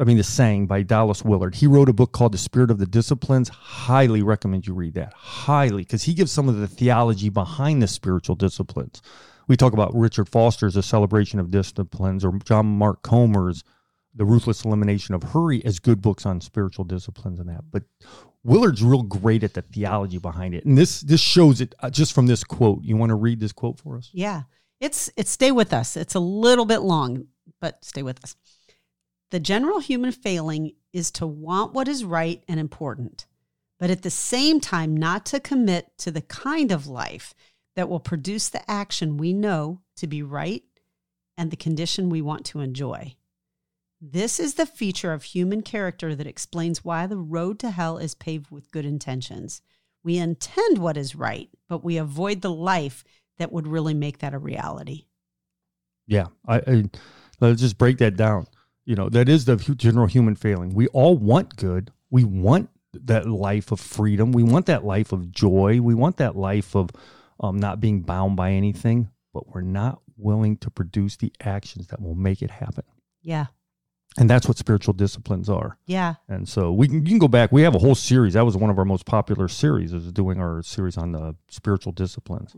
I 0.00 0.04
mean, 0.04 0.16
the 0.16 0.22
saying 0.22 0.68
by 0.68 0.82
Dallas 0.82 1.24
Willard. 1.24 1.56
He 1.56 1.66
wrote 1.66 1.88
a 1.88 1.92
book 1.92 2.12
called 2.12 2.32
The 2.32 2.38
Spirit 2.38 2.70
of 2.70 2.78
the 2.78 2.86
Disciplines. 2.86 3.48
Highly 3.48 4.22
recommend 4.22 4.66
you 4.66 4.74
read 4.74 4.94
that. 4.94 5.12
Highly, 5.14 5.82
because 5.82 6.04
he 6.04 6.14
gives 6.14 6.30
some 6.30 6.48
of 6.48 6.56
the 6.56 6.68
theology 6.68 7.30
behind 7.30 7.82
the 7.82 7.88
spiritual 7.88 8.36
disciplines. 8.36 9.02
We 9.48 9.56
talk 9.56 9.72
about 9.72 9.94
Richard 9.94 10.28
Foster's 10.28 10.76
A 10.76 10.82
Celebration 10.82 11.40
of 11.40 11.50
Disciplines 11.50 12.24
or 12.24 12.38
John 12.44 12.66
Mark 12.66 13.02
Comer's 13.02 13.64
The 14.14 14.24
Ruthless 14.24 14.64
Elimination 14.64 15.14
of 15.16 15.22
Hurry 15.24 15.64
as 15.64 15.80
good 15.80 16.00
books 16.00 16.24
on 16.26 16.40
spiritual 16.40 16.84
disciplines 16.84 17.40
and 17.40 17.48
that. 17.48 17.64
But 17.70 17.82
Willard's 18.44 18.84
real 18.84 19.02
great 19.02 19.42
at 19.42 19.54
the 19.54 19.62
theology 19.62 20.18
behind 20.18 20.54
it. 20.54 20.64
And 20.64 20.78
this 20.78 21.00
this 21.00 21.20
shows 21.20 21.60
it 21.60 21.74
uh, 21.80 21.90
just 21.90 22.12
from 22.12 22.26
this 22.26 22.44
quote. 22.44 22.84
You 22.84 22.96
want 22.96 23.10
to 23.10 23.16
read 23.16 23.40
this 23.40 23.52
quote 23.52 23.80
for 23.80 23.96
us? 23.96 24.10
Yeah. 24.12 24.42
It's 24.80 25.10
it's 25.16 25.30
stay 25.30 25.50
with 25.50 25.72
us. 25.72 25.96
It's 25.96 26.14
a 26.14 26.20
little 26.20 26.66
bit 26.66 26.82
long, 26.82 27.26
but 27.60 27.84
stay 27.84 28.04
with 28.04 28.22
us. 28.22 28.36
The 29.30 29.40
general 29.40 29.80
human 29.80 30.12
failing 30.12 30.72
is 30.92 31.10
to 31.12 31.26
want 31.26 31.74
what 31.74 31.88
is 31.88 32.04
right 32.04 32.42
and 32.48 32.58
important, 32.58 33.26
but 33.78 33.90
at 33.90 34.02
the 34.02 34.10
same 34.10 34.60
time 34.60 34.96
not 34.96 35.26
to 35.26 35.40
commit 35.40 35.96
to 35.98 36.10
the 36.10 36.22
kind 36.22 36.72
of 36.72 36.86
life 36.86 37.34
that 37.76 37.88
will 37.88 38.00
produce 38.00 38.48
the 38.48 38.68
action 38.70 39.18
we 39.18 39.32
know 39.32 39.82
to 39.96 40.06
be 40.06 40.22
right 40.22 40.64
and 41.36 41.50
the 41.50 41.56
condition 41.56 42.08
we 42.08 42.22
want 42.22 42.44
to 42.46 42.60
enjoy. 42.60 43.14
This 44.00 44.40
is 44.40 44.54
the 44.54 44.66
feature 44.66 45.12
of 45.12 45.24
human 45.24 45.62
character 45.62 46.14
that 46.14 46.26
explains 46.26 46.84
why 46.84 47.06
the 47.06 47.18
road 47.18 47.58
to 47.60 47.70
hell 47.70 47.98
is 47.98 48.14
paved 48.14 48.50
with 48.50 48.70
good 48.70 48.86
intentions. 48.86 49.60
We 50.02 50.18
intend 50.18 50.78
what 50.78 50.96
is 50.96 51.14
right, 51.14 51.48
but 51.68 51.84
we 51.84 51.98
avoid 51.98 52.40
the 52.40 52.52
life 52.52 53.04
that 53.38 53.52
would 53.52 53.66
really 53.66 53.94
make 53.94 54.18
that 54.18 54.34
a 54.34 54.38
reality. 54.38 55.06
Yeah, 56.06 56.26
I, 56.46 56.56
I 56.58 56.84
let's 57.40 57.60
just 57.60 57.76
break 57.76 57.98
that 57.98 58.16
down. 58.16 58.46
You 58.88 58.94
know, 58.94 59.10
that 59.10 59.28
is 59.28 59.44
the 59.44 59.56
general 59.56 60.06
human 60.06 60.34
failing. 60.34 60.70
We 60.70 60.86
all 60.88 61.18
want 61.18 61.56
good. 61.56 61.92
We 62.08 62.24
want 62.24 62.70
that 62.94 63.28
life 63.28 63.70
of 63.70 63.80
freedom. 63.80 64.32
We 64.32 64.42
want 64.42 64.64
that 64.64 64.82
life 64.82 65.12
of 65.12 65.30
joy. 65.30 65.82
We 65.82 65.94
want 65.94 66.16
that 66.16 66.36
life 66.36 66.74
of 66.74 66.88
um, 67.38 67.60
not 67.60 67.82
being 67.82 68.00
bound 68.00 68.36
by 68.36 68.52
anything. 68.52 69.10
But 69.34 69.54
we're 69.54 69.60
not 69.60 70.00
willing 70.16 70.56
to 70.56 70.70
produce 70.70 71.16
the 71.16 71.30
actions 71.38 71.88
that 71.88 72.00
will 72.00 72.14
make 72.14 72.40
it 72.40 72.50
happen. 72.50 72.84
Yeah. 73.20 73.48
And 74.16 74.30
that's 74.30 74.48
what 74.48 74.56
spiritual 74.56 74.94
disciplines 74.94 75.50
are. 75.50 75.76
Yeah. 75.84 76.14
And 76.26 76.48
so 76.48 76.72
we 76.72 76.88
can 76.88 77.04
you 77.04 77.10
can 77.10 77.18
go 77.18 77.28
back. 77.28 77.52
We 77.52 77.60
have 77.64 77.74
a 77.74 77.78
whole 77.78 77.94
series. 77.94 78.32
That 78.32 78.46
was 78.46 78.56
one 78.56 78.70
of 78.70 78.78
our 78.78 78.86
most 78.86 79.04
popular 79.04 79.48
series. 79.48 79.92
Is 79.92 80.10
doing 80.12 80.40
our 80.40 80.62
series 80.62 80.96
on 80.96 81.12
the 81.12 81.36
spiritual 81.50 81.92
disciplines. 81.92 82.54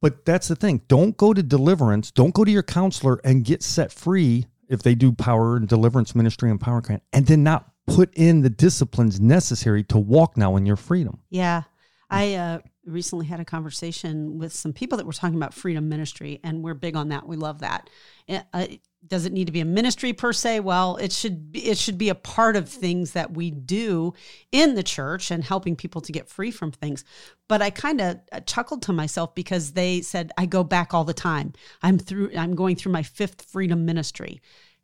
But 0.00 0.24
that's 0.24 0.48
the 0.48 0.56
thing. 0.56 0.80
Don't 0.88 1.18
go 1.18 1.34
to 1.34 1.42
deliverance. 1.42 2.10
Don't 2.10 2.32
go 2.32 2.46
to 2.46 2.50
your 2.50 2.62
counselor 2.62 3.20
and 3.24 3.44
get 3.44 3.62
set 3.62 3.92
free 3.92 4.46
if 4.68 4.82
they 4.82 4.94
do 4.94 5.12
power 5.12 5.56
and 5.56 5.68
deliverance 5.68 6.14
ministry 6.14 6.50
and 6.50 6.60
power 6.60 6.80
grant, 6.80 7.02
and 7.12 7.26
then 7.26 7.42
not 7.42 7.70
put 7.86 8.12
in 8.14 8.42
the 8.42 8.50
disciplines 8.50 9.20
necessary 9.20 9.82
to 9.84 9.98
walk 9.98 10.36
now 10.36 10.56
in 10.56 10.66
your 10.66 10.76
freedom. 10.76 11.20
Yeah. 11.30 11.62
I 12.10 12.34
uh, 12.34 12.58
recently 12.86 13.26
had 13.26 13.40
a 13.40 13.44
conversation 13.44 14.38
with 14.38 14.52
some 14.52 14.72
people 14.72 14.98
that 14.98 15.06
were 15.06 15.12
talking 15.12 15.36
about 15.36 15.54
freedom 15.54 15.88
ministry, 15.88 16.40
and 16.42 16.62
we're 16.62 16.74
big 16.74 16.96
on 16.96 17.08
that. 17.10 17.26
We 17.26 17.36
love 17.36 17.60
that. 17.60 17.90
It, 18.26 18.44
uh, 18.52 18.66
does 19.06 19.24
it 19.24 19.32
need 19.32 19.46
to 19.46 19.52
be 19.52 19.60
a 19.60 19.64
ministry 19.64 20.12
per 20.12 20.32
se? 20.32 20.60
Well, 20.60 20.96
it 20.96 21.12
should 21.12 21.52
be, 21.52 21.66
it 21.66 21.78
should 21.78 21.98
be 21.98 22.08
a 22.08 22.14
part 22.14 22.56
of 22.56 22.68
things 22.68 23.12
that 23.12 23.32
we 23.32 23.50
do 23.50 24.12
in 24.52 24.74
the 24.74 24.82
church 24.82 25.30
and 25.30 25.42
helping 25.44 25.76
people 25.76 26.00
to 26.02 26.12
get 26.12 26.28
free 26.28 26.50
from 26.50 26.72
things. 26.72 27.04
But 27.48 27.62
I 27.62 27.70
kind 27.70 28.00
of 28.00 28.20
uh, 28.32 28.40
chuckled 28.40 28.82
to 28.82 28.92
myself 28.92 29.34
because 29.34 29.72
they 29.72 30.00
said 30.02 30.32
I 30.36 30.46
go 30.46 30.64
back 30.64 30.94
all 30.94 31.04
the 31.04 31.14
time. 31.14 31.52
I'm 31.82 31.98
through. 31.98 32.32
I'm 32.36 32.54
going 32.54 32.76
through 32.76 32.92
my 32.92 33.02
fifth 33.02 33.42
freedom 33.42 33.86
ministry, 33.86 34.40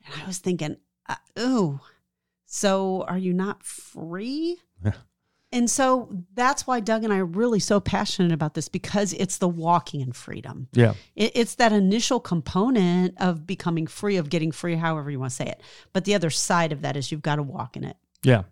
and 0.07 0.22
I 0.22 0.27
was 0.27 0.38
thinking, 0.38 0.77
uh, 1.09 1.16
ooh, 1.38 1.81
so 2.46 3.05
are 3.09 3.18
you 3.18 3.33
not 3.33 3.62
free? 3.64 4.59
Yeah. 4.85 4.92
And 5.55 5.71
so 5.71 6.09
that's 6.35 6.67
why 6.67 6.81
Doug 6.81 7.05
and 7.05 7.12
I 7.12 7.19
are 7.19 7.25
really 7.25 7.61
so 7.61 7.79
passionate 7.79 8.33
about 8.33 8.55
this 8.55 8.69
because 8.69 9.12
it's 9.12 9.38
the 9.38 9.49
walking 9.49 10.01
in 10.01 10.11
freedom. 10.11 10.67
Yeah. 10.73 10.95
It, 11.14 11.31
it's 11.37 11.55
that 11.55 11.73
initial 11.73 12.19
component 12.19 13.14
of 13.21 13.47
becoming 13.47 13.87
free, 13.87 14.17
of 14.17 14.29
getting 14.29 14.51
free, 14.51 14.75
however 14.75 15.12
you 15.12 15.21
want 15.21 15.31
to 15.31 15.37
say 15.37 15.47
it. 15.47 15.62
But 15.93 16.07
the 16.07 16.14
other 16.17 16.29
side 16.29 16.73
of 16.73 16.83
that 16.83 16.97
is 16.97 17.12
you've 17.12 17.23
got 17.23 17.37
to 17.37 17.45
walk 17.45 17.77
in 17.77 17.85
it. 17.85 17.97
Yeah. 18.25 18.43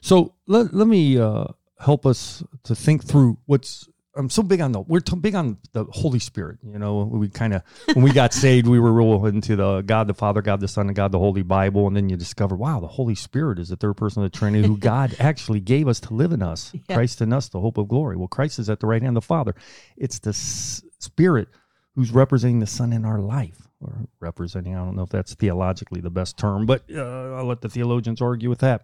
So 0.00 0.34
let, 0.48 0.74
let 0.74 0.88
me 0.88 1.20
uh, 1.20 1.44
help 1.78 2.04
us 2.04 2.42
to 2.64 2.74
think 2.74 3.04
through 3.04 3.38
what's 3.46 3.88
I'm 4.20 4.30
so 4.30 4.42
big 4.42 4.60
on 4.60 4.72
the 4.72 4.80
we're 4.80 5.00
big 5.00 5.34
on 5.34 5.58
the 5.72 5.84
Holy 5.90 6.18
Spirit. 6.18 6.58
You 6.62 6.78
know, 6.78 7.02
we 7.10 7.28
kind 7.28 7.54
of 7.54 7.62
when 7.94 8.04
we 8.04 8.12
got 8.12 8.32
saved, 8.32 8.66
we 8.68 8.78
were 8.78 8.92
real 8.92 9.26
into 9.26 9.56
the 9.56 9.80
God 9.82 10.06
the 10.06 10.14
Father, 10.14 10.42
God 10.42 10.60
the 10.60 10.68
Son, 10.68 10.86
and 10.86 10.94
God 10.94 11.10
the 11.12 11.18
Holy 11.18 11.42
Bible, 11.42 11.86
and 11.86 11.96
then 11.96 12.08
you 12.08 12.16
discover, 12.16 12.54
wow, 12.54 12.78
the 12.80 12.86
Holy 12.86 13.14
Spirit 13.14 13.58
is 13.58 13.68
the 13.70 13.76
third 13.76 13.94
person 13.96 14.22
of 14.22 14.30
the 14.30 14.38
Trinity, 14.38 14.66
who 14.68 14.76
God 14.78 15.16
actually 15.18 15.60
gave 15.60 15.88
us 15.88 15.98
to 16.00 16.14
live 16.14 16.32
in 16.32 16.42
us, 16.42 16.72
Yeah. 16.88 16.94
Christ 16.94 17.20
in 17.20 17.32
us, 17.32 17.48
the 17.48 17.60
hope 17.60 17.78
of 17.78 17.88
glory. 17.88 18.16
Well, 18.16 18.28
Christ 18.28 18.58
is 18.58 18.70
at 18.70 18.80
the 18.80 18.86
right 18.86 19.02
hand 19.02 19.16
of 19.16 19.22
the 19.22 19.26
Father. 19.26 19.54
It's 19.96 20.18
the 20.20 20.30
s- 20.30 20.82
Spirit 20.98 21.48
who's 21.96 22.12
representing 22.12 22.60
the 22.60 22.66
Son 22.66 22.92
in 22.92 23.04
our 23.04 23.18
life, 23.20 23.66
or 23.80 24.06
representing. 24.20 24.76
I 24.76 24.84
don't 24.84 24.94
know 24.96 25.02
if 25.02 25.08
that's 25.10 25.34
theologically 25.34 26.00
the 26.00 26.10
best 26.10 26.36
term, 26.38 26.66
but 26.66 26.84
uh, 26.94 27.00
I'll 27.34 27.46
let 27.46 27.62
the 27.62 27.68
theologians 27.68 28.20
argue 28.20 28.48
with 28.48 28.60
that. 28.60 28.82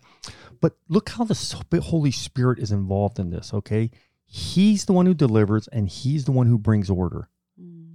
But 0.61 0.77
look 0.88 1.11
how 1.11 1.25
the 1.25 1.81
Holy 1.83 2.11
Spirit 2.11 2.59
is 2.59 2.72
involved 2.72 3.18
in 3.18 3.31
this. 3.31 3.53
Okay. 3.55 3.90
He's 4.26 4.84
the 4.84 4.92
one 4.92 5.06
who 5.06 5.14
delivers 5.14 5.68
and 5.68 5.88
he's 5.88 6.24
the 6.24 6.32
one 6.32 6.46
who 6.46 6.58
brings 6.58 6.90
order. 6.90 7.28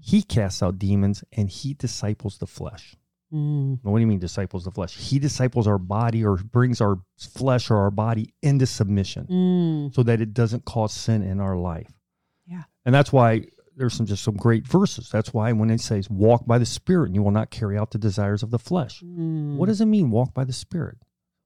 He 0.03 0.23
casts 0.23 0.63
out 0.63 0.79
demons 0.79 1.23
and 1.31 1.47
he 1.47 1.75
disciples 1.75 2.39
the 2.39 2.47
flesh. 2.47 2.95
Mm. 3.31 3.79
What 3.83 3.97
do 3.97 4.01
you 4.01 4.07
mean 4.07 4.17
disciples 4.19 4.63
the 4.65 4.71
flesh? 4.71 4.97
He 4.97 5.19
disciples 5.19 5.67
our 5.67 5.77
body 5.77 6.25
or 6.25 6.37
brings 6.37 6.81
our 6.81 6.97
flesh 7.17 7.69
or 7.69 7.77
our 7.77 7.91
body 7.91 8.33
into 8.41 8.65
submission 8.65 9.27
Mm. 9.27 9.93
so 9.95 10.01
that 10.03 10.19
it 10.19 10.33
doesn't 10.33 10.65
cause 10.65 10.91
sin 10.91 11.21
in 11.21 11.39
our 11.39 11.55
life. 11.55 11.91
Yeah. 12.47 12.63
And 12.83 12.95
that's 12.95 13.13
why 13.13 13.45
there's 13.77 13.93
some 13.93 14.05
just 14.07 14.23
some 14.23 14.35
great 14.35 14.67
verses. 14.67 15.09
That's 15.11 15.33
why 15.33 15.51
when 15.51 15.69
it 15.69 15.79
says 15.81 16.09
walk 16.09 16.45
by 16.47 16.57
the 16.57 16.65
spirit 16.65 17.05
and 17.07 17.15
you 17.15 17.21
will 17.23 17.31
not 17.31 17.51
carry 17.51 17.77
out 17.77 17.91
the 17.91 17.97
desires 17.99 18.41
of 18.41 18.49
the 18.51 18.59
flesh. 18.59 19.01
Mm. 19.01 19.57
What 19.57 19.67
does 19.67 19.81
it 19.81 19.85
mean 19.85 20.09
walk 20.09 20.33
by 20.33 20.43
the 20.45 20.53
spirit? 20.53 20.97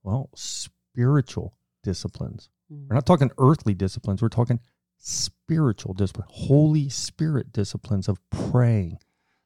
Well, 0.02 0.30
spiritual 0.34 1.56
disciplines. 1.82 2.48
Mm. 2.72 2.88
We're 2.88 2.94
not 2.94 3.06
talking 3.06 3.30
earthly 3.38 3.74
disciplines. 3.74 4.22
We're 4.22 4.28
talking 4.28 4.60
spiritual 5.06 5.94
discipline, 5.94 6.26
Holy 6.30 6.88
Spirit 6.88 7.52
disciplines 7.52 8.08
of 8.08 8.18
praying. 8.30 8.98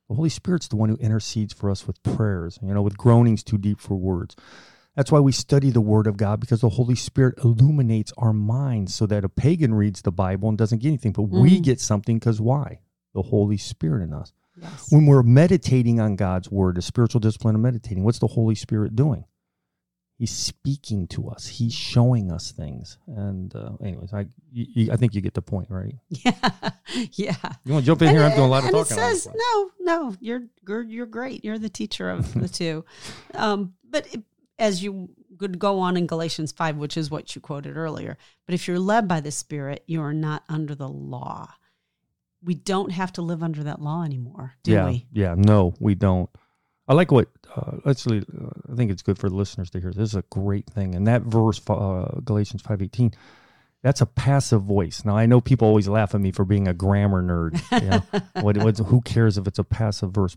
The 0.08 0.14
Holy 0.14 0.28
Spirit's 0.30 0.66
the 0.68 0.76
one 0.76 0.88
who 0.88 0.96
intercedes 0.96 1.52
for 1.52 1.70
us 1.70 1.86
with 1.86 2.02
prayers, 2.02 2.58
you 2.62 2.72
know, 2.74 2.82
with 2.82 2.96
groanings 2.96 3.44
too 3.44 3.58
deep 3.58 3.78
for 3.80 3.94
words. 3.94 4.34
That's 4.96 5.12
why 5.12 5.20
we 5.20 5.30
study 5.32 5.70
the 5.70 5.80
Word 5.80 6.06
of 6.06 6.16
God 6.16 6.40
because 6.40 6.62
the 6.62 6.70
Holy 6.70 6.96
Spirit 6.96 7.36
illuminates 7.44 8.12
our 8.18 8.32
minds 8.32 8.94
so 8.94 9.06
that 9.06 9.24
a 9.24 9.28
pagan 9.28 9.72
reads 9.74 10.02
the 10.02 10.10
Bible 10.10 10.48
and 10.48 10.58
doesn't 10.58 10.78
get 10.80 10.88
anything, 10.88 11.12
but 11.12 11.22
we 11.24 11.60
Mm. 11.60 11.62
get 11.62 11.80
something 11.80 12.18
because 12.18 12.40
why? 12.40 12.80
The 13.14 13.22
Holy 13.22 13.56
Spirit 13.56 14.02
in 14.02 14.12
us. 14.12 14.32
Yes. 14.60 14.90
When 14.90 15.06
we're 15.06 15.22
meditating 15.22 16.00
on 16.00 16.16
God's 16.16 16.50
Word, 16.50 16.76
a 16.76 16.82
spiritual 16.82 17.20
discipline 17.20 17.54
of 17.54 17.60
meditating, 17.60 18.02
what's 18.02 18.18
the 18.18 18.26
Holy 18.26 18.54
Spirit 18.56 18.96
doing? 18.96 19.24
He's 20.20 20.30
speaking 20.32 21.06
to 21.08 21.30
us. 21.30 21.46
He's 21.46 21.72
showing 21.72 22.30
us 22.30 22.52
things. 22.52 22.98
And 23.06 23.56
uh, 23.56 23.70
anyways, 23.82 24.12
I 24.12 24.26
you, 24.52 24.66
you- 24.68 24.92
I 24.92 24.96
think 24.96 25.14
you 25.14 25.22
get 25.22 25.32
the 25.32 25.40
point, 25.40 25.68
right? 25.70 25.94
Yeah. 26.10 26.52
yeah. 27.14 27.36
You 27.64 27.72
want 27.72 27.84
to 27.84 27.86
jump 27.86 28.02
in 28.02 28.10
here? 28.10 28.22
I'm 28.22 28.32
doing 28.32 28.42
a 28.42 28.46
lot 28.48 28.58
of 28.58 28.64
and 28.66 28.74
talking. 28.74 28.98
It 28.98 29.00
says, 29.16 29.28
no, 29.34 29.70
no, 29.80 30.14
you're, 30.20 30.42
you're 30.68 30.82
you're 30.82 31.06
great. 31.06 31.42
You're 31.42 31.58
the 31.58 31.70
teacher 31.70 32.10
of 32.10 32.34
the 32.34 32.48
two. 32.60 32.84
Um, 33.32 33.72
but 33.88 34.12
it, 34.12 34.22
as 34.58 34.82
you 34.82 35.08
could 35.38 35.58
go 35.58 35.78
on 35.78 35.96
in 35.96 36.06
Galatians 36.06 36.52
five, 36.52 36.76
which 36.76 36.98
is 36.98 37.10
what 37.10 37.34
you 37.34 37.40
quoted 37.40 37.78
earlier, 37.78 38.18
but 38.44 38.54
if 38.54 38.68
you're 38.68 38.78
led 38.78 39.08
by 39.08 39.20
the 39.20 39.30
Spirit, 39.30 39.84
you 39.86 40.02
are 40.02 40.12
not 40.12 40.44
under 40.50 40.74
the 40.74 40.88
law. 40.88 41.48
We 42.42 42.52
don't 42.54 42.90
have 42.92 43.12
to 43.14 43.22
live 43.22 43.42
under 43.42 43.62
that 43.64 43.80
law 43.80 44.02
anymore, 44.02 44.54
do 44.64 44.72
yeah, 44.72 44.84
we? 44.86 45.06
yeah, 45.12 45.34
no, 45.38 45.72
we 45.80 45.94
don't. 45.94 46.28
I 46.90 46.94
like 46.94 47.12
what 47.12 47.28
uh, 47.54 47.76
actually. 47.88 48.18
Uh, 48.18 48.50
I 48.72 48.74
think 48.74 48.90
it's 48.90 49.02
good 49.02 49.16
for 49.16 49.28
the 49.28 49.36
listeners 49.36 49.70
to 49.70 49.80
hear. 49.80 49.92
This 49.92 50.08
is 50.10 50.16
a 50.16 50.24
great 50.28 50.66
thing, 50.66 50.96
and 50.96 51.06
that 51.06 51.22
verse, 51.22 51.60
uh, 51.70 52.20
Galatians 52.24 52.62
five 52.62 52.82
eighteen, 52.82 53.12
that's 53.84 54.00
a 54.00 54.06
passive 54.06 54.62
voice. 54.62 55.04
Now 55.04 55.16
I 55.16 55.26
know 55.26 55.40
people 55.40 55.68
always 55.68 55.86
laugh 55.86 56.16
at 56.16 56.20
me 56.20 56.32
for 56.32 56.44
being 56.44 56.66
a 56.66 56.74
grammar 56.74 57.22
nerd. 57.22 57.52
You 57.80 57.88
know? 57.90 58.20
what, 58.42 58.56
what, 58.56 58.76
who 58.78 59.00
cares 59.02 59.38
if 59.38 59.46
it's 59.46 59.60
a 59.60 59.64
passive 59.64 60.10
verse? 60.10 60.36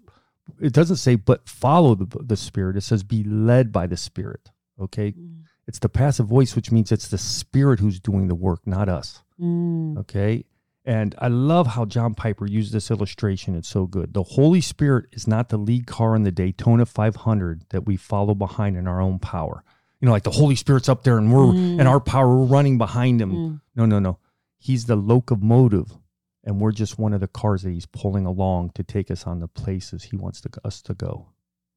It 0.61 0.73
doesn't 0.73 0.97
say, 0.97 1.15
but 1.15 1.49
follow 1.49 1.95
the, 1.95 2.05
the 2.23 2.37
Spirit. 2.37 2.77
It 2.77 2.81
says, 2.81 3.01
be 3.01 3.23
led 3.23 3.71
by 3.71 3.87
the 3.87 3.97
Spirit. 3.97 4.51
Okay, 4.79 5.11
Mm. 5.13 5.43
it's 5.67 5.79
the 5.79 5.89
passive 5.89 6.27
voice, 6.27 6.55
which 6.55 6.71
means 6.71 6.91
it's 6.91 7.07
the 7.07 7.17
Spirit 7.17 7.79
who's 7.79 7.99
doing 7.99 8.27
the 8.27 8.35
work, 8.35 8.59
not 8.67 8.89
us. 8.89 9.23
Mm. 9.39 9.97
Okay. 9.99 10.45
And 10.85 11.15
I 11.19 11.29
love 11.29 11.67
how 11.67 11.85
John 11.85 12.13
Piper 12.13 12.45
used 12.45 12.73
this 12.73 12.91
illustration. 12.91 13.55
It's 13.55 13.69
so 13.69 13.85
good. 13.87 14.13
The 14.13 14.23
Holy 14.23 14.59
Spirit 14.59 15.05
is 15.13 15.27
not 15.27 15.47
the 15.49 15.57
lead 15.57 15.87
car 15.87 16.13
in 16.15 16.23
the 16.23 16.31
Daytona 16.31 16.85
500 16.85 17.63
that 17.69 17.85
we 17.85 17.95
follow 17.95 18.35
behind 18.35 18.75
in 18.75 18.85
our 18.87 18.99
own 18.99 19.17
power. 19.19 19.63
You 20.01 20.07
know, 20.07 20.11
like 20.11 20.23
the 20.23 20.31
Holy 20.31 20.55
Spirit's 20.55 20.89
up 20.89 21.03
there 21.03 21.17
and 21.17 21.31
we're 21.31 21.45
Mm. 21.53 21.79
in 21.79 21.87
our 21.87 22.01
power, 22.01 22.27
we're 22.37 22.43
running 22.45 22.77
behind 22.77 23.21
him. 23.21 23.31
Mm. 23.31 23.61
No, 23.75 23.85
no, 23.85 23.99
no. 23.99 24.17
He's 24.57 24.85
the 24.85 24.97
locomotive, 24.97 25.97
and 26.43 26.59
we're 26.59 26.73
just 26.73 26.99
one 26.99 27.13
of 27.13 27.21
the 27.21 27.27
cars 27.29 27.63
that 27.63 27.71
he's 27.71 27.85
pulling 27.85 28.25
along 28.25 28.71
to 28.75 28.83
take 28.83 29.09
us 29.09 29.25
on 29.25 29.39
the 29.39 29.47
places 29.47 30.03
he 30.03 30.17
wants 30.17 30.41
to, 30.41 30.49
us 30.65 30.81
to 30.81 30.93
go. 30.93 31.27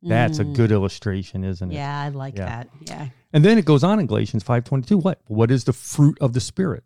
That's 0.03 0.41
a 0.41 0.45
Mm. 0.45 0.55
good 0.57 0.73
illustration, 0.73 1.45
isn't 1.45 1.71
it? 1.71 1.75
Yeah, 1.77 2.01
I 2.01 2.09
like 2.09 2.37
Yeah. 2.37 2.47
that. 2.47 2.69
Yeah. 2.81 3.09
And 3.33 3.45
then 3.45 3.57
it 3.59 3.65
goes 3.65 3.85
on 3.85 4.01
in 4.01 4.07
Galatians 4.07 4.43
5:22. 4.43 4.99
What? 4.99 5.21
What 5.29 5.51
is 5.53 5.63
the 5.65 5.73
fruit 5.73 6.19
of 6.21 6.33
the 6.33 6.41
spirit? 6.41 6.83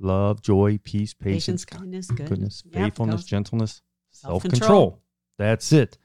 Love, 0.00 0.40
joy, 0.40 0.78
peace, 0.82 1.12
patience, 1.14 1.64
Patience, 1.64 1.64
kindness, 1.66 2.06
good. 2.10 2.28
goodness, 2.28 2.62
Yep, 2.66 2.74
faithfulness, 2.74 3.24
gentleness, 3.24 3.82
self 4.10 4.42
Self-control. 4.42 5.02
That's 5.38 5.72
it. 5.72 5.98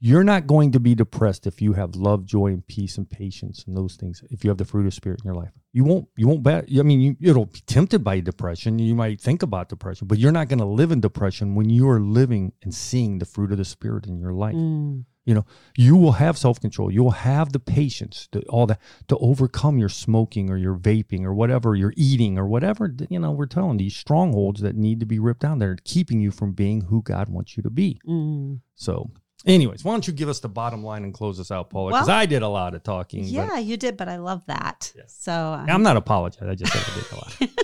You're 0.00 0.24
not 0.24 0.46
going 0.46 0.72
to 0.72 0.80
be 0.80 0.94
depressed 0.94 1.46
if 1.46 1.62
you 1.62 1.72
have 1.72 1.96
love, 1.96 2.26
joy, 2.26 2.48
and 2.48 2.66
peace 2.66 2.98
and 2.98 3.08
patience 3.08 3.64
and 3.66 3.74
those 3.76 3.96
things. 3.96 4.22
If 4.30 4.44
you 4.44 4.50
have 4.50 4.58
the 4.58 4.64
fruit 4.64 4.86
of 4.86 4.92
spirit 4.92 5.20
in 5.20 5.24
your 5.24 5.34
life, 5.34 5.52
you 5.72 5.82
won't. 5.82 6.08
You 6.16 6.28
won't. 6.28 6.42
Bet. 6.42 6.66
I 6.78 6.82
mean, 6.82 7.00
you, 7.00 7.16
it'll 7.22 7.46
be 7.46 7.60
tempted 7.66 8.04
by 8.04 8.20
depression. 8.20 8.78
You 8.78 8.94
might 8.94 9.20
think 9.20 9.42
about 9.42 9.70
depression, 9.70 10.06
but 10.06 10.18
you're 10.18 10.32
not 10.32 10.48
going 10.48 10.58
to 10.58 10.66
live 10.66 10.92
in 10.92 11.00
depression 11.00 11.54
when 11.54 11.70
you 11.70 11.88
are 11.88 12.00
living 12.00 12.52
and 12.62 12.74
seeing 12.74 13.18
the 13.18 13.24
fruit 13.24 13.50
of 13.50 13.56
the 13.58 13.64
spirit 13.64 14.06
in 14.06 14.18
your 14.18 14.32
life 14.32 14.54
Mm. 14.54 15.04
You 15.26 15.34
know 15.34 15.44
you 15.76 15.96
will 15.96 16.12
have 16.12 16.36
self-control 16.36 16.90
you 16.90 17.02
will 17.02 17.10
have 17.12 17.52
the 17.52 17.58
patience 17.58 18.28
to 18.30 18.40
all 18.42 18.66
that 18.66 18.78
to 19.08 19.16
overcome 19.18 19.78
your 19.78 19.88
smoking 19.88 20.50
or 20.50 20.56
your 20.56 20.76
vaping 20.76 21.24
or 21.24 21.32
whatever 21.34 21.74
you're 21.74 21.94
eating 21.96 22.36
or 22.38 22.46
whatever 22.46 22.94
you 23.08 23.18
know 23.18 23.30
we're 23.32 23.46
telling 23.46 23.76
these 23.78 23.96
strongholds 23.96 24.60
that 24.60 24.76
need 24.76 25.00
to 25.00 25.06
be 25.06 25.18
ripped 25.18 25.40
down 25.40 25.58
that 25.58 25.68
are 25.68 25.78
keeping 25.84 26.20
you 26.20 26.30
from 26.30 26.52
being 26.52 26.82
who 26.82 27.00
god 27.02 27.28
wants 27.28 27.56
you 27.56 27.62
to 27.62 27.70
be 27.70 27.98
Mm. 28.06 28.60
so 28.74 29.10
anyways 29.46 29.82
why 29.84 29.92
don't 29.92 30.06
you 30.06 30.12
give 30.12 30.28
us 30.28 30.40
the 30.40 30.48
bottom 30.48 30.82
line 30.84 31.04
and 31.04 31.14
close 31.14 31.40
us 31.40 31.50
out 31.50 31.70
paula 31.70 31.92
because 31.92 32.06
Well, 32.08 32.16
i 32.16 32.26
did 32.26 32.42
a 32.42 32.48
lot 32.48 32.74
of 32.74 32.82
talking 32.82 33.24
Yeah, 33.24 33.58
you 33.58 33.76
did, 33.76 33.96
but 33.96 34.08
I 34.08 34.16
love 34.16 34.44
that. 34.46 34.92
Yeah. 34.96 35.02
So 35.06 35.32
um, 35.32 35.68
i'm 35.70 35.82
not 35.82 35.96
apologizing 35.96 36.48
i 36.50 36.54
just 36.54 36.72
said 36.72 36.82
i 36.82 36.94
did 36.94 37.12
a 37.12 37.16
lot 37.16 37.63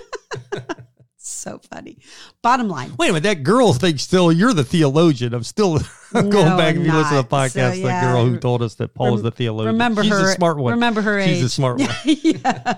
so 1.41 1.59
funny. 1.69 1.97
Bottom 2.41 2.69
line. 2.69 2.93
wait 2.97 3.09
a 3.09 3.13
minute 3.13 3.23
that 3.23 3.43
girl 3.43 3.73
thinks 3.73 4.03
still 4.03 4.31
you're 4.31 4.53
the 4.53 4.63
theologian 4.63 5.33
i'm 5.37 5.43
still 5.43 5.79
going 6.13 6.31
back 6.57 6.75
if 6.75 6.85
you 6.85 6.91
listen 6.93 7.17
to 7.17 7.23
the 7.23 7.27
podcast 7.27 7.75
So, 7.81 7.87
the 7.87 8.01
girl 8.01 8.25
who 8.25 8.37
told 8.37 8.61
us 8.61 8.75
that 8.75 8.93
paul 8.93 9.07
is 9.15 9.21
Rem- 9.21 9.23
the 9.23 9.31
theologian 9.31 9.73
Remember 9.73 10.03
she's 10.03 10.11
her. 10.11 10.29
a 10.31 10.33
smart 10.35 10.57
one 10.57 10.73
Remember 10.73 11.01
her 11.01 11.21
she's 11.23 11.37
age. 11.39 11.43
a 11.43 11.49
smart 11.49 11.79
one 11.79 11.89
yeah. 12.05 12.75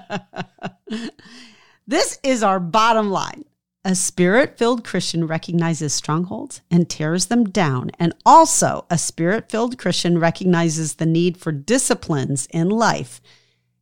this 1.88 2.20
is 2.24 2.44
our 2.44 2.60
bottom 2.60 3.12
line. 3.12 3.46
A 3.86 3.96
spirit 3.96 4.58
filled 4.58 4.86
Christian 4.86 5.28
recognizes 5.28 5.94
strongholds 5.94 6.62
and 6.72 6.90
tears 6.90 7.26
them 7.26 7.44
down. 7.44 7.92
And 8.00 8.14
also, 8.26 8.86
a 8.90 8.98
spirit 8.98 9.50
filled 9.52 9.78
Christian 9.78 10.18
recognizes 10.20 10.96
the 10.96 11.06
need 11.06 11.36
for 11.38 11.52
disciplines 11.52 12.48
in 12.52 12.70
life 12.70 13.20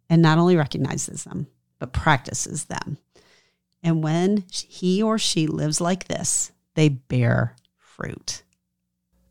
and 0.10 0.20
not 0.20 0.40
only 0.40 0.56
recognizes 0.58 1.24
them, 1.26 1.46
but 1.78 1.94
practices 1.94 2.66
them. 2.66 2.98
And 3.84 4.04
when 4.04 4.46
he 4.52 5.02
or 5.02 5.18
she 5.18 5.48
lives 5.48 5.82
like 5.82 6.08
this, 6.08 6.52
they 6.76 6.90
bear 6.90 7.56
fruit. 7.78 8.44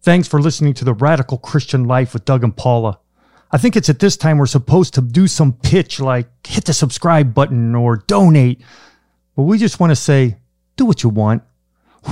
Thanks 0.03 0.27
for 0.27 0.41
listening 0.41 0.75
to 0.75 0.85
the 0.85 0.95
Radical 0.95 1.39
Christian 1.39 1.85
Life 1.85 2.15
with 2.15 2.25
Doug 2.25 2.43
and 2.43 2.57
Paula. 2.57 2.99
I 3.53 3.59
think 3.59 3.77
it's 3.77 3.89
at 3.89 3.99
this 3.99 4.17
time 4.17 4.39
we're 4.39 4.47
supposed 4.47 4.95
to 4.95 5.01
do 5.01 5.27
some 5.27 5.53
pitch 5.53 6.01
like 6.01 6.47
hit 6.47 6.65
the 6.65 6.73
subscribe 6.73 7.35
button 7.35 7.75
or 7.75 7.97
donate. 8.07 8.63
But 9.37 9.43
we 9.43 9.59
just 9.59 9.81
want 9.81 9.91
to 9.91 9.97
say 9.97 10.37
do 10.77 10.85
what 10.85 11.03
you 11.03 11.09
want. 11.09 11.43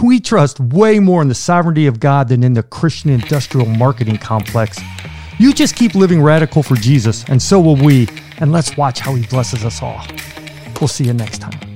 We 0.02 0.20
trust 0.20 0.60
way 0.60 0.98
more 0.98 1.22
in 1.22 1.28
the 1.28 1.34
sovereignty 1.34 1.86
of 1.86 1.98
God 1.98 2.28
than 2.28 2.44
in 2.44 2.52
the 2.52 2.62
Christian 2.62 3.10
industrial 3.10 3.66
marketing 3.66 4.18
complex. 4.18 4.78
You 5.38 5.54
just 5.54 5.76
keep 5.76 5.94
living 5.94 6.20
radical 6.20 6.62
for 6.62 6.74
Jesus, 6.74 7.24
and 7.24 7.40
so 7.40 7.58
will 7.60 7.76
we, 7.76 8.08
and 8.38 8.52
let's 8.52 8.76
watch 8.76 8.98
how 8.98 9.14
he 9.14 9.24
blesses 9.26 9.64
us 9.64 9.80
all. 9.80 10.04
We'll 10.80 10.88
see 10.88 11.04
you 11.04 11.14
next 11.14 11.38
time. 11.38 11.67